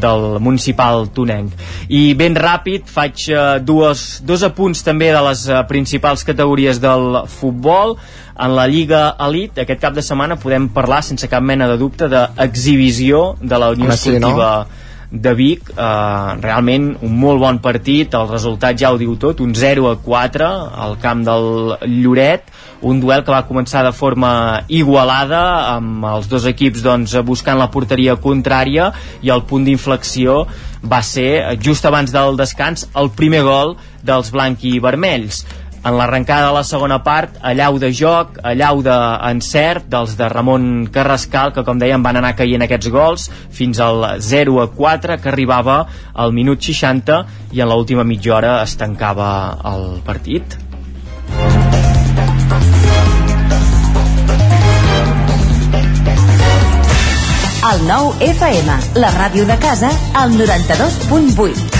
[0.00, 1.54] del municipal tonenc.
[1.88, 7.22] I ben ràpid faig eh, dues, dos apunts també de les eh, principals categories del
[7.30, 7.96] futbol
[8.40, 12.08] en la Lliga Elite aquest cap de setmana podem parlar sense cap mena de dubte
[12.08, 14.88] d'exhibició de la Unió sí, Esportiva no?
[15.10, 15.72] de Vic.
[15.74, 19.96] Eh, realment un molt bon partit el resultat ja ho diu tot, un 0 a
[20.04, 20.50] 4
[20.86, 22.48] al camp del Lloret.
[22.86, 25.42] Un duel que va començar de forma igualada
[25.74, 28.88] amb els dos equips doncs, buscant la porteria contrària
[29.20, 30.46] i el punt d'inflexió
[30.80, 35.42] va ser just abans del descans el primer gol dels blanc i vermells
[35.84, 41.54] en l'arrencada de la segona part, allau de joc, allau d'encert dels de Ramon Carrascal,
[41.56, 45.82] que com dèiem van anar caient aquests gols, fins al 0 a 4, que arribava
[46.14, 47.22] al minut 60
[47.56, 49.30] i en l'última mitja hora es tancava
[49.72, 50.58] el partit.
[57.70, 61.79] El nou FM, la ràdio de casa, al 92.8.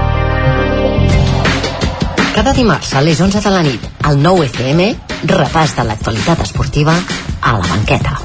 [2.33, 4.87] Cada dimarts a les 11 de la nit, al 9 FM,
[5.33, 8.17] repàs de l'actualitat esportiva a la banqueta.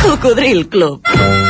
[0.00, 1.49] Cocodril Club.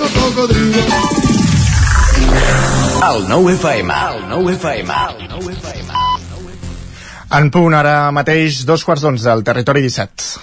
[3.11, 3.93] El 9 FM.
[4.15, 4.93] El 9 FM.
[5.19, 5.93] El 9 FM.
[7.37, 10.39] En punt ara mateix, dos quarts d'onze, al territori 17.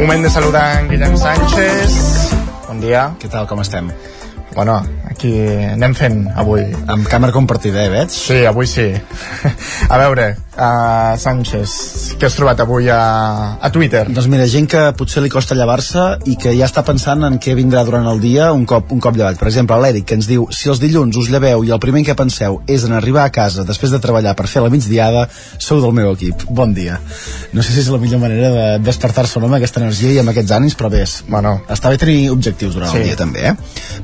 [0.00, 1.98] Moment de saludar en Guillem Sánchez.
[2.68, 3.10] Bon dia.
[3.20, 3.92] Què tal, com estem?
[4.54, 4.80] Bueno,
[5.10, 5.34] aquí
[5.74, 6.64] anem fent avui.
[6.88, 8.08] Amb càmera compartida, eh, veig?
[8.14, 8.88] Sí, avui sí.
[9.92, 11.72] a veure, uh, Sánchez,
[12.20, 13.00] què has trobat avui a,
[13.60, 14.04] a Twitter?
[14.10, 17.56] Doncs mira, gent que potser li costa llevar-se i que ja està pensant en què
[17.58, 19.38] vindrà durant el dia un cop, un cop llevat.
[19.40, 22.16] Per exemple, l'Eric, que ens diu si els dilluns us lleveu i el primer que
[22.18, 25.26] penseu és en arribar a casa després de treballar per fer la migdiada,
[25.58, 26.44] sou del meu equip.
[26.50, 27.00] Bon dia.
[27.54, 30.32] No sé si és la millor manera de despertar-se no, amb aquesta energia i amb
[30.32, 31.56] aquests ànims, però bé, bueno.
[31.70, 33.00] està bé tenir objectius durant sí.
[33.00, 33.54] el dia també, eh?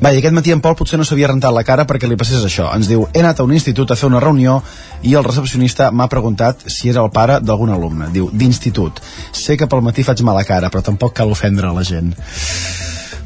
[0.03, 2.45] Va, i aquest matí en Pol potser no s'havia rentat la cara perquè li passés
[2.45, 2.69] això.
[2.77, 4.61] Ens diu, he anat a un institut a fer una reunió
[5.07, 8.10] i el recepcionista m'ha preguntat si era el pare d'algun alumne.
[8.14, 9.01] Diu, d'institut.
[9.32, 12.12] Sé que pel matí faig mala cara, però tampoc cal ofendre la gent.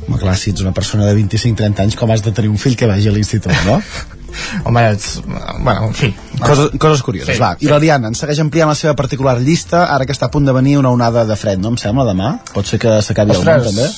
[0.06, 2.76] Home, clar, si ets una persona de 25-30 anys, com has de tenir un fill
[2.76, 3.80] que vagi a l'institut, no?
[4.64, 5.20] Home, ets...
[5.26, 6.12] Bueno, en fi.
[6.40, 7.52] Coses, coses curioses, sí, va.
[7.60, 10.46] I la Diana ens segueix ampliant la seva particular llista, ara que està a punt
[10.48, 11.74] de venir una onada de fred, no?
[11.74, 12.36] Em sembla, demà?
[12.54, 13.88] Pot ser que s'acabi el món, també?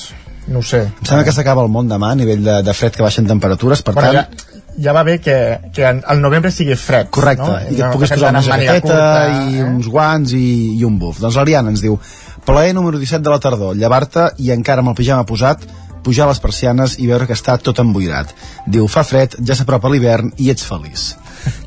[0.53, 0.83] No sé.
[0.89, 3.85] Em sembla que s'acaba el món demà a nivell de, de fred que baixen temperatures,
[3.85, 4.43] per bueno, tant...
[4.43, 5.37] Ja, ja va bé que,
[5.73, 7.09] que al novembre sigui fred.
[7.13, 7.59] Correcte, no?
[7.69, 8.99] i que et puguis posar una jaqueta
[9.49, 9.67] i eh?
[9.67, 10.45] uns guants i,
[10.79, 11.21] i un buf.
[11.23, 11.99] Doncs l'Ariana ens diu
[12.45, 15.63] plaer número 17 de la tardor, llevar-te i encara amb el pijama posat,
[16.03, 18.33] pujar les persianes i veure que està tot emboirat.
[18.67, 21.13] Diu, fa fred, ja s'apropa l'hivern i ets feliç.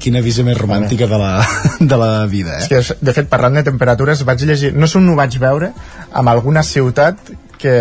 [0.00, 1.32] Quina visió més romàntica de la,
[1.92, 2.68] de la vida, eh?
[2.68, 4.72] Que, de fet, parlant de temperatures, vaig llegir...
[4.76, 5.72] No sé on ho vaig veure,
[6.12, 7.74] amb alguna ciutat que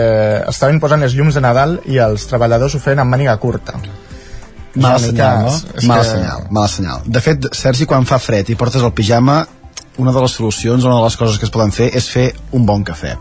[0.48, 3.76] estaven posant els llums de Nadal i els treballadors ho feien amb màniga curta.
[4.76, 5.54] Mala senyal, no?
[5.88, 6.10] Mala que...
[6.10, 7.06] senyal, mala senyal.
[7.06, 9.46] De fet, Sergi, quan fa fred i portes el pijama,
[9.98, 12.66] una de les solucions, una de les coses que es poden fer és fer un
[12.68, 13.16] bon cafè.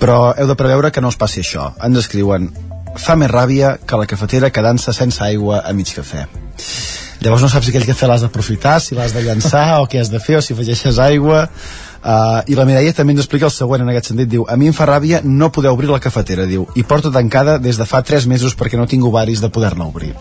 [0.00, 1.72] Però heu de preveure que no us passi això.
[1.84, 2.48] Ens escriuen
[2.98, 6.24] fa més ràbia que la cafetera quedant-se sense aigua a mig cafè.
[7.18, 10.10] Llavors no saps si aquell cafè l'has d'aprofitar, si l'has de llançar o què has
[10.10, 11.48] de fer, o si afegeixes aigua...
[11.98, 14.28] Uh, I la Mireia també ens explica el següent en aquest sentit.
[14.30, 17.56] Diu, a mi em fa ràbia no poder obrir la cafetera, diu, i porto tancada
[17.58, 20.12] des de fa 3 mesos perquè no tinc ovaris de poder-la obrir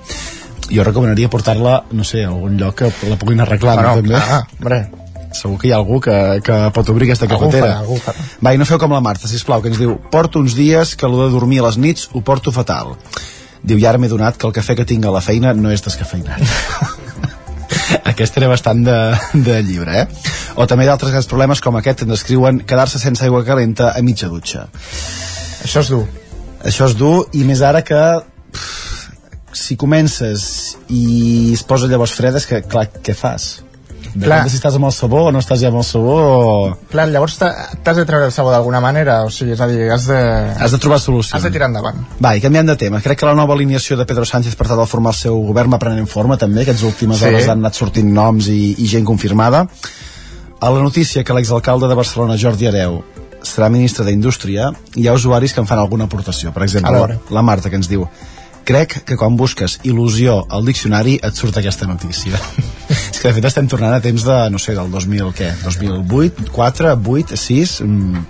[0.70, 4.16] jo recomanaria portar-la, no sé, a algun lloc que la puguin arreglar, bueno, no, també?
[4.16, 4.80] Clar, hombre.
[5.38, 7.80] Segur que hi ha algú que, que pot obrir aquesta cafetera.
[7.82, 8.28] Algú farà, algú farà.
[8.44, 11.06] Va, i no feu com la Marta, sisplau, que ens diu porto uns dies que
[11.08, 12.96] el de dormir a les nits ho porto fatal.
[13.64, 15.84] Diu, i ara m'he donat que el cafè que tinc a la feina no és
[15.84, 16.44] descafeinat.
[18.12, 18.98] aquest era bastant de,
[19.34, 20.34] de llibre, eh?
[20.58, 24.32] O també d'altres grans problemes com aquest ens escriuen quedar-se sense aigua calenta a mitja
[24.32, 24.68] dutxa.
[25.66, 26.06] Això és dur.
[26.66, 28.02] Això és dur, i més ara que
[28.56, 28.87] pff,
[29.58, 33.58] si comences i es posa llavors fredes, que, clar, què fas?
[34.18, 34.44] Clar.
[34.46, 36.44] de si estàs amb el sabó o no estàs ja amb el sabó o...
[36.90, 40.08] Clar, llavors t'has de treure el sabó d'alguna manera, o sigui, és a dir, has
[40.10, 40.18] de...
[40.58, 41.36] Has de trobar solucions.
[41.38, 42.00] Has de tirar endavant.
[42.24, 44.82] Va, i canviant de tema, crec que la nova alineació de Pedro Sánchez per tal
[44.82, 47.30] de formar el seu govern va prenent forma també, aquests últimes sí.
[47.30, 49.68] hores han anat sortint noms i, i gent confirmada.
[50.58, 53.02] A la notícia que l'exalcalde de Barcelona, Jordi Areu,
[53.46, 56.52] serà ministre d'Indústria, hi ha usuaris que en fan alguna aportació.
[56.56, 58.08] Per exemple, la Marta, que ens diu
[58.68, 62.40] crec que quan busques il·lusió al diccionari et surt aquesta notícia.
[62.92, 65.52] És que de fet estem tornant a temps de, no sé, del 2000, què?
[65.64, 67.82] 2008, 4, 8, 6...
[67.88, 68.24] Mm,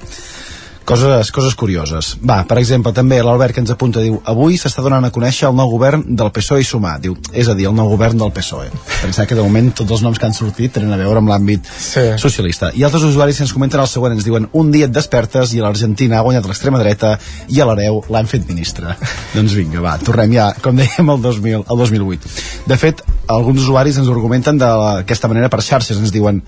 [0.87, 2.13] coses, coses curioses.
[2.23, 5.55] Va, per exemple, també l'Albert que ens apunta diu avui s'està donant a conèixer el
[5.57, 6.95] nou govern del PSOE i Sumar.
[7.03, 8.69] Diu, és a dir, el nou govern del PSOE.
[9.01, 11.67] Pensar que de moment tots els noms que han sortit tenen a veure amb l'àmbit
[11.67, 12.05] sí.
[12.21, 12.71] socialista.
[12.73, 16.21] I altres usuaris ens comenten el següent, ens diuen un dia et despertes i l'Argentina
[16.21, 17.17] ha guanyat l'extrema dreta
[17.51, 18.95] i a l'Areu l'han fet ministre.
[19.35, 22.33] doncs vinga, va, tornem ja, com dèiem, al 2000, al 2008.
[22.71, 26.41] De fet, alguns usuaris ens argumenten d'aquesta manera per xarxes, ens diuen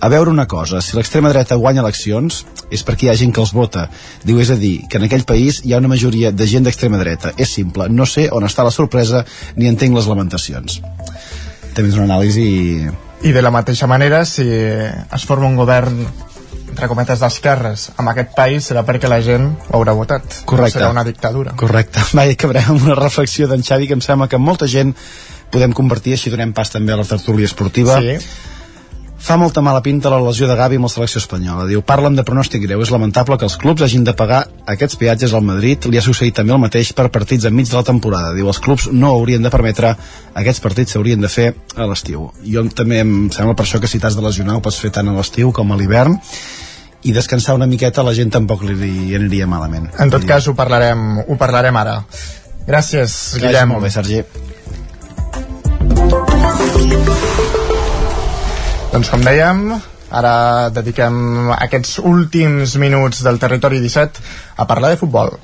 [0.00, 3.42] a veure una cosa, si l'extrema dreta guanya eleccions és perquè hi ha gent que
[3.42, 3.86] els vota
[4.24, 7.00] diu, és a dir, que en aquell país hi ha una majoria de gent d'extrema
[7.00, 9.24] dreta, és simple no sé on està la sorpresa
[9.56, 10.80] ni entenc les lamentacions
[11.74, 12.90] també és una anàlisi
[13.24, 16.04] I de la mateixa manera, si es forma un govern
[16.74, 20.40] entre cometes d'esquerres amb aquest país serà perquè la gent ho haurà votat.
[20.44, 20.80] Correcte.
[20.80, 21.54] No serà una dictadura.
[21.56, 22.02] Correcte.
[22.18, 24.90] Va, i acabarem amb una reflexió d'en Xavi que em sembla que molta gent
[25.54, 28.00] podem compartir, així donem pas també a la tertúlia esportiva.
[28.02, 28.18] Sí.
[29.24, 31.62] Fa molta mala pinta la lesió de Gavi amb la selecció espanyola.
[31.64, 32.82] Diu, parlen de pronòstic greu.
[32.84, 35.86] És lamentable que els clubs hagin de pagar aquests peatges al Madrid.
[35.88, 38.34] Li ha succeït també el mateix per partits enmig de la temporada.
[38.36, 39.94] Diu, els clubs no haurien de permetre
[40.36, 42.26] aquests partits s'haurien de fer a l'estiu.
[42.44, 45.08] Jo també em sembla per això que si t'has de lesionar ho pots fer tant
[45.08, 46.18] a l'estiu com a l'hivern
[47.08, 49.88] i descansar una miqueta a la gent tampoc li, aniria malament.
[50.04, 52.02] En tot cas, ho parlarem, ho parlarem ara.
[52.68, 53.72] Gràcies, vagi Guillem.
[53.72, 54.20] molt bé, Sergi.
[58.94, 59.72] Doncs com dèiem,
[60.14, 60.34] ara
[60.70, 64.22] dediquem aquests últims minuts del territori 17
[64.62, 65.34] a parlar de futbol.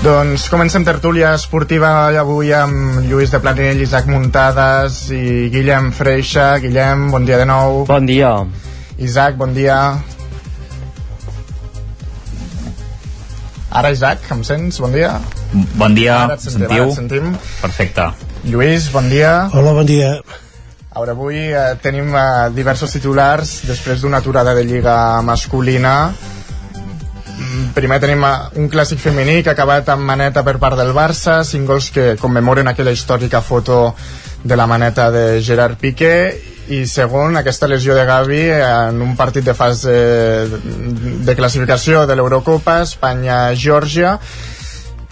[0.00, 6.54] Doncs comencem tertúlia esportiva avui amb Lluís de Planell, Isaac Muntades i Guillem Freixa.
[6.62, 7.82] Guillem, bon dia de nou.
[7.88, 8.30] Bon dia.
[8.96, 9.76] Isaac, bon dia.
[13.70, 14.80] Ara, Isaac, em sents?
[14.80, 15.18] Bon dia.
[15.76, 16.82] Bon dia, Ara et sentim, sentiu?
[16.82, 17.28] ara et sentim.
[17.60, 18.08] Perfecte.
[18.48, 19.34] Lluís, bon dia.
[19.52, 20.14] Hola, bon dia.
[20.96, 26.14] Ara avui eh, tenim eh, diversos titulars després d'una aturada de lliga masculina.
[27.74, 28.24] Primer tenim
[28.58, 32.14] un clàssic femení que ha acabat amb maneta per part del Barça, cinc gols que
[32.20, 33.94] commemoren aquella històrica foto
[34.42, 36.14] de la maneta de Gerard Piqué.
[36.70, 39.94] I segon, aquesta lesió de Gavi en un partit de fase
[41.26, 44.12] de classificació de l'Eurocopa, Espanya-Geòrgia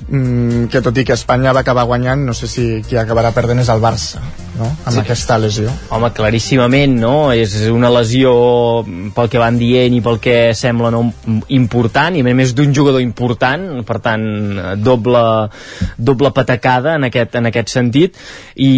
[0.09, 3.65] mm, que tot i que Espanya va acabar guanyant no sé si qui acabarà perdent
[3.65, 4.23] és el Barça
[4.59, 4.69] no?
[4.85, 5.01] amb Sí.
[5.01, 7.33] aquesta lesió Home, claríssimament, no?
[7.33, 8.33] És una lesió
[9.15, 11.05] pel que van dient i pel que sembla no,
[11.55, 14.27] important, i a més d'un jugador important, per tant,
[14.85, 15.23] doble,
[15.97, 18.19] doble patacada en aquest, en aquest sentit,
[18.55, 18.73] i,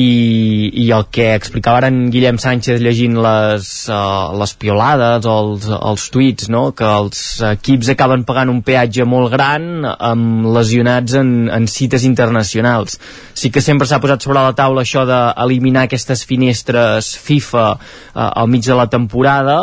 [0.85, 5.66] i el que explicava ara en Guillem Sánchez llegint les, uh, les piolades o els,
[5.81, 6.70] els tuits, no?
[6.77, 13.01] que els equips acaben pagant un peatge molt gran amb lesionats en, en cites internacionals.
[13.35, 18.49] Sí que sempre s'ha posat sobre la taula això d'eliminar aquestes finestres FIFA eh, al
[18.49, 19.63] mig de la temporada.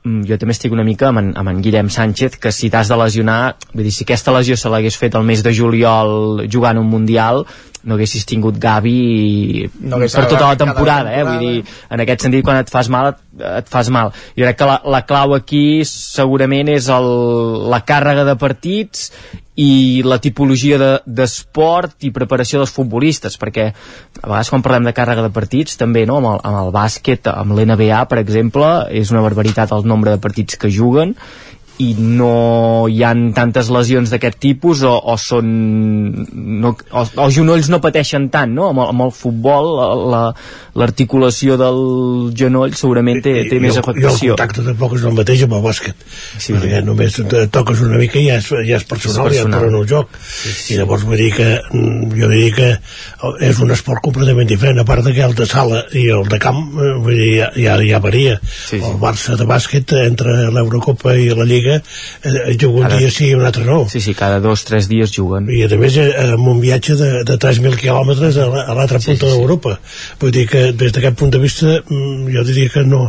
[0.00, 2.88] Mm, jo també estic una mica amb en, amb en Guillem Sánchez que si t'has
[2.88, 6.80] de lesionar vull dir, si aquesta lesió se l'hagués fet el mes de juliol jugant
[6.80, 7.44] un Mundial
[7.84, 11.24] no haguessis tingut Gavi No per tota la temporada, eh?
[11.24, 11.60] vull dir,
[11.92, 13.20] en aquest sentit quan et fas mal et,
[13.60, 14.12] et fas mal.
[14.36, 17.08] Jo crec que la, la clau aquí segurament és el,
[17.72, 19.10] la càrrega de partits
[19.60, 24.94] i la tipologia de- d'esport i preparació dels futbolistes perquè a vegades quan parlem de
[24.96, 26.16] càrrega de partits també no?
[26.20, 30.22] amb, el, amb el bàsquet, amb l'NBA per exemple, és una barbaritat el nombre de
[30.22, 31.16] partits que juguen
[31.80, 35.46] i no hi han tantes lesions d'aquest tipus o, o són
[36.60, 38.68] no, o, els genolls no pateixen tant no?
[38.72, 39.70] amb, el, amb el futbol
[40.12, 40.32] la-
[40.80, 41.80] l'articulació del
[42.38, 45.42] genoll segurament té, té I més el, I el afectació contacte tampoc és el mateix
[45.46, 46.04] amb el bàsquet.
[46.38, 49.42] Sí, perquè només te toques una mica i ja és, ja és personal, És ja
[49.42, 49.64] et personal.
[49.66, 50.14] torna el joc.
[50.70, 52.70] I llavors vull dir que mm, jo diria que
[53.50, 56.60] és un esport completament diferent, a part que el de sala i el de camp,
[56.78, 58.36] eh, vull dir, ja, ja, ja varia.
[58.46, 58.82] Sí, sí.
[58.84, 63.28] El Barça de bàsquet entre l'Eurocopa i la Lliga eh, juga un Ara- dia sí
[63.30, 63.78] i un altre no.
[63.88, 65.48] sí, sí, cada dos, tres dies juguen.
[65.50, 68.98] I a més eh, amb un viatge de, de 3.000 quilòmetres a la- a l'altra
[69.04, 69.76] punta d'Europa.
[70.20, 73.02] Vull dir que des d'aquest punt de vista mm, jo diria que no,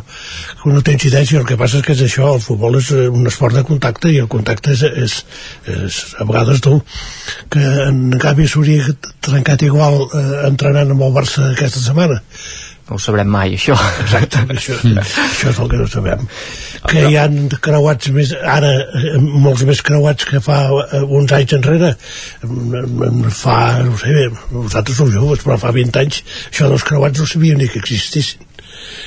[0.63, 1.39] que no té incidència.
[1.41, 4.11] El que passa és que és això, el futbol és eh, un esport de contacte
[4.11, 5.17] i el contacte és, és,
[5.71, 6.79] és a vegades dur.
[7.51, 8.85] Que en Gavi s'hauria
[9.21, 12.21] trencat igual eh, entrenant amb el Barça aquesta setmana
[12.91, 13.75] no ho sabrem mai, això.
[14.03, 16.25] Exacte, això, això és el que no sabem.
[16.91, 21.55] Que hi han creuats més, ara, eh, molts més creuats que fa eh, uns anys
[21.61, 21.93] enrere.
[22.43, 23.57] Mm, Fa,
[23.87, 26.19] no sé, vosaltres sou joves, però fa 20 anys
[26.49, 28.43] això dels creuats no sabia ni que existissin.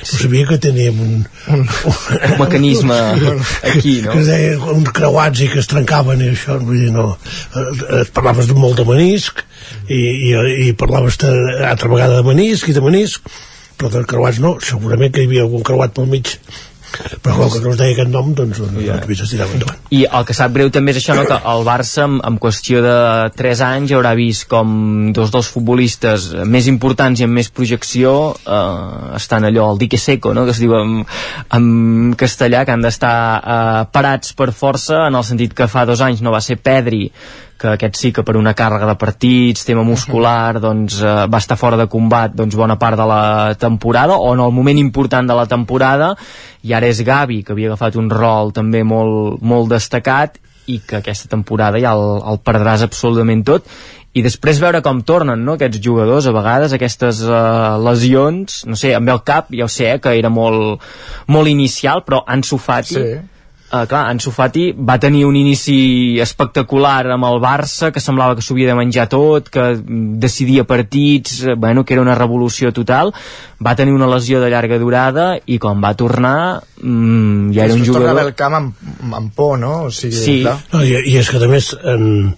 [0.01, 1.15] No sabia que teníem un,
[1.53, 2.95] un, un mecanisme
[3.69, 4.15] aquí, no?
[4.15, 7.11] Que deia uns creuats i que es trencaven i això, vull dir, no.
[7.53, 7.65] Eh,
[7.99, 9.43] eh, Parlaves de molt de menisc
[9.89, 10.31] i, i,
[10.69, 11.33] i parlaves de,
[11.69, 13.29] altra vegada de menisc i de menisc,
[13.77, 16.37] però de creuats no, segurament que hi havia algun creuat pel mig
[17.23, 18.99] però com que no es deia aquest nom doncs no, yeah.
[19.03, 21.25] no, no tirava endavant I el que sap greu també és això, no?
[21.27, 22.95] que el Barça en, en qüestió de
[23.35, 29.15] 3 anys haurà vist com dos dels futbolistes més importants i amb més projecció eh,
[29.19, 30.45] estan allò, el dique seco, no?
[30.47, 31.01] que es diu en,
[31.57, 31.65] en
[32.19, 36.23] castellà, que han d'estar eh, parats per força, en el sentit que fa dos anys
[36.25, 37.09] no va ser Pedri
[37.65, 41.57] que aquest sí que per una càrrega de partits, tema muscular, doncs eh, va estar
[41.57, 45.37] fora de combat doncs, bona part de la temporada, o en el moment important de
[45.37, 46.13] la temporada,
[46.63, 50.97] i ara és Gavi, que havia agafat un rol també molt, molt destacat, i que
[50.97, 53.67] aquesta temporada ja el, el perdràs absolutament tot,
[54.15, 58.95] i després veure com tornen no, aquests jugadors, a vegades aquestes uh, lesions, no sé,
[58.95, 60.81] amb el cap ja ho sé, eh, que era molt,
[61.27, 63.07] molt inicial, però Ansu Fati sí
[63.81, 68.45] uh, clar, Ansu Fati va tenir un inici espectacular amb el Barça, que semblava que
[68.45, 69.65] s'havia de menjar tot, que
[70.21, 73.13] decidia partits, eh, bueno, que era una revolució total,
[73.65, 77.85] va tenir una lesió de llarga durada i quan va tornar mm, ja era un
[77.85, 78.07] jugador...
[78.07, 78.87] Tornava el camp amb,
[79.21, 79.75] amb por, no?
[79.89, 80.39] O sigui, sí.
[80.43, 80.57] Clar.
[80.73, 82.35] No, i, I és que a més en,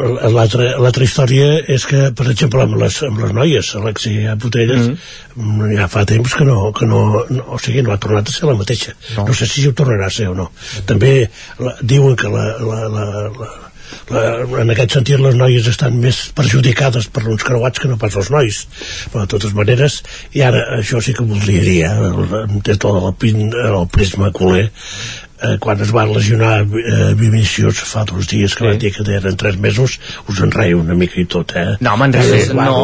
[0.00, 4.96] l'altra història és que, per exemple, amb les, amb les noies, Alexia Putelles, mm
[5.36, 5.76] -hmm.
[5.76, 8.48] ja fa temps que no, que no, no, o sigui, no ha tornat a ser
[8.48, 8.92] la mateixa.
[9.16, 10.50] No, no sé si ho tornarà a ser o no.
[10.50, 10.86] Mm.
[10.86, 13.04] També la, diuen que la, la, la,
[13.38, 13.70] la
[14.10, 14.22] la,
[14.62, 18.30] en aquest sentit les noies estan més perjudicades per uns creuats que no pas els
[18.34, 18.60] nois
[19.12, 20.02] però de totes maneres
[20.36, 23.12] i ara això sí que voldria dir eh, des del,
[23.50, 24.70] del prisma culer
[25.42, 28.68] eh, quan es va lesionar eh, Vinicius fa dos dies que sí.
[28.68, 29.98] van dir que eren tres mesos
[30.28, 31.66] us en reia una mica i tot eh?
[31.80, 32.76] no, me'n reia, no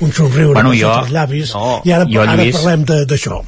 [0.00, 3.44] un somriure bueno, jo, els llavis no, i ara, jo, ara Lluís, parlem d'això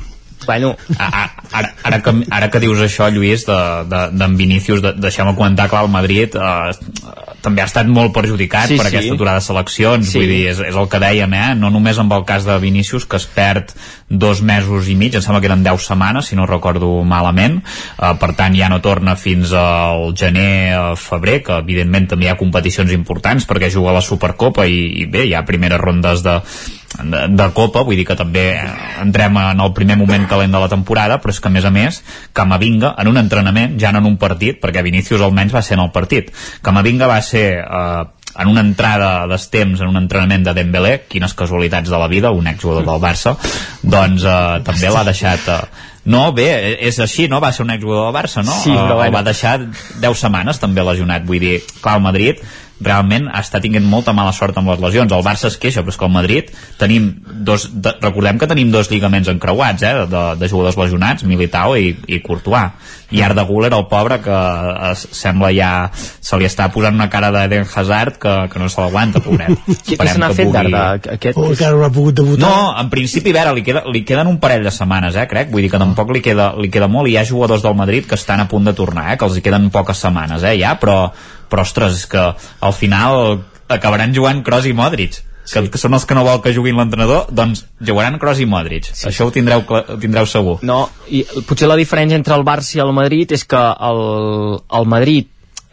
[0.47, 4.95] Bueno, ara, ara, ara, que, ara que dius això, Lluís, d'en de, de, Vinícius, de,
[4.97, 8.95] deixem-me comentar, clar, el Madrid eh, també ha estat molt perjudicat Sí, per sí.
[8.95, 10.19] aquesta aturada de seleccions, Sí.
[10.19, 11.55] vull dir, és, és el que dèiem, eh?
[11.57, 13.73] no només amb el cas de Vinícius, que es perd
[14.09, 18.12] dos mesos i mig, em sembla que eren 10 setmanes, si no recordo malament, eh,
[18.21, 22.37] per tant ja no torna fins al gener, a febrer, que evidentment també hi ha
[22.41, 26.41] competicions importants perquè juga a la Supercopa i, i bé, hi ha primeres rondes de,
[26.99, 28.45] de, de Copa, vull dir que també
[29.01, 31.71] entrem en el primer moment calent de la temporada, però és que a més a
[31.75, 32.03] més
[32.37, 35.85] Camavinga en un entrenament, ja no en un partit, perquè Vinícius almenys va ser en
[35.87, 36.33] el partit
[36.67, 38.03] Camavinga va ser eh,
[38.41, 42.47] en una entrada d'estemps, en un entrenament de Dembélé, quines casualitats de la vida, un
[42.47, 43.37] exjugador del Barça,
[43.83, 45.49] doncs eh, també l'ha deixat...
[45.49, 46.47] Eh, no, bé,
[46.87, 47.43] és així, no?
[47.45, 48.55] Va ser un exjugador del Barça, no?
[48.62, 49.17] Sí, però Eh, el bueno.
[49.19, 49.59] va deixar
[50.01, 52.41] 10 setmanes també lesionat, vull dir, clar, el Madrid
[52.81, 55.12] realment està tinguent molta mala sort amb les lesions.
[55.12, 56.51] El Barça es queixa, però és que el Madrid
[56.81, 61.77] tenim dos, de, recordem que tenim dos lligaments encreuats, eh, de, de jugadors lesionats, Militao
[61.77, 62.97] i, i Courtois.
[63.11, 64.36] I Arda Güler, el pobre, que
[64.93, 68.78] es, sembla ja se li està posant una cara d'Eden Hazard que, que no se
[68.78, 69.57] l'aguanta, pobret.
[69.89, 70.85] Què, se n'ha fet d'Arda?
[71.16, 71.35] Aquest...
[71.35, 74.31] o encara no ha pogut debutar No, en principi, a veure, li, queda, li queden
[74.31, 75.51] un parell de setmanes, eh, crec.
[75.51, 77.11] Vull dir que tampoc li queda, li queda molt.
[77.11, 79.40] I hi ha jugadors del Madrid que estan a punt de tornar, eh, que els
[79.40, 81.01] hi queden poques setmanes, eh, ja, però,
[81.51, 83.40] però ostres, és que al final
[83.70, 85.20] acabaran jugant Kroos i Modric.
[85.51, 88.93] Que, que són els que no vol que juguin l'entrenador, doncs jugaran Kroos i Modric.
[88.93, 89.09] Sí.
[89.10, 90.60] Això ho tindreu, ho tindreu segur.
[90.66, 93.59] No, i potser la diferència entre el Barça i el Madrid és que
[93.90, 94.02] el,
[94.78, 95.31] el Madrid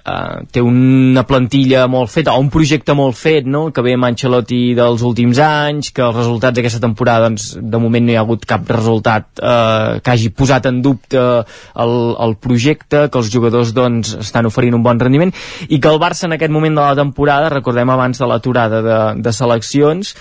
[0.07, 4.07] eh, té una plantilla molt feta, o un projecte molt fet, no?, que ve amb
[4.09, 8.23] Ancelotti dels últims anys, que els resultats d'aquesta temporada, doncs, de moment no hi ha
[8.25, 11.95] hagut cap resultat eh, que hagi posat en dubte el,
[12.27, 15.33] el projecte, que els jugadors, doncs, estan oferint un bon rendiment,
[15.67, 18.99] i que el Barça en aquest moment de la temporada, recordem abans de l'aturada de,
[19.23, 20.15] de seleccions,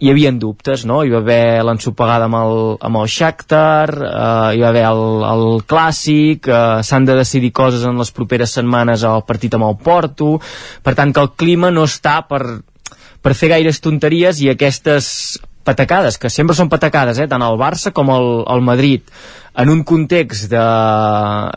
[0.00, 1.00] hi havia dubtes, no?
[1.02, 5.44] Hi va haver l'ensopegada amb el, amb el Shakhtar, eh, hi va haver el, el
[5.68, 10.36] Clàssic, eh, s'han de decidir coses en les properes setmanes al partit amb el Porto,
[10.82, 12.42] per tant que el clima no està per,
[13.22, 15.10] per fer gaires tonteries i aquestes
[15.68, 19.04] patacades, que sempre són patacades, eh, tant al Barça com al, al Madrid,
[19.58, 20.66] en un context de,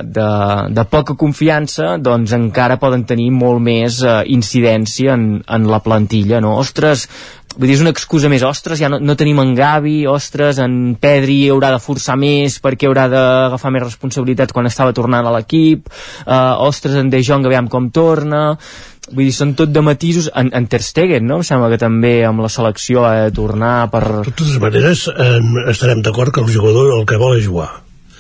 [0.02, 0.30] de,
[0.74, 6.40] de poca confiança, doncs encara poden tenir molt més eh, incidència en, en la plantilla,
[6.42, 6.56] no?
[6.58, 7.06] Ostres,
[7.54, 10.96] vull dir, és una excusa més, ostres, ja no, no tenim en Gavi, ostres, en
[11.02, 15.92] Pedri haurà de forçar més perquè haurà d'agafar més responsabilitats quan estava tornant a l'equip,
[16.26, 18.56] uh, ostres, en De Jong, aviam com torna,
[19.12, 21.38] vull dir, són tot de matisos en, en Ter Stegen, no?
[21.42, 24.04] Em sembla que també amb la selecció ha de tornar per...
[24.24, 27.70] De totes maneres, eh, estarem d'acord que el jugador el que vol és jugar.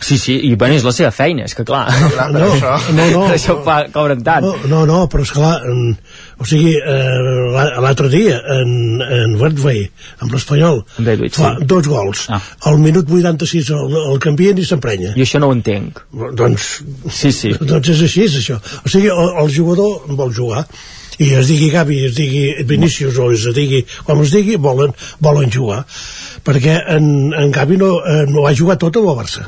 [0.02, 2.73] Sí, sí, i bueno, és la seva feina, és que clar, no, no, això.
[2.98, 4.45] no, no, per això fa, cobren tant.
[4.48, 5.91] No, no, no però és clar, en,
[6.41, 8.72] o sigui, eh, l'altre dia, en,
[9.06, 9.84] en Westway,
[10.26, 11.68] amb l'Espanyol, fa sí.
[11.69, 12.26] dos gols.
[12.34, 12.41] Ah.
[12.72, 15.14] Al minut 86 el, el canvien i s'emprenya.
[15.18, 16.02] Jo això no ho entenc.
[16.40, 16.72] Doncs,
[17.10, 17.53] sí, sí.
[17.73, 18.57] doncs és així, és això.
[18.82, 20.65] O sigui, el, el jugador vol jugar
[21.22, 25.52] i es digui Gavi, es digui Vinícius o es digui com es digui, volen, volen
[25.53, 25.84] jugar
[26.45, 27.06] perquè en,
[27.38, 29.45] en Gavi no, eh, no ha jugat tot al Barça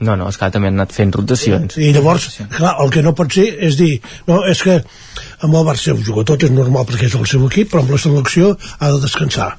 [0.00, 1.78] no, no, és que també han anat fent rotacions.
[1.80, 3.94] I llavors, clar, el que no pot ser és dir,
[4.28, 7.46] no, és que amb el Barça el jugador tot és normal perquè és el seu
[7.48, 9.54] equip, però amb la selecció ha de descansar.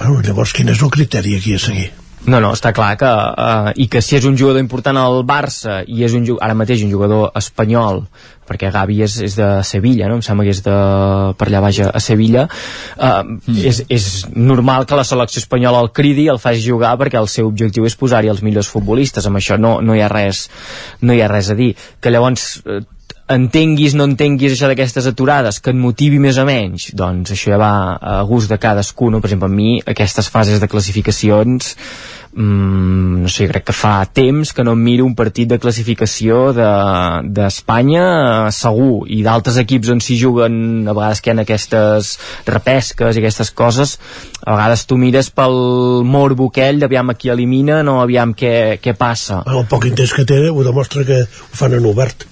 [0.00, 1.92] Bueno, llavors, quin és el criteri aquí a seguir?
[2.26, 3.08] No, no, està clar que...
[3.08, 6.82] Uh, I que si és un jugador important al Barça i és un, ara mateix
[6.86, 8.02] un jugador espanyol
[8.46, 10.18] perquè Gavi és, és de Sevilla, no?
[10.18, 10.74] em sembla que és de
[11.38, 13.60] per allà baix a Sevilla uh, mm.
[13.70, 17.50] és, és normal que la selecció espanyola el cridi, el faci jugar perquè el seu
[17.50, 20.46] objectiu és posar-hi els millors futbolistes amb això no, no, hi ha res,
[21.02, 22.82] no hi ha res a dir que llavors uh,
[23.32, 27.58] entenguis, no entenguis això d'aquestes aturades, que et motivi més o menys, doncs això ja
[27.58, 29.20] va a gust de cadascú, no?
[29.20, 31.74] Per exemple, a mi aquestes fases de classificacions
[32.36, 36.52] mm, no sé, crec que fa temps que no em miro un partit de classificació
[36.54, 38.04] d'Espanya
[38.46, 42.12] de, segur, i d'altres equips on s'hi juguen a vegades que hi ha aquestes
[42.46, 43.96] repesques i aquestes coses
[44.44, 45.58] a vegades tu mires pel
[46.04, 49.42] morbo aquell d'aviam a qui elimina no aviam què, què passa.
[49.46, 52.28] El poc interès que té ho demostra que ho fan en obert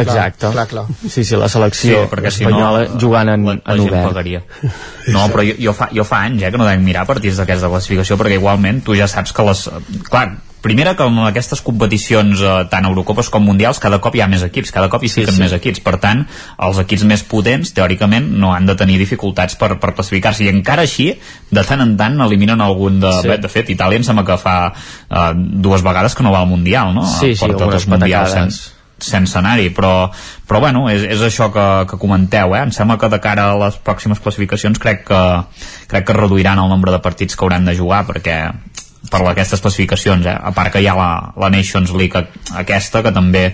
[0.00, 0.52] Exacte.
[0.54, 0.86] Clar, clar.
[1.02, 4.08] Sí, sí, la selecció sí, perquè espanyola si no, jugant en, la, la en obert.
[4.08, 4.44] Pagaria.
[5.12, 7.70] No, però jo, jo, fa, jo fa anys eh, que no dec mirar partits d'aquesta
[7.72, 9.66] classificació perquè igualment tu ja saps que les...
[10.08, 10.26] Clar,
[10.62, 14.44] primera que en aquestes competicions eh, tant Eurocopes com Mundials cada cop hi ha més
[14.46, 15.42] equips, cada cop hi fiquen sí, sí.
[15.42, 16.22] més equips per tant,
[16.68, 20.86] els equips més potents teòricament no han de tenir dificultats per, per classificar-se i encara
[20.86, 21.10] així
[21.50, 23.12] de tant en tant eliminen algun de...
[23.20, 23.34] Sí.
[23.42, 26.94] De fet, Itàlia em sembla que fa uh, dues vegades que no va al Mundial
[26.94, 27.04] no?
[27.18, 28.62] Sí, sí, Porta algunes patacades
[29.04, 30.10] sense anar-hi, però,
[30.48, 32.62] però bueno, és, és això que, que comenteu, eh?
[32.66, 35.22] em sembla que de cara a les pròximes classificacions crec que,
[35.90, 38.38] crec que reduiran el nombre de partits que hauran de jugar, perquè
[39.12, 40.32] per aquestes classificacions, eh?
[40.32, 42.22] a part que hi ha la, la Nations League
[42.56, 43.48] aquesta, que també,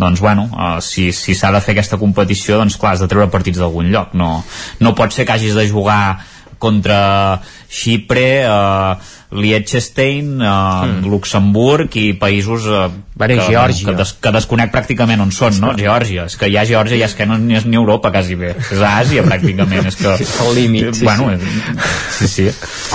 [0.00, 3.30] doncs bueno, uh, si s'ha si de fer aquesta competició, doncs clar, has de treure
[3.30, 4.38] partits d'algun lloc, no,
[4.80, 6.24] no pot ser que hagis de jugar
[6.64, 8.94] contra Xipre, eh,
[9.34, 11.10] Liechtenstein, eh, mm.
[11.10, 13.86] Luxemburg i països eh, Vale, que, Geòrgia.
[13.86, 15.70] que, des, que desconec pràcticament on són, no?
[15.78, 16.24] Geòrgia.
[16.26, 18.50] És que hi ha Geòrgia i és que no ni és ni Europa quasi bé.
[18.58, 19.86] És a Àsia pràcticament.
[19.86, 20.88] És que, sí, el límit.
[20.98, 21.76] Sí, bueno, sí.
[22.18, 22.46] sí, sí.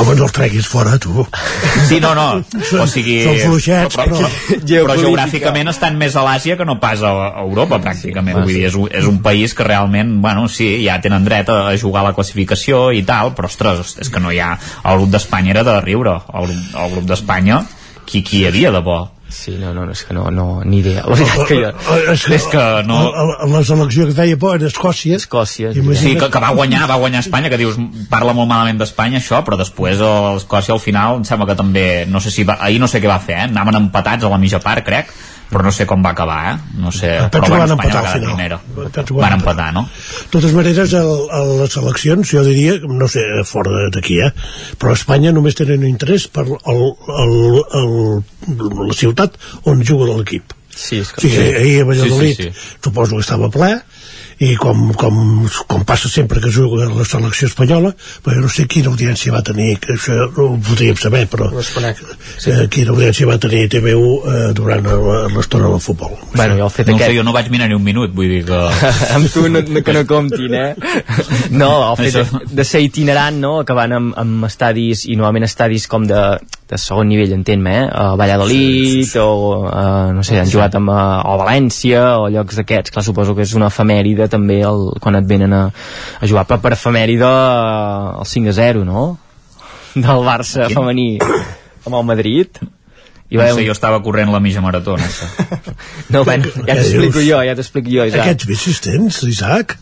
[0.02, 1.24] Home, no el treguis fora, tu.
[1.88, 2.28] Sí, no, no.
[2.44, 3.22] O sigui...
[3.24, 4.20] Són fluixets, però...
[4.20, 7.14] Però, però geogràficament estan més a l'Àsia que no pas a,
[7.46, 8.42] Europa, pràcticament.
[8.42, 11.62] Vull dir, és un, és un país que realment, bueno, sí, ja tenen dret a,
[11.72, 14.52] a jugar a la classificació i tal, però, ostres, és que no hi ha...
[14.90, 16.18] El grup d'Espanya era de riure.
[16.34, 17.64] El, el grup d'Espanya,
[18.06, 19.00] qui, qui hi havia de bo?
[19.30, 21.04] Sí, no, no, és que no, no ni idea.
[21.06, 21.70] La veritat que jo...
[22.16, 22.98] És que, és que no...
[23.14, 25.20] La, la selecció que feia por era Escòcia.
[25.22, 25.70] Escòcia.
[25.78, 27.78] Sí, que, que va guanyar, va guanyar Espanya, que dius,
[28.10, 32.22] parla molt malament d'Espanya, això, però després l'Escòcia al final em sembla que també, no
[32.26, 33.50] sé si va, ahir no sé què va fer, eh?
[33.52, 35.14] anaven empatats a la mitja part, crec,
[35.50, 36.58] però no sé com va acabar, eh?
[36.78, 38.36] No sé, Penso però van empatar al final.
[38.36, 38.60] Primera.
[39.18, 39.86] Van empatar, no?
[39.90, 41.10] De totes maneres, el,
[41.40, 44.30] el, les eleccions, jo diria, no sé, fora d'aquí, eh?
[44.80, 46.86] Però a Espanya només tenen interès per el,
[47.26, 47.36] el,
[47.82, 47.98] el,
[48.86, 50.54] la ciutat on juga l'equip.
[50.70, 51.26] Sí, és que...
[51.26, 52.76] O sigui, ahir a Valladolid sí, sí, sí.
[52.86, 53.74] suposo que estava ple,
[54.40, 55.16] i com, com,
[55.68, 57.92] com passa sempre que juga la selecció espanyola
[58.24, 62.52] però no sé quina audiència va tenir que això no ho podríem saber però sí.
[62.52, 64.88] eh, quina audiència va tenir TV1 eh, durant
[65.36, 67.12] l'estona del futbol bueno, jo, el fet no aquest...
[67.12, 68.62] sé, jo no vaig mirar ni un minut vull dir que...
[69.18, 70.70] amb tu no, no, que no comptin eh?
[71.62, 73.58] no, el fet de, de ser itinerant no?
[73.66, 76.24] acabant amb, amb estadis i normalment estadis com de,
[76.70, 77.86] de segon nivell entenc-me, eh?
[77.90, 79.22] a Valladolid sí, sí, sí.
[79.22, 83.34] o uh, no sé, han jugat amb, uh, o València o llocs d'aquests, clar, suposo
[83.38, 85.64] que és una efemèride també el, quan et venen a,
[86.20, 87.30] a jugar, però per efemèride
[88.22, 89.08] el 5 a 0, no?
[89.96, 90.78] Del Barça Quin?
[90.78, 92.62] femení amb el Madrid
[93.30, 95.10] i no sé, jo estava corrent la mitja marató no,
[96.14, 99.78] no bueno, ja t'explico jo ja t'explico jo, Isaac aquests vicis tens, Isaac?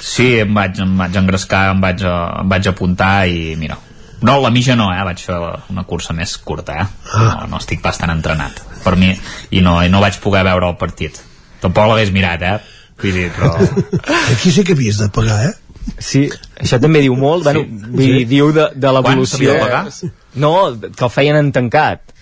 [0.00, 3.76] sí, em vaig, em vaig engrescar em vaig, em vaig apuntar i mira
[4.22, 5.02] no, la mitja no, eh?
[5.06, 5.38] vaig fer
[5.72, 6.86] una cursa més curta eh?
[7.12, 7.22] Ah.
[7.22, 9.12] no, no estic bastant entrenat per mi,
[9.50, 11.20] i no, i no vaig poder veure el partit
[11.62, 12.54] tampoc l'hagués mirat eh?
[13.02, 13.56] Vull dir, però...
[14.32, 15.54] Aquí sí que havies de pagar, eh?
[15.98, 16.28] Sí,
[16.60, 17.88] això també diu molt, bueno, sí.
[17.90, 19.48] vull dir, diu de, de l'evolució...
[19.50, 20.12] de pagar?
[20.38, 20.52] No,
[20.84, 22.12] que el feien en tancat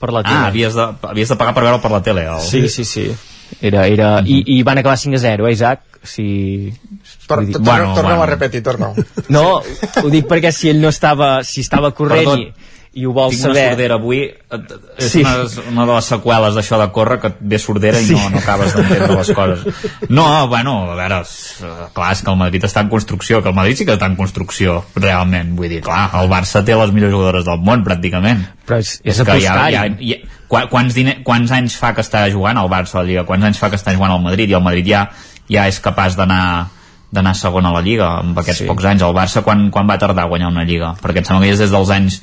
[0.00, 0.38] per la tele.
[0.38, 2.24] Ah, havies de, havies de pagar per veure per la tele.
[2.32, 2.40] El...
[2.46, 3.04] Sí, sí, sí.
[3.60, 4.44] Era, era, mm -hmm.
[4.46, 5.80] i, i van acabar 5 a 0, eh, Isaac?
[6.02, 6.72] Si,
[7.26, 8.22] Tor dir- tor bueno, torna-ho bueno.
[8.22, 8.94] a repetir, torna-ho.
[9.28, 9.62] no,
[10.02, 12.52] ho dic perquè si ell no estava si estava corrent Perdó, i,
[12.94, 13.56] i ho vol Tinc saber.
[13.62, 14.18] una sordera avui.
[14.98, 15.20] És Sí.
[15.22, 15.36] una,
[15.70, 18.12] una de les seqüeles d'això de córrer que et ve sordera i Sí.
[18.14, 19.64] no, no acabes d'entendre les coses.
[20.10, 21.64] No, bueno, a veure és,
[21.94, 24.16] clar, és que el Madrid està en construcció que el Madrid sí que està en
[24.16, 28.44] construcció realment, vull dir, clar, el Barça té les millors jugadores del món pràcticament.
[28.66, 30.16] Però és, és que ja, ja, ja,
[30.48, 33.44] qua- quants, diner, quants anys fa que està jugant el Barça a la Lliga, quants
[33.44, 34.50] anys fa que està jugant al Madrid?
[34.50, 35.06] I el Madrid ja,
[35.48, 36.68] ja és capaç d'anar
[37.12, 38.66] d'anar segon a la Lliga amb aquests sí.
[38.66, 41.44] pocs anys, el Barça quan, quan va tardar a guanyar una Lliga, perquè em sembla
[41.44, 42.22] que és des dels anys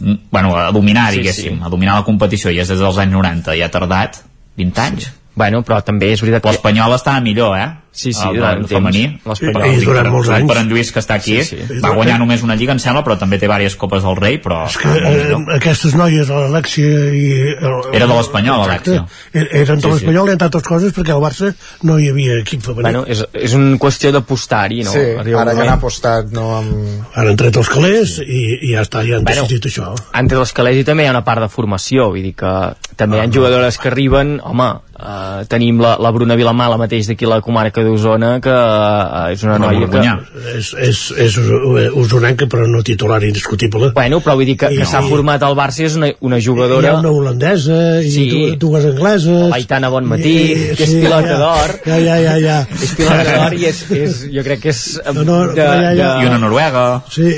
[0.00, 1.64] bueno, a dominar, Sí, diguéssim, sí.
[1.64, 4.22] a dominar la competició i és des dels anys 90 i ha tardat
[4.56, 5.10] 20 anys.
[5.34, 6.54] Bueno, però també és veritat que...
[6.54, 7.70] L'Espanyol estava millor, eh?
[7.94, 8.72] Sí, sí, el, durant el temps.
[8.74, 9.02] femení.
[9.24, 9.62] L'Espanyol.
[9.70, 10.48] Dic, I durant per- molts anys.
[10.50, 11.78] Per en Lluís, que està aquí, Sí, sí.
[11.80, 14.64] va guanyar només una lliga, em sembla, però també té diverses copes del rei, però...
[14.66, 17.24] És que eh, aquestes noies, l'Alexia i...
[17.54, 18.96] El, Era de l'Espanyol, Exacte.
[18.98, 19.30] Alexia.
[19.32, 19.92] Er- Eren de Sí, sí.
[19.94, 21.52] l'Espanyol, entre altres coses, perquè al Barça
[21.86, 22.82] no hi havia equip femení.
[22.82, 24.90] bueno, és, és una qüestió d'apostar-hi no?
[24.90, 27.06] Sí, Arriba ara ja han apostat, no amb...
[27.14, 29.92] Ara han tret els calés i, i ja està, ja han Bueno, decidit això.
[30.18, 32.52] entre els calés i també hi ha una part de formació vull dir que
[32.96, 34.66] també hi ha jugadores que arriben home,
[34.98, 39.56] eh, tenim la, la Bruna Vilamala mateix d'aquí la comarca d'Osona que eh, és una
[39.60, 40.02] Una noia que.
[40.58, 41.36] És, és, és
[41.94, 43.92] usonenca, però no titular indiscutible.
[43.94, 46.08] bueno, però vull dir que, I- que s'ha i- format al Barça i és una,
[46.20, 48.24] una Hi jugadora ha una holandesa i Sí.
[48.30, 48.56] sí.
[48.56, 49.48] dues angleses.
[49.50, 52.58] l'Aitana Bonmatí I- que és sí, pilota ja, d'or Ja, ja, ja, ja.
[52.82, 56.22] és pilota d'or i és, és, jo crec que és No, no, de, ja, ja.
[56.22, 57.28] I una noruega, Sí,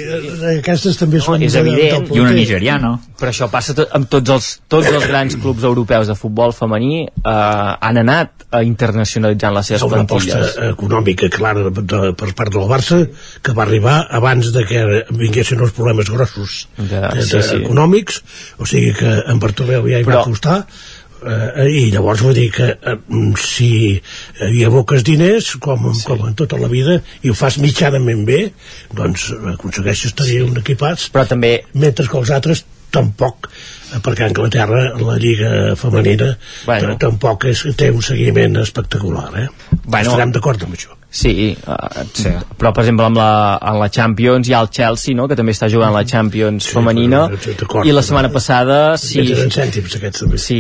[0.59, 1.43] aquestes també són...
[1.43, 2.09] és de- evident.
[2.15, 2.99] i una nigeriana.
[3.19, 7.07] però això passa to amb tots els, tots els grans clubs europeus de futbol femení
[7.07, 10.03] eh, han anat a internacionalitzant les Hi seves una
[10.37, 13.01] plantilles econòmica clara de, per part del Barça
[13.43, 17.63] que va arribar abans de que vinguessin els problemes grossos De- de, sí, sí.
[17.65, 18.23] econòmics
[18.59, 20.59] o sigui que en Bartomeu ja hi Però- va costar
[21.27, 22.97] eh, i llavors vull dir que eh,
[23.41, 26.05] si hi aboques diners com, sí.
[26.07, 28.41] com en tota la vida i ho fas mitjanament bé
[28.95, 34.31] doncs aconsegueixes tenir un equipats però també mentre que els altres tampoc eh, perquè a
[34.33, 36.33] Anglaterra la lliga femenina
[36.67, 36.97] Bueno.
[37.01, 39.49] tampoc és, té un seguiment espectacular eh?
[39.85, 40.11] Bueno.
[40.11, 44.49] estarem d'acord amb això Sí, uh, sí, però per exemple amb la, en la Champions
[44.51, 47.23] hi ha el Chelsea, no?, que també està jugant la Champions Sí, femenina,
[47.87, 49.23] i la setmana passada sí.
[49.23, 50.59] sí, eren cèntims aquests també sí,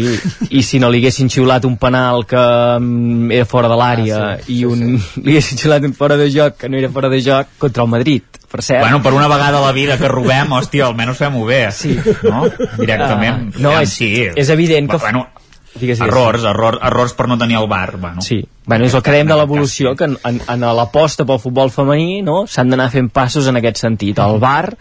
[0.48, 2.40] i si no li haguessin xiulat un penal que
[2.78, 4.94] mm, era fora de l'àrea Ah, sí, i un,
[5.26, 7.92] li haguessin xiulat un fora de joc que no era fora de joc contra el
[7.92, 8.22] Madrid,
[8.56, 11.62] per cert Bueno, per una vegada a la vida que robem, hòstia, almenys fem-ho bé.
[11.76, 11.96] Sí.
[12.24, 12.46] No?
[12.80, 13.54] Directament.
[13.54, 14.12] Ah, no, Ja, és- sí.
[14.34, 15.28] és evident que- Bueno,
[15.76, 16.08] Digues, digues.
[16.08, 17.98] errors, errors, errors per no tenir el bar.
[18.00, 18.22] Bueno.
[18.22, 21.70] Sí, bueno, és el que dèiem de l'evolució, que en, en, en l'aposta pel futbol
[21.70, 22.46] femení no?
[22.48, 24.18] s'han d'anar fent passos en aquest sentit.
[24.18, 24.72] El VAR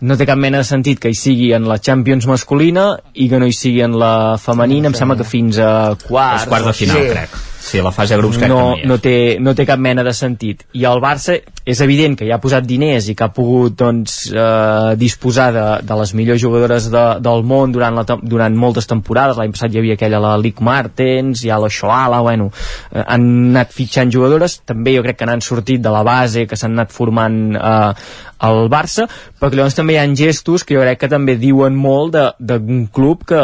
[0.00, 3.38] no té cap mena de sentit que hi sigui en la Champions masculina i que
[3.38, 6.44] no hi sigui en la femenina, em sembla que fins a quarts...
[6.46, 7.08] Els quarts de final, Sí.
[7.12, 7.30] crec.
[7.68, 8.88] Sí, la fase de grups crec no, que no hi és.
[8.88, 9.14] no, té,
[9.44, 10.64] no té cap mena de sentit.
[10.78, 11.36] I el Barça
[11.68, 15.66] és evident que ja ha posat diners i que ha pogut doncs, eh, disposar de,
[15.84, 19.36] de les millors jugadores de, del món durant, la, durant moltes temporades.
[19.36, 23.28] L'any passat hi havia aquella la Lic Martens hi ha la Shoala, bueno eh, han
[23.52, 24.60] anat fitxant jugadores.
[24.68, 27.92] També jo crec que n'han sortit de la base que s'han anat formant eh,
[28.38, 29.08] al Barça
[29.40, 32.86] però llavors també hi ha gestos que jo crec que també diuen molt de- d'un
[32.92, 33.38] club que,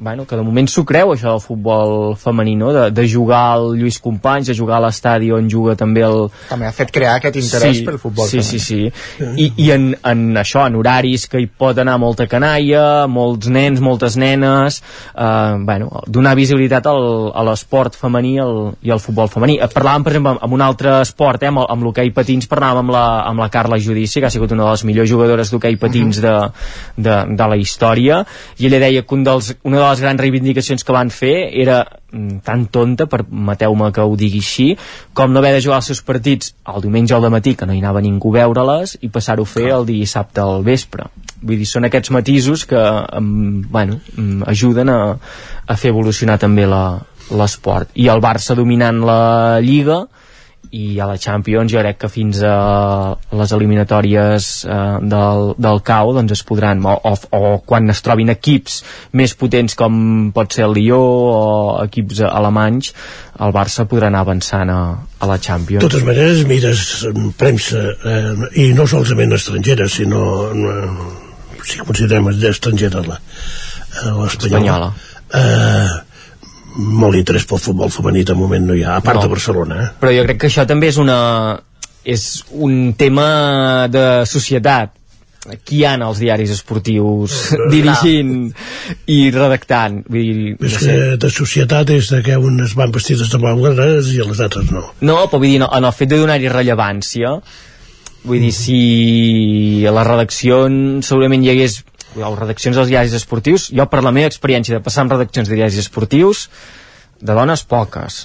[0.00, 2.72] bueno, que de moment s'ho creu això del futbol femení no?
[2.72, 6.66] de, de jugar al Lluís Companys de jugar a l'estadi on juga també el, També
[6.66, 8.58] ha fet crear aquest interès pel futbol sí, femení.
[8.58, 9.34] sí, sí.
[9.36, 13.80] I, i en, en això, en horaris que hi pot anar molta canalla, molts nens,
[13.80, 14.80] moltes nenes,
[15.14, 19.58] eh, bueno, donar visibilitat al, a l'esport femení el, i al futbol femení.
[19.60, 22.94] Eh, Parlàvem, per exemple, amb un altre esport, eh, amb, amb l'hoquei patins, parlàvem amb
[22.96, 26.20] la, amb la Carla Judici, que ha sigut una de les millors jugadores d'hoquei patins
[26.22, 26.34] de,
[26.96, 28.22] de, de la història,
[28.58, 31.82] i ella deia que un dels, una de les grans reivindicacions que van fer era
[32.12, 34.68] mm, tan tonta, permeteu-me que ho digui així,
[35.14, 37.82] com no haver de jugar els seus partits el diumenge al matí que no hi
[37.82, 41.08] anava ningú a veure-les, i passar-ho a fer el dissabte al vespre.
[41.40, 42.80] Vull dir, són aquests matisos que
[43.16, 45.00] um, bueno, um, ajuden a,
[45.66, 47.92] a fer evolucionar també l'esport.
[47.94, 50.02] I el Barça dominant la Lliga,
[50.70, 52.54] i a la Champions jo crec que fins a
[53.34, 58.30] les eliminatòries eh, del, del CAO doncs es podran, o, o, o quan es trobin
[58.30, 58.80] equips
[59.18, 61.40] més potents com pot ser el Lió o
[61.82, 62.92] equips alemanys
[63.40, 64.80] el Barça podrà anar avançant a,
[65.18, 66.84] a la Champions De totes maneres, mires
[67.40, 70.22] premsa, eh, i no solament estrangera, sinó
[70.52, 70.86] eh,
[71.66, 73.16] si considerem estrangera eh,
[74.06, 74.92] l'espanyola, Espanyola.
[75.34, 76.09] eh,
[76.76, 79.22] molt interès pel futbol femení de moment no hi ha, a part No.
[79.26, 79.82] de Barcelona.
[79.82, 79.88] Eh?
[80.00, 81.60] però jo crec que això també és una
[82.04, 84.94] és un tema de societat
[85.64, 88.52] qui hi ha als diaris esportius dirigint
[89.08, 91.16] i redactant vull dir, És no que sé.
[91.16, 94.84] de societat és de que unes van vestides de blaugranes i les altres no.
[95.00, 97.34] No, però vull dir, no, en el fet de donar-hi rellevància,
[98.24, 101.80] vull dir, si a les redaccions segurament hi hagués
[102.16, 105.58] o redaccions dels diaris esportius, jo per la meva experiència de passar amb redaccions de
[105.58, 106.48] diaris esportius,
[107.20, 108.22] de dones poques.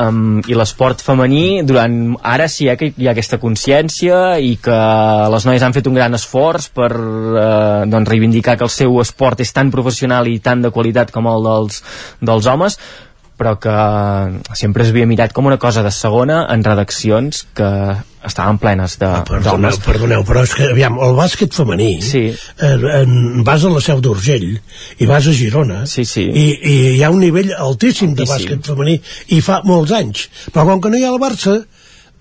[0.00, 4.78] Um, i l'esport femení durant ara sí eh, que hi ha aquesta consciència i que
[5.34, 9.44] les noies han fet un gran esforç per uh, doncs reivindicar que el seu esport
[9.44, 11.84] és tan professional i tan de qualitat com el dels,
[12.24, 12.80] dels homes
[13.40, 13.72] però que
[14.58, 17.68] sempre es havia mirat com una cosa de segona en redaccions que
[18.28, 19.78] estaven plenes de- Perdoneu, d'homes.
[19.80, 22.26] perdoneu, però és que, aviam, el bàsquet femení, sí.
[22.60, 24.50] eh, en, vas a la Seu d'Urgell
[25.00, 26.26] i vas a Girona, sí, sí.
[26.28, 28.34] I, i hi ha un nivell altíssim, de Altíssim.
[28.60, 28.98] bàsquet femení,
[29.32, 30.28] i fa molts anys.
[30.52, 31.62] Però com que no hi ha el Barça,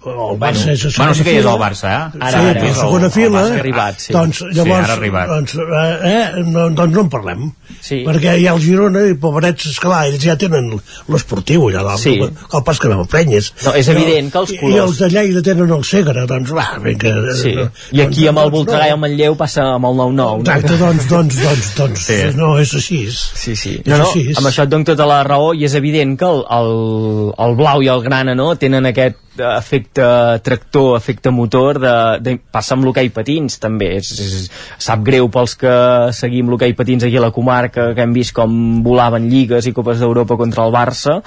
[0.06, 2.20] el Barça és a bueno, sí que és segona el Barça, eh?
[2.22, 4.14] Ara, sí, ara, a segona el- el fila, Barça arribat, sí.
[4.14, 5.28] doncs Sí, llavors, arribat.
[5.28, 7.52] doncs, eh, eh, no, doncs no en parlem.
[7.82, 7.98] Sí.
[8.08, 10.72] Perquè hi ha el Girona i pobrets, esclar, ells ja tenen
[11.10, 12.16] l'esportiu allà dalt, Sí.
[12.20, 13.54] el pas que no prenyes.
[13.66, 16.52] No, és evident que els I, I colors- els de Lleida tenen el Segre, doncs
[16.56, 17.34] va, vinga.
[17.36, 17.54] Sí.
[17.56, 18.96] no, I aquí doncs, amb el doncs, Voltregà i no.
[18.96, 20.40] el Manlleu passa amb el 9-9 no?
[20.40, 22.18] Exacte, doncs, doncs, doncs, doncs Sí.
[22.36, 23.12] no, és així.
[23.12, 23.82] Sí, sí.
[23.86, 24.32] No, no, així.
[24.36, 27.82] amb això et dono tota la raó i és evident que el, el, el blau
[27.84, 30.06] i el grana no, tenen aquest eh, efecte
[30.46, 33.94] tractor, efecte motor de, de, passa amb l'hoquei patins també.
[34.00, 34.50] És, és,
[34.82, 35.74] sap greu pels que
[36.16, 40.02] seguim l'hoquei patins aquí a la comarca que hem vist com volaven lligues i copes
[40.04, 41.20] d'Europa contra el Barça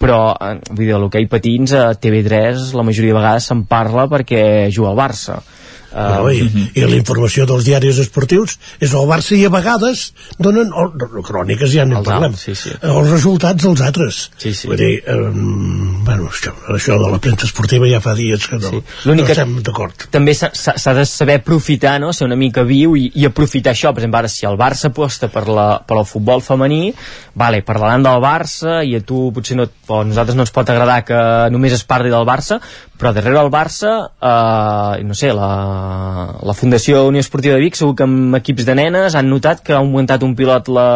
[0.00, 4.42] però eh, vull dir, l'hoquei patins a TV3 la majoria de vegades se'n parla perquè
[4.74, 5.38] juga al Barça
[5.96, 10.10] No, i, Uh, i la informació dels diaris esportius és el Barça i a vegades
[10.42, 10.90] donen o,
[11.24, 12.74] cròniques ja no en parlem sí, sí.
[12.76, 14.68] els resultats dels altres Sí, sí.
[14.68, 18.82] vull dir, um, bueno, això, això de la premsa esportiva ja fa dies que no,
[19.08, 22.12] L'únic no estem d'acord també s'ha de saber aprofitar, no?
[22.12, 25.30] ser una mica viu i, i aprofitar això, per exemple, ara si el Barça aposta
[25.32, 26.92] per, la, per el futbol femení
[27.40, 30.68] vale, parlaran del Barça i a tu potser no, o a nosaltres no ens pot
[30.72, 31.22] agradar que
[31.56, 32.60] només es parli del Barça
[32.96, 35.50] però darrere el Barça eh, no sé, la,
[36.42, 39.74] la Fundació Unió Esportiva de Vic segur que amb equips de nenes han notat que
[39.76, 40.88] ha augmentat un pilot la,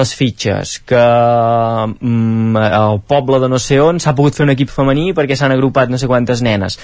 [0.00, 4.72] les fitxes que mm, el poble de no sé on s'ha pogut fer un equip
[4.72, 6.78] femení perquè s'han agrupat no sé quantes nenes.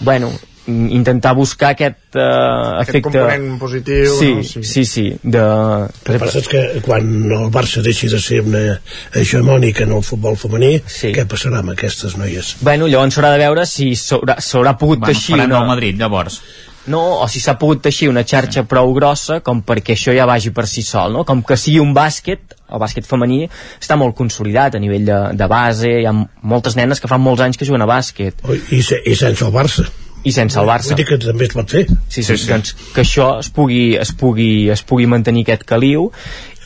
[0.00, 0.30] Bueno,
[0.66, 4.42] intentar buscar aquest uh, Aquest efecte component positiu, sí, no?
[4.44, 5.40] sí, sí, sí de...
[5.40, 8.78] el que passa és que quan el Barça deixi de ser una
[9.16, 11.14] hegemònica en el futbol femení Sí.
[11.16, 12.56] què passarà amb aquestes noies?
[12.60, 15.64] Bueno, llavors s'haurà de veure si s'haurà pogut Bueno, teixir una...
[15.70, 16.40] Madrid, llavors.
[16.90, 20.50] No, o si s'ha pogut teixir una xarxa prou grossa com perquè això ja vagi
[20.56, 21.24] per si sol, no?
[21.28, 25.50] Com que sigui un bàsquet, el bàsquet femení està molt consolidat a nivell de, de
[25.50, 28.40] base, hi ha moltes nenes que fan molts anys que juguen a bàsquet.
[28.72, 29.86] I, se, i sense el Barça
[30.24, 30.92] I sense el Barça.
[30.92, 33.96] vull dir que també es pot fer Sí, sí, sí, doncs que això es pugui,
[34.00, 36.10] es pugui, es pugui mantenir aquest caliu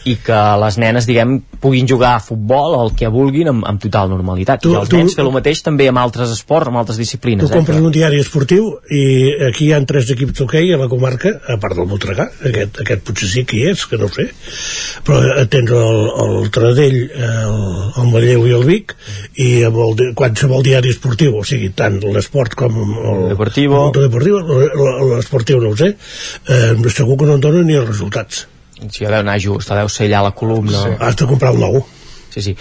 [0.04, 3.80] i que les nenes, diguem, puguin jugar a futbol o el que vulguin amb, amb
[3.80, 4.60] total normalitat.
[4.60, 7.46] Tu- I els tu- nens fer el mateix també amb altres esports, amb altres disciplines.
[7.48, 7.84] Tu compres eh?
[7.88, 9.04] un diari esportiu i
[9.48, 13.04] aquí hi ha tres equips d'hoquei a la comarca, a part del Voltregà, aquest, aquest
[13.08, 14.28] potser sí que hi és, que no ho sé,
[15.08, 17.58] però eh, tens el, el Taradell, el,
[18.04, 18.96] el Manlleu i el Vic,
[19.40, 23.86] i amb el, qualsevol diari esportiu, o sigui, tant l'esport com el deportivo,
[25.16, 25.94] l'esportiu no ho sé,
[26.48, 28.46] eh, segur que no en donen ni els resultats.
[28.90, 30.82] Sí, deu anar just, deu ser allà a la columna.
[30.86, 30.96] Sí.
[31.00, 31.84] Has de comprar el nou.
[32.34, 32.56] Sí, sí.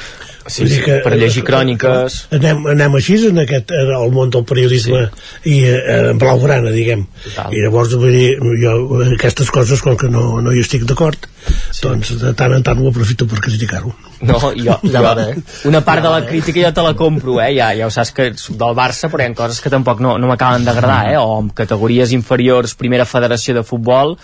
[0.45, 2.18] Sí, sí, que- per llegir cròniques...
[2.35, 5.53] Anem, anem així en aquest en el món del periodisme sí.
[5.53, 7.06] i eh, en blaugrana, diguem.
[7.23, 7.56] Total.
[7.56, 8.73] I llavors, vull dir, jo
[9.15, 11.80] aquestes coses, com que no, no hi estic d'acord, sí.
[11.88, 13.95] doncs de tant en tant ho aprofito per criticar-ho.
[14.27, 15.27] No, jo, Ja jo va bé.
[15.72, 17.53] una part de la crítica jo te la compro, eh?
[17.56, 20.18] Ja, ja ho saps que soc del Barça, però hi ha coses que tampoc no,
[20.19, 21.18] no m'acaben d'agradar, eh?
[21.23, 24.18] O amb categories inferiors, primera federació de futbol,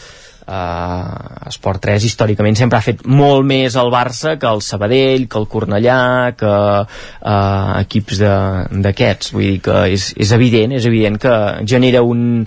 [0.50, 5.40] eh, Esport 3 històricament sempre ha fet molt més el Barça que el Sabadell, que
[5.40, 6.02] el Cornellà
[6.40, 9.34] que eh, equips d'aquests.
[9.36, 11.36] Vull dir que és, és evident és evident que
[11.70, 12.46] genera un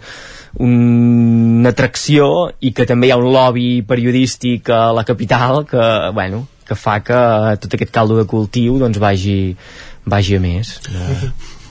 [0.60, 2.26] una atracció
[2.60, 6.98] i que també hi ha un lobby periodístic a la capital que, bueno, que fa
[7.00, 7.22] que
[7.62, 9.56] tot aquest caldo de cultiu doncs vagi,
[10.04, 10.74] vagi a més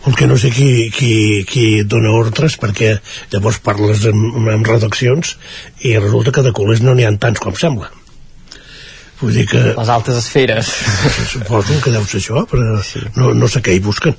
[0.08, 1.14] El que no sé qui, qui,
[1.46, 2.96] qui dona ordres, perquè
[3.34, 5.36] llavors parles amb, amb redaccions
[5.86, 7.92] i resulta que de culers no n'hi ha tants com sembla.
[9.22, 9.60] Vull dir que...
[9.78, 10.72] les altes esferes
[11.30, 13.04] Suposo que deu ser això, però sí.
[13.20, 14.18] no, no sé què hi busquen.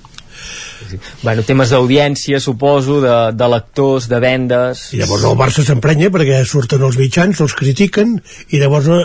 [0.90, 0.98] Sí.
[1.22, 4.84] Bueno, temes d'audiència, suposo, de, de lectors, de vendes...
[4.96, 8.16] I llavors el Barça s'emprenya perquè surten els mitjans, els critiquen,
[8.52, 9.02] i llavors el,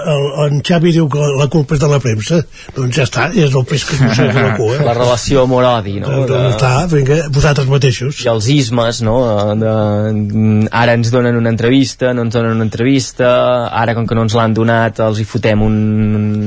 [0.47, 2.41] en Xavi diu que la culpa és de la premsa.
[2.75, 4.79] Doncs ja està, és el peix que es mossega la cua.
[4.87, 6.11] La relació amor-odi, no?
[6.23, 6.41] Doncs de...
[6.53, 8.21] està, vinga, vosaltres mateixos.
[8.23, 9.17] I els ismes, no?
[9.59, 13.29] De, de, ara ens donen una entrevista, no ens donen una entrevista,
[13.67, 15.77] ara com que no ens l'han donat els hi fotem un,
[16.17, 16.37] un,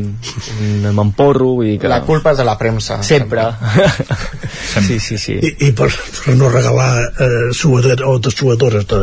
[0.64, 1.90] un mamporro, vull dir que...
[1.90, 3.00] La culpa és de la premsa.
[3.06, 3.46] Sempre.
[4.72, 4.86] sempre.
[4.86, 5.36] sí, sí, sí.
[5.36, 9.00] I, i per, per no regalar eh, suador, o de suadores de,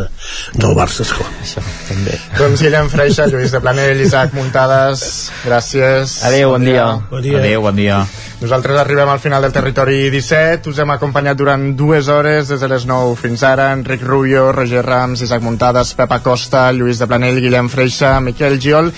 [0.57, 1.29] del Barça, esclar.
[1.43, 2.17] Això, també.
[2.37, 5.03] Doncs Guillem Freixa, Lluís de Planell, Isaac Muntades,
[5.45, 6.19] gràcies.
[6.27, 6.87] Adéu, bon dia.
[7.11, 7.43] Bon dia.
[7.43, 8.01] Adéu, bon dia.
[8.37, 12.69] Nosaltres arribem al final del territori 17, us hem acompanyat durant dues hores, des de
[12.69, 17.41] les 9 fins ara, Enric Rubio, Roger Rams, Isaac Muntades, Pepa Costa, Lluís de Planell,
[17.41, 18.91] Guillem Freixa, Miquel Giol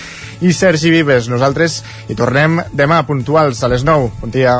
[0.44, 1.32] i Sergi Vives.
[1.32, 1.80] Nosaltres
[2.10, 4.12] hi tornem demà puntuals a les 9.
[4.20, 4.60] Bon dia.